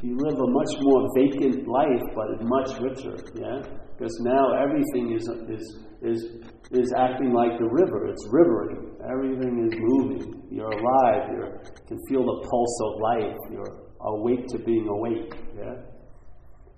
You 0.00 0.16
live 0.16 0.38
a 0.38 0.48
much 0.48 0.72
more 0.80 1.04
vacant 1.16 1.68
life, 1.68 2.04
but 2.14 2.40
much 2.40 2.80
richer, 2.80 3.16
yeah? 3.34 3.60
Because 3.92 4.16
now 4.24 4.56
everything 4.56 5.12
is, 5.12 5.28
is, 5.50 5.84
is, 6.02 6.24
is 6.70 6.92
acting 6.96 7.32
like 7.32 7.58
the 7.58 7.68
river. 7.68 8.06
It's 8.06 8.26
rivering. 8.30 8.96
Everything 9.10 9.66
is 9.66 9.74
moving. 9.78 10.42
You're 10.50 10.70
alive. 10.70 11.30
You 11.30 11.44
can 11.86 11.98
feel 12.08 12.24
the 12.24 12.48
pulse 12.48 12.76
of 12.86 13.00
life. 13.00 13.36
You're 13.50 13.88
awake 14.00 14.46
to 14.48 14.58
being 14.58 14.86
awake, 14.88 15.34
yeah? 15.56 15.74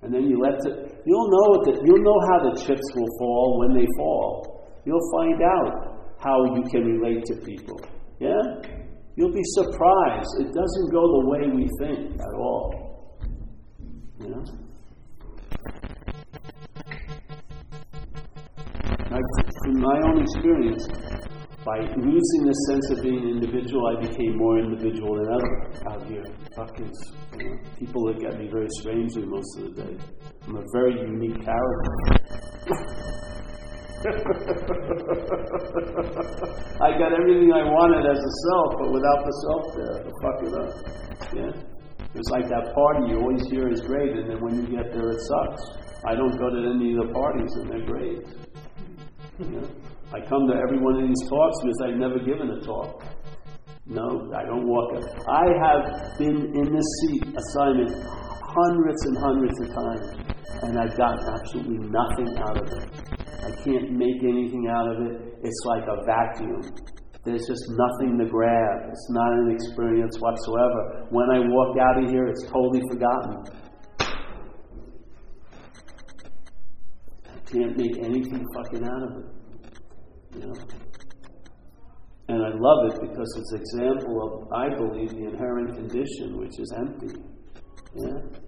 And 0.02 0.14
then 0.14 0.30
you 0.30 0.40
let 0.40 0.54
it, 0.64 1.02
you'll 1.04 1.28
know 1.28 1.64
that, 1.64 1.82
you'll 1.84 2.02
know 2.02 2.20
how 2.32 2.50
the 2.50 2.56
chips 2.64 2.88
will 2.94 3.18
fall 3.18 3.58
when 3.60 3.76
they 3.78 3.86
fall. 3.98 4.80
You'll 4.86 5.10
find 5.12 5.42
out 5.42 6.16
how 6.18 6.56
you 6.56 6.62
can 6.70 6.84
relate 6.84 7.24
to 7.26 7.36
people, 7.44 7.78
yeah? 8.18 8.40
You'll 9.16 9.32
be 9.32 9.44
surprised. 9.44 10.30
It 10.40 10.52
doesn't 10.54 10.90
go 10.90 11.02
the 11.20 11.28
way 11.28 11.48
we 11.54 11.68
think 11.78 12.18
at 12.18 12.34
all. 12.38 13.18
You 14.20 14.30
know? 14.30 14.44
I, 19.60 19.64
from 19.64 19.80
my 19.80 19.98
own 20.08 20.22
experience, 20.22 20.86
by 21.64 21.78
losing 21.96 22.46
the 22.46 22.52
sense 22.68 22.90
of 22.90 23.00
being 23.02 23.28
individual, 23.28 23.86
I 23.86 23.96
became 24.00 24.36
more 24.38 24.58
individual 24.58 25.16
than 25.16 25.28
ever 25.28 25.70
out 25.90 26.06
here. 26.08 26.24
Fucking, 26.56 26.90
you 27.38 27.44
know, 27.44 27.58
people 27.78 28.04
look 28.04 28.24
at 28.24 28.38
me 28.38 28.48
very 28.50 28.68
strangely 28.80 29.26
most 29.26 29.58
of 29.58 29.64
the 29.64 29.70
day. 29.82 29.98
I'm 30.48 30.56
a 30.56 30.64
very 30.72 30.98
unique 31.00 31.44
character. 31.44 31.92
I 36.80 36.96
got 36.96 37.12
everything 37.12 37.52
I 37.52 37.68
wanted 37.68 38.08
as 38.08 38.16
a 38.16 38.32
self, 38.48 38.80
but 38.80 38.88
without 38.90 39.26
the 39.26 39.32
self 39.44 39.76
there 39.76 40.00
to 40.00 40.10
fuck 40.24 40.40
it 40.40 40.56
up. 40.56 40.72
Yeah? 41.36 41.52
It's 42.14 42.30
like 42.30 42.48
that 42.48 42.72
party 42.74 43.10
you 43.12 43.20
always 43.20 43.46
hear 43.50 43.68
is 43.68 43.82
great, 43.82 44.16
and 44.16 44.30
then 44.30 44.40
when 44.40 44.56
you 44.56 44.62
get 44.74 44.90
there, 44.92 45.10
it 45.10 45.20
sucks. 45.20 45.62
I 46.06 46.14
don't 46.14 46.34
go 46.38 46.48
to 46.48 46.70
any 46.74 46.94
of 46.96 47.06
the 47.06 47.12
parties, 47.12 47.52
and 47.56 47.68
they're 47.68 47.84
great. 47.84 48.24
I 49.40 50.20
come 50.28 50.44
to 50.48 50.54
every 50.54 50.78
one 50.78 51.00
of 51.00 51.08
these 51.08 51.24
talks 51.28 51.56
because 51.64 51.80
I've 51.88 51.96
never 51.96 52.18
given 52.18 52.50
a 52.50 52.60
talk. 52.60 53.02
No, 53.86 54.28
I 54.36 54.44
don't 54.44 54.68
walk 54.68 54.92
it. 55.00 55.04
I 55.28 55.48
have 55.64 56.18
been 56.18 56.52
in 56.52 56.66
this 56.68 56.88
seat 57.00 57.24
assignment 57.24 57.88
hundreds 57.88 59.00
and 59.06 59.16
hundreds 59.16 59.56
of 59.64 59.68
times, 59.72 60.06
and 60.62 60.78
I've 60.78 60.96
gotten 60.96 61.24
absolutely 61.32 61.88
nothing 61.88 62.28
out 62.36 62.56
of 62.60 62.66
it. 62.68 62.84
I 63.40 63.50
can't 63.64 63.96
make 63.96 64.20
anything 64.22 64.68
out 64.68 64.92
of 64.92 65.08
it. 65.08 65.40
It's 65.42 65.62
like 65.64 65.84
a 65.88 66.04
vacuum. 66.04 66.60
There's 67.24 67.46
just 67.48 67.64
nothing 67.72 68.18
to 68.18 68.28
grab. 68.28 68.92
It's 68.92 69.08
not 69.10 69.32
an 69.32 69.56
experience 69.56 70.20
whatsoever. 70.20 71.08
When 71.08 71.30
I 71.32 71.40
walk 71.48 71.76
out 71.80 72.04
of 72.04 72.10
here, 72.10 72.26
it's 72.26 72.44
totally 72.44 72.82
forgotten. 72.92 73.59
Can't 77.52 77.76
make 77.76 77.98
anything 77.98 78.46
fucking 78.54 78.84
out 78.84 79.02
of 79.02 79.10
it. 79.18 79.26
You 80.34 80.46
know? 80.46 80.54
And 82.28 82.42
I 82.42 82.50
love 82.54 82.92
it 82.92 83.00
because 83.00 83.36
it's 83.36 83.52
an 83.52 83.60
example 83.60 84.22
of, 84.22 84.52
I 84.52 84.68
believe, 84.76 85.10
the 85.10 85.24
inherent 85.24 85.74
condition, 85.74 86.38
which 86.38 86.58
is 86.58 86.72
empty. 86.78 87.20
Yeah? 87.94 88.40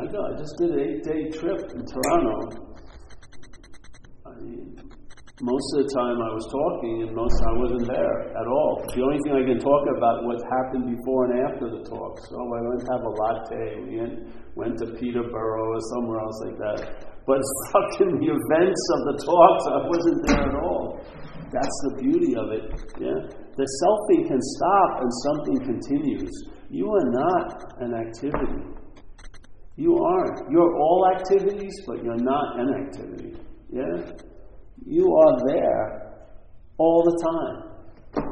I 0.00 0.06
go. 0.06 0.18
I 0.24 0.38
just 0.38 0.56
did 0.56 0.70
an 0.70 0.80
eight-day 0.80 1.38
trip 1.38 1.70
in 1.74 1.84
Toronto. 1.84 2.74
I 4.24 4.40
mean, 4.40 4.91
most 5.40 5.64
of 5.72 5.88
the 5.88 5.90
time 5.96 6.20
I 6.20 6.28
was 6.28 6.44
talking, 6.52 7.08
and 7.08 7.16
most 7.16 7.32
I 7.48 7.52
wasn't 7.56 7.88
there 7.88 8.36
at 8.36 8.44
all. 8.44 8.84
The 8.92 9.00
only 9.00 9.16
thing 9.24 9.32
I 9.32 9.44
can 9.48 9.56
talk 9.64 9.84
about 9.96 10.28
what 10.28 10.36
happened 10.44 10.92
before 10.92 11.32
and 11.32 11.40
after 11.48 11.72
the 11.72 11.82
talk. 11.88 12.20
So 12.28 12.36
I 12.36 12.60
went 12.68 12.84
to 12.84 12.88
have 12.92 13.00
a 13.00 13.12
latte. 13.16 13.64
We 13.88 13.96
went 14.60 14.76
to 14.84 14.92
Peterborough 15.00 15.72
or 15.72 15.80
somewhere 15.96 16.20
else 16.20 16.38
like 16.44 16.58
that. 16.60 16.78
But 17.24 17.40
fucking 17.72 18.12
the 18.20 18.28
events 18.28 18.82
of 18.92 19.00
the 19.08 19.16
talks, 19.24 19.64
I 19.72 19.80
wasn't 19.88 20.20
there 20.28 20.44
at 20.52 20.56
all. 20.60 21.00
That's 21.48 21.78
the 21.88 21.92
beauty 22.04 22.36
of 22.36 22.52
it. 22.52 22.64
Yeah, 23.00 23.20
the 23.56 23.66
selfing 23.80 24.28
can 24.28 24.40
stop 24.40 24.90
and 25.00 25.10
something 25.24 25.58
continues. 25.64 26.32
You 26.68 26.92
are 26.92 27.08
not 27.08 27.48
an 27.80 27.92
activity. 27.96 28.68
You 29.76 29.96
aren't. 29.96 30.52
You're 30.52 30.76
all 30.76 31.08
activities, 31.16 31.72
but 31.86 32.04
you're 32.04 32.20
not 32.20 32.60
an 32.60 32.68
activity. 32.84 33.32
Yeah? 33.72 34.12
You 34.86 35.06
are 35.14 35.36
there 35.46 36.16
all 36.78 37.02
the 37.04 37.16
time. 37.22 38.26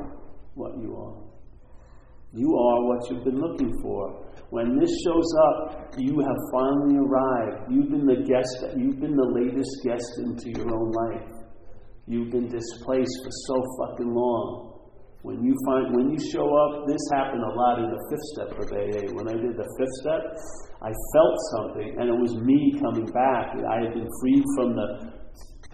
What 0.55 0.73
you 0.81 0.97
are. 0.97 1.31
You 2.33 2.47
are 2.57 2.87
what 2.87 3.11
you've 3.11 3.25
been 3.25 3.41
looking 3.41 3.73
for. 3.83 4.27
When 4.51 4.79
this 4.79 4.91
shows 5.05 5.31
up, 5.51 5.95
you 5.99 6.19
have 6.19 6.37
finally 6.53 6.97
arrived. 6.99 7.71
You've 7.71 7.91
been 7.91 8.07
the 8.07 8.23
guest, 8.27 8.77
you've 8.77 9.01
been 9.01 9.17
the 9.17 9.31
latest 9.35 9.71
guest 9.85 10.11
into 10.25 10.59
your 10.59 10.71
own 10.75 10.91
life. 10.91 11.29
You've 12.07 12.31
been 12.31 12.49
displaced 12.49 13.19
for 13.23 13.31
so 13.47 13.63
fucking 13.79 14.13
long. 14.13 14.71
When 15.23 15.45
you 15.45 15.55
find 15.67 15.95
when 15.95 16.11
you 16.11 16.19
show 16.33 16.49
up, 16.49 16.87
this 16.87 17.03
happened 17.13 17.43
a 17.43 17.55
lot 17.55 17.79
in 17.79 17.91
the 17.91 18.03
fifth 18.09 18.27
step 18.33 18.51
of 18.57 18.67
AA. 18.73 19.13
When 19.15 19.29
I 19.29 19.37
did 19.37 19.55
the 19.55 19.69
fifth 19.79 19.97
step, 20.01 20.23
I 20.83 20.91
felt 21.13 21.37
something, 21.55 21.95
and 22.01 22.09
it 22.09 22.19
was 22.19 22.35
me 22.41 22.75
coming 22.81 23.07
back. 23.13 23.53
I 23.53 23.85
had 23.85 23.93
been 23.93 24.09
freed 24.23 24.45
from 24.57 24.75
the 24.75 24.89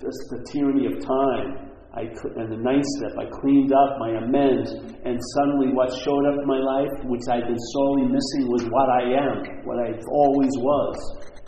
just 0.00 0.20
the 0.28 0.44
tyranny 0.52 0.86
of 0.86 1.00
time. 1.00 1.72
I 1.96 2.12
and 2.12 2.52
the 2.52 2.60
ninth 2.60 2.84
step, 3.00 3.16
I 3.16 3.24
cleaned 3.40 3.72
up 3.72 3.96
my 3.96 4.20
amends, 4.20 4.68
and 5.08 5.16
suddenly 5.32 5.72
what 5.72 5.88
showed 6.04 6.28
up 6.28 6.36
in 6.36 6.44
my 6.44 6.60
life, 6.60 6.92
which 7.08 7.24
I'd 7.32 7.48
been 7.48 7.64
sorely 7.72 8.04
missing, 8.12 8.52
was 8.52 8.68
what 8.68 8.92
I 8.92 9.16
am, 9.16 9.64
what 9.64 9.80
I 9.80 9.96
always 10.12 10.52
was. 10.60 10.96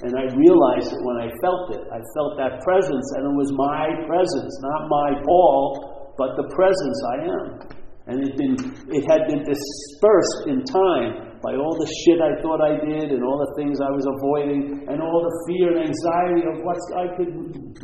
And 0.09 0.16
I 0.16 0.24
realized 0.32 0.88
it 0.88 1.03
when 1.05 1.20
I 1.20 1.28
felt 1.44 1.76
it. 1.76 1.84
I 1.92 2.01
felt 2.16 2.40
that 2.40 2.64
presence, 2.64 3.05
and 3.20 3.28
it 3.28 3.36
was 3.36 3.53
my 3.53 3.92
presence, 4.09 4.53
not 4.64 4.88
my 4.88 5.20
Paul, 5.20 6.16
but 6.16 6.40
the 6.40 6.49
presence 6.49 6.99
I 7.05 7.16
am. 7.28 7.78
And 8.09 8.24
it, 8.24 8.32
been, 8.40 8.56
it 8.88 9.04
had 9.04 9.28
been 9.28 9.44
dispersed 9.44 10.40
in 10.48 10.64
time 10.64 11.28
by 11.44 11.54
all 11.54 11.76
the 11.76 11.86
shit 12.02 12.18
I 12.18 12.34
thought 12.40 12.59
I 12.59 12.80
did 12.80 13.12
and 13.14 13.22
all 13.22 13.38
the 13.38 13.52
things 13.61 13.78
I 13.78 13.92
was 13.92 14.09
avoiding 14.09 14.88
and 14.88 14.98
all 14.98 15.20
the 15.22 15.34
fear 15.46 15.76
and 15.76 15.92
anxiety 15.92 16.42
of 16.48 16.56
what 16.64 16.80
I 16.96 17.06
could 17.14 17.30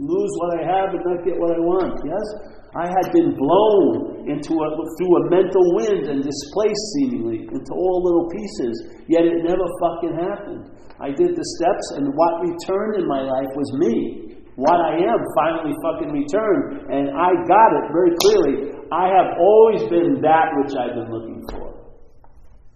lose 0.01 0.33
what 0.41 0.51
I 0.59 0.63
have 0.65 0.97
and 0.97 1.03
not 1.05 1.23
get 1.23 1.37
what 1.37 1.53
I 1.55 1.61
want. 1.61 1.95
Yes? 2.03 2.27
I 2.75 2.91
had 2.91 3.07
been 3.15 3.39
blown 3.39 4.27
into 4.27 4.51
a, 4.59 4.69
through 4.99 5.15
a 5.15 5.23
mental 5.31 5.63
wind 5.79 6.11
and 6.11 6.19
displaced 6.27 6.87
seemingly 6.99 7.47
into 7.47 7.71
all 7.71 8.03
little 8.03 8.27
pieces, 8.27 9.07
yet 9.07 9.23
it 9.23 9.47
never 9.47 9.63
fucking 9.79 10.19
happened. 10.19 10.75
I 10.99 11.15
did 11.15 11.39
the 11.39 11.47
steps, 11.59 11.87
and 11.95 12.11
what 12.19 12.43
returned 12.43 12.99
in 12.99 13.07
my 13.07 13.23
life 13.23 13.53
was 13.55 13.71
me. 13.79 14.35
What 14.59 14.79
I 14.79 15.03
am 15.07 15.19
finally 15.39 15.75
fucking 15.87 16.11
returned, 16.15 16.91
and 16.91 17.11
I 17.15 17.31
got 17.47 17.71
it 17.79 17.87
very 17.95 18.15
clearly. 18.23 18.75
I 18.95 19.09
have 19.11 19.31
always 19.41 19.83
been 19.91 20.23
that 20.23 20.55
which 20.55 20.73
I've 20.79 20.95
been 20.95 21.11
looking 21.11 21.43
for. 21.51 21.75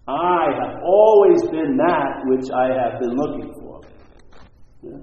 I 0.08 0.46
have 0.58 0.82
always 0.82 1.42
been 1.42 1.76
that 1.76 2.24
which 2.26 2.50
I 2.50 2.74
have 2.74 2.98
been 2.98 3.14
looking 3.14 3.52
for. 3.60 3.80
Yeah. 4.82 4.98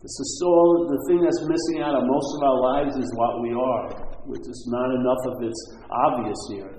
This 0.00 0.16
is 0.20 0.38
so 0.40 0.86
the 0.88 1.00
thing 1.08 1.20
that's 1.20 1.42
missing 1.42 1.82
out 1.82 1.96
of 1.96 2.04
most 2.06 2.30
of 2.36 2.42
our 2.48 2.60
lives 2.60 2.96
is 2.96 3.12
what 3.16 3.42
we 3.42 3.52
are, 3.52 3.88
which 4.24 4.46
is 4.46 4.68
not 4.72 4.88
enough 4.94 5.22
of 5.26 5.42
it's 5.42 5.76
obvious 5.90 6.40
here. 6.52 6.72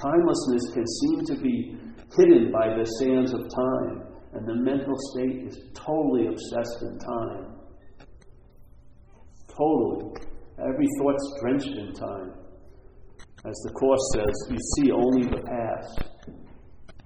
Timelessness 0.00 0.72
can 0.72 0.86
seem 0.86 1.24
to 1.26 1.42
be 1.42 1.76
hidden 2.16 2.50
by 2.50 2.68
the 2.68 2.84
sands 3.00 3.34
of 3.34 3.40
time, 3.40 4.04
and 4.32 4.48
the 4.48 4.54
mental 4.54 4.94
state 5.12 5.48
is 5.48 5.58
totally 5.74 6.28
obsessed 6.28 6.80
in 6.82 6.98
time. 6.98 7.59
Totally. 9.56 10.14
Every 10.58 10.86
thought's 10.98 11.40
drenched 11.40 11.76
in 11.78 11.92
time. 11.92 12.32
As 13.44 13.56
the 13.64 13.72
Course 13.72 14.04
says, 14.14 14.36
you 14.50 14.58
see 14.76 14.92
only 14.92 15.24
the 15.24 15.40
past. 15.40 16.10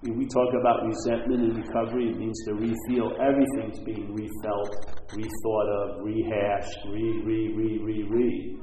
When 0.03 0.19
we 0.19 0.27
talk 0.27 0.51
about 0.61 0.85
resentment 0.85 1.41
and 1.41 1.57
recovery, 1.65 2.11
it 2.11 2.19
means 2.19 2.37
to 2.45 2.53
refeel 2.53 3.15
everything's 3.23 3.79
being 3.87 4.13
refelt, 4.13 4.69
rethought 5.15 5.69
of, 5.79 6.05
rehashed, 6.05 6.79
re, 6.91 7.23
re, 7.25 7.55
re, 7.55 7.79
re, 7.81 8.03
re. 8.11 8.59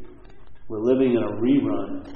We're 0.67 0.83
living 0.83 1.15
in 1.15 1.23
a 1.23 1.31
rerun. 1.39 2.13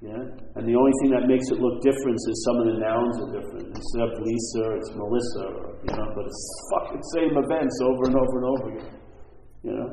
Yeah? 0.00 0.16
And 0.56 0.64
the 0.66 0.74
only 0.74 0.92
thing 1.02 1.12
that 1.12 1.28
makes 1.28 1.44
it 1.52 1.60
look 1.60 1.82
different 1.84 2.16
is 2.16 2.44
some 2.48 2.56
of 2.56 2.66
the 2.72 2.80
nouns 2.80 3.20
are 3.20 3.30
different. 3.36 3.76
Instead 3.76 4.02
of 4.02 4.10
Lisa, 4.16 4.64
it's 4.80 4.90
Melissa, 4.96 5.44
or, 5.60 5.76
you 5.84 5.92
know, 5.92 6.08
but 6.16 6.24
it's 6.24 6.44
fucking 6.72 7.02
same 7.20 7.36
events 7.36 7.76
over 7.84 8.02
and 8.08 8.16
over 8.16 8.34
and 8.40 8.46
over 8.48 8.66
again. 8.72 8.96
You 9.62 9.72
know? 9.76 9.88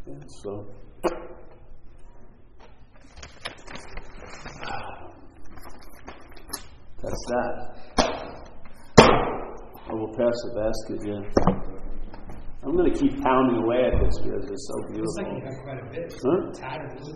so. 0.27 0.67
That's 7.01 7.25
that. 7.33 7.55
I 9.89 9.93
will 9.93 10.13
pass 10.13 10.37
the 10.45 10.53
basket, 10.53 10.99
yeah. 11.01 11.23
I'm 12.61 12.77
going 12.77 12.93
to 12.93 12.97
keep 12.97 13.17
pounding 13.25 13.57
away 13.65 13.89
at 13.89 13.97
this 13.97 14.13
because 14.21 14.45
it's 14.45 14.65
so 14.69 14.77
beautiful. 14.93 15.09
Looks 15.09 15.17
like 15.17 15.33
you 15.33 15.41
got 15.41 15.57
quite 15.65 15.81
a 15.81 15.87
bit. 15.89 16.13
Huh? 16.13 16.53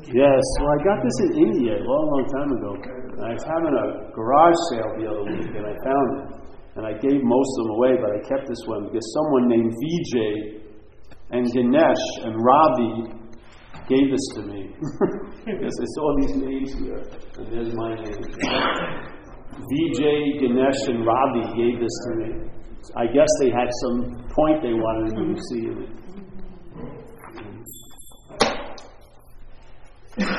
Yes, 0.10 0.44
well, 0.58 0.74
I 0.74 0.80
got 0.82 1.00
this 1.06 1.18
in 1.30 1.32
India 1.38 1.78
a 1.78 1.84
long, 1.86 2.06
long 2.10 2.26
time 2.34 2.50
ago. 2.58 2.72
I 3.22 3.38
was 3.38 3.46
having 3.46 3.78
a 3.78 4.10
garage 4.10 4.58
sale 4.74 4.90
the 4.98 5.06
other 5.06 5.26
week 5.38 5.54
and 5.54 5.66
I 5.70 5.76
found 5.86 6.10
it. 6.18 6.50
And 6.76 6.84
I 6.84 6.98
gave 6.98 7.22
most 7.22 7.52
of 7.56 7.70
them 7.70 7.72
away, 7.78 7.94
but 8.02 8.10
I 8.10 8.20
kept 8.26 8.50
this 8.50 8.66
one 8.66 8.90
because 8.90 9.06
someone 9.14 9.48
named 9.48 9.70
Vijay 9.70 10.65
and 11.32 11.52
Ganesh 11.52 12.06
and 12.24 12.36
Ravi 12.44 13.16
gave 13.88 14.12
this 14.12 14.28
to 14.36 14.42
me. 14.44 14.70
because 15.46 15.80
I 15.80 15.86
saw 15.96 16.16
these 16.22 16.36
names 16.36 16.74
here, 16.74 17.04
and 17.38 17.48
there's 17.52 17.74
my 17.74 17.96
name. 17.96 18.22
Vijay, 19.56 20.40
Ganesh, 20.40 20.88
and 20.88 21.06
Ravi 21.06 21.46
gave 21.56 21.80
this 21.80 21.96
to 22.06 22.16
me. 22.16 22.30
I 22.96 23.06
guess 23.08 23.28
they 23.40 23.50
had 23.50 23.70
some 23.82 24.26
point 24.30 24.62
they 24.62 24.74
wanted 24.74 25.18
me 25.18 25.34
to 25.34 25.42
see 25.50 25.66
in 25.68 25.84
it. 25.84 25.90
I 30.18 30.22
just 30.22 30.34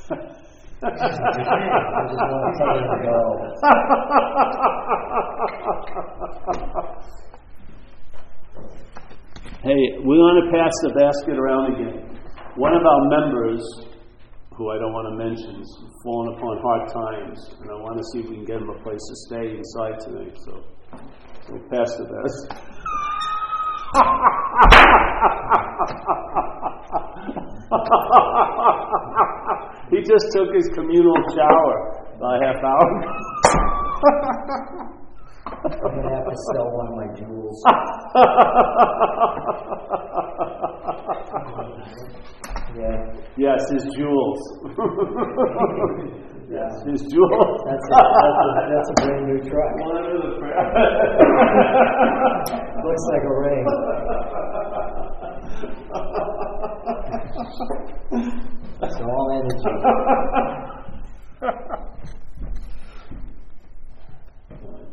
want 0.00 0.08
to 0.08 0.08
tell 0.08 0.16
you 0.16 0.22
to 0.22 0.24
go. 0.24 0.30
Hey, 9.62 9.76
we 10.00 10.16
want 10.16 10.40
to 10.40 10.48
pass 10.56 10.72
the 10.80 10.88
basket 10.96 11.36
around 11.36 11.74
again. 11.74 12.16
One 12.56 12.72
of 12.72 12.80
our 12.80 13.08
members, 13.12 13.60
who 14.56 14.70
I 14.70 14.78
don't 14.78 14.94
want 14.94 15.12
to 15.12 15.16
mention, 15.22 15.60
has 15.60 15.68
fallen 16.02 16.32
upon 16.32 16.56
hard 16.64 16.88
times, 16.88 17.36
and 17.60 17.70
I 17.70 17.74
want 17.74 17.98
to 17.98 18.04
see 18.10 18.20
if 18.20 18.30
we 18.30 18.36
can 18.36 18.46
get 18.46 18.56
him 18.56 18.70
a 18.70 18.82
place 18.82 19.04
to 19.04 19.16
stay 19.28 19.52
inside 19.60 20.00
tonight. 20.00 20.32
So, 20.48 20.64
we 21.52 21.60
pass 21.68 21.92
the 22.00 22.08
basket. 22.08 22.56
he 30.00 30.08
just 30.08 30.24
took 30.32 30.48
his 30.54 30.68
communal 30.74 31.12
shower 31.36 32.06
about 32.16 32.40
a 32.40 32.46
half 32.46 32.56
hour. 32.64 32.88
I'm 35.44 35.92
gonna 35.92 36.16
have 36.16 36.24
to 36.24 36.36
sell 36.52 36.70
one 36.72 36.88
of 36.88 36.94
my 36.96 37.08
jewels. 37.12 37.62
Yeah, 42.78 43.02
yes, 43.36 43.60
his 43.72 43.84
jewels. 43.96 44.38
yeah. 46.48 46.68
his 46.86 47.02
jewels. 47.12 47.60
That's 47.66 47.84
a, 47.84 47.86
that's 47.92 48.40
a, 48.40 48.42
that's 48.72 48.88
a 48.88 48.92
brand 49.04 49.24
new 49.26 49.40
truck. 49.50 49.74
Looks 52.86 53.04
like 53.10 53.24
a 53.24 53.26
ring. 58.20 58.50
It's 58.82 58.96
all 58.96 59.30
energy. 59.34 59.56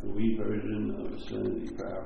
the 0.04 0.10
we 0.14 0.36
version 0.38 0.94
of 1.00 1.12
the 1.12 1.20
Serenity 1.26 1.74
Prayer. 1.74 2.04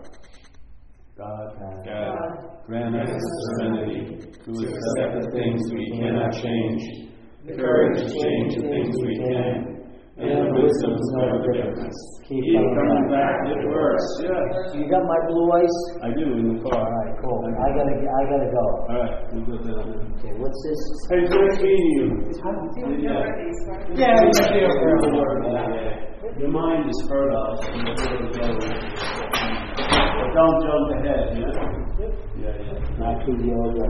God, 1.18 1.58
God, 1.84 2.66
grant 2.68 2.96
us 2.96 3.10
the 3.10 3.56
serenity 3.58 4.18
to 4.46 4.52
accept 4.52 5.22
the 5.22 5.32
things 5.34 5.62
we 5.74 5.90
cannot 5.98 6.32
change, 6.34 7.10
the 7.48 7.54
courage 7.56 7.98
to 7.98 8.10
change 8.10 8.56
the 8.56 8.62
things 8.62 8.96
we 9.04 9.18
can, 9.18 9.81
and 10.20 10.52
the 10.52 10.60
wisdom 10.60 10.92
to 11.00 11.06
know 11.16 11.40
difference. 11.52 11.96
Keep 12.28 12.44
Keep 12.44 12.56
coming 12.56 12.76
coming 12.76 13.08
back. 13.12 13.48
back, 13.48 13.56
it 13.56 13.64
works. 13.68 14.08
Yeah, 14.24 14.76
You 14.76 14.84
got 14.92 15.04
my 15.08 15.20
blue 15.32 15.48
ice? 15.56 15.78
I 16.04 16.10
do 16.16 16.26
in 16.36 16.46
the 16.52 16.58
car. 16.68 16.80
All 16.80 16.92
right, 16.92 17.16
cool. 17.24 17.40
I 17.48 17.70
gotta, 17.76 17.96
I 17.96 18.22
gotta 18.28 18.50
go. 18.52 18.66
All 18.92 19.00
right, 19.00 19.16
we'll 19.32 19.46
go 19.48 19.56
down. 19.64 20.12
Okay, 20.20 20.34
what's 20.36 20.60
this? 20.68 20.82
Hey, 21.12 21.24
nice 21.32 21.58
meeting 21.64 21.92
you. 21.96 22.08
You're 23.02 23.24
ready, 23.24 23.52
sorry. 23.66 23.96
Yeah, 23.96 24.16
yeah, 24.52 24.68
yeah, 24.68 25.08
yeah. 25.48 26.40
Your 26.40 26.52
mind 26.52 26.88
is 26.90 27.00
fertile, 27.10 27.56
so 27.60 27.68
you're 27.72 27.92
able 27.92 28.32
to 28.32 28.40
go. 28.40 28.48
But 29.82 30.30
don't 30.36 30.58
jump 30.64 30.88
ahead, 30.96 31.40
yeah? 31.40 31.56
Yeah, 32.40 32.56
yeah. 32.62 33.00
Not 33.00 33.16
too 33.26 33.36
yoga. 33.42 33.86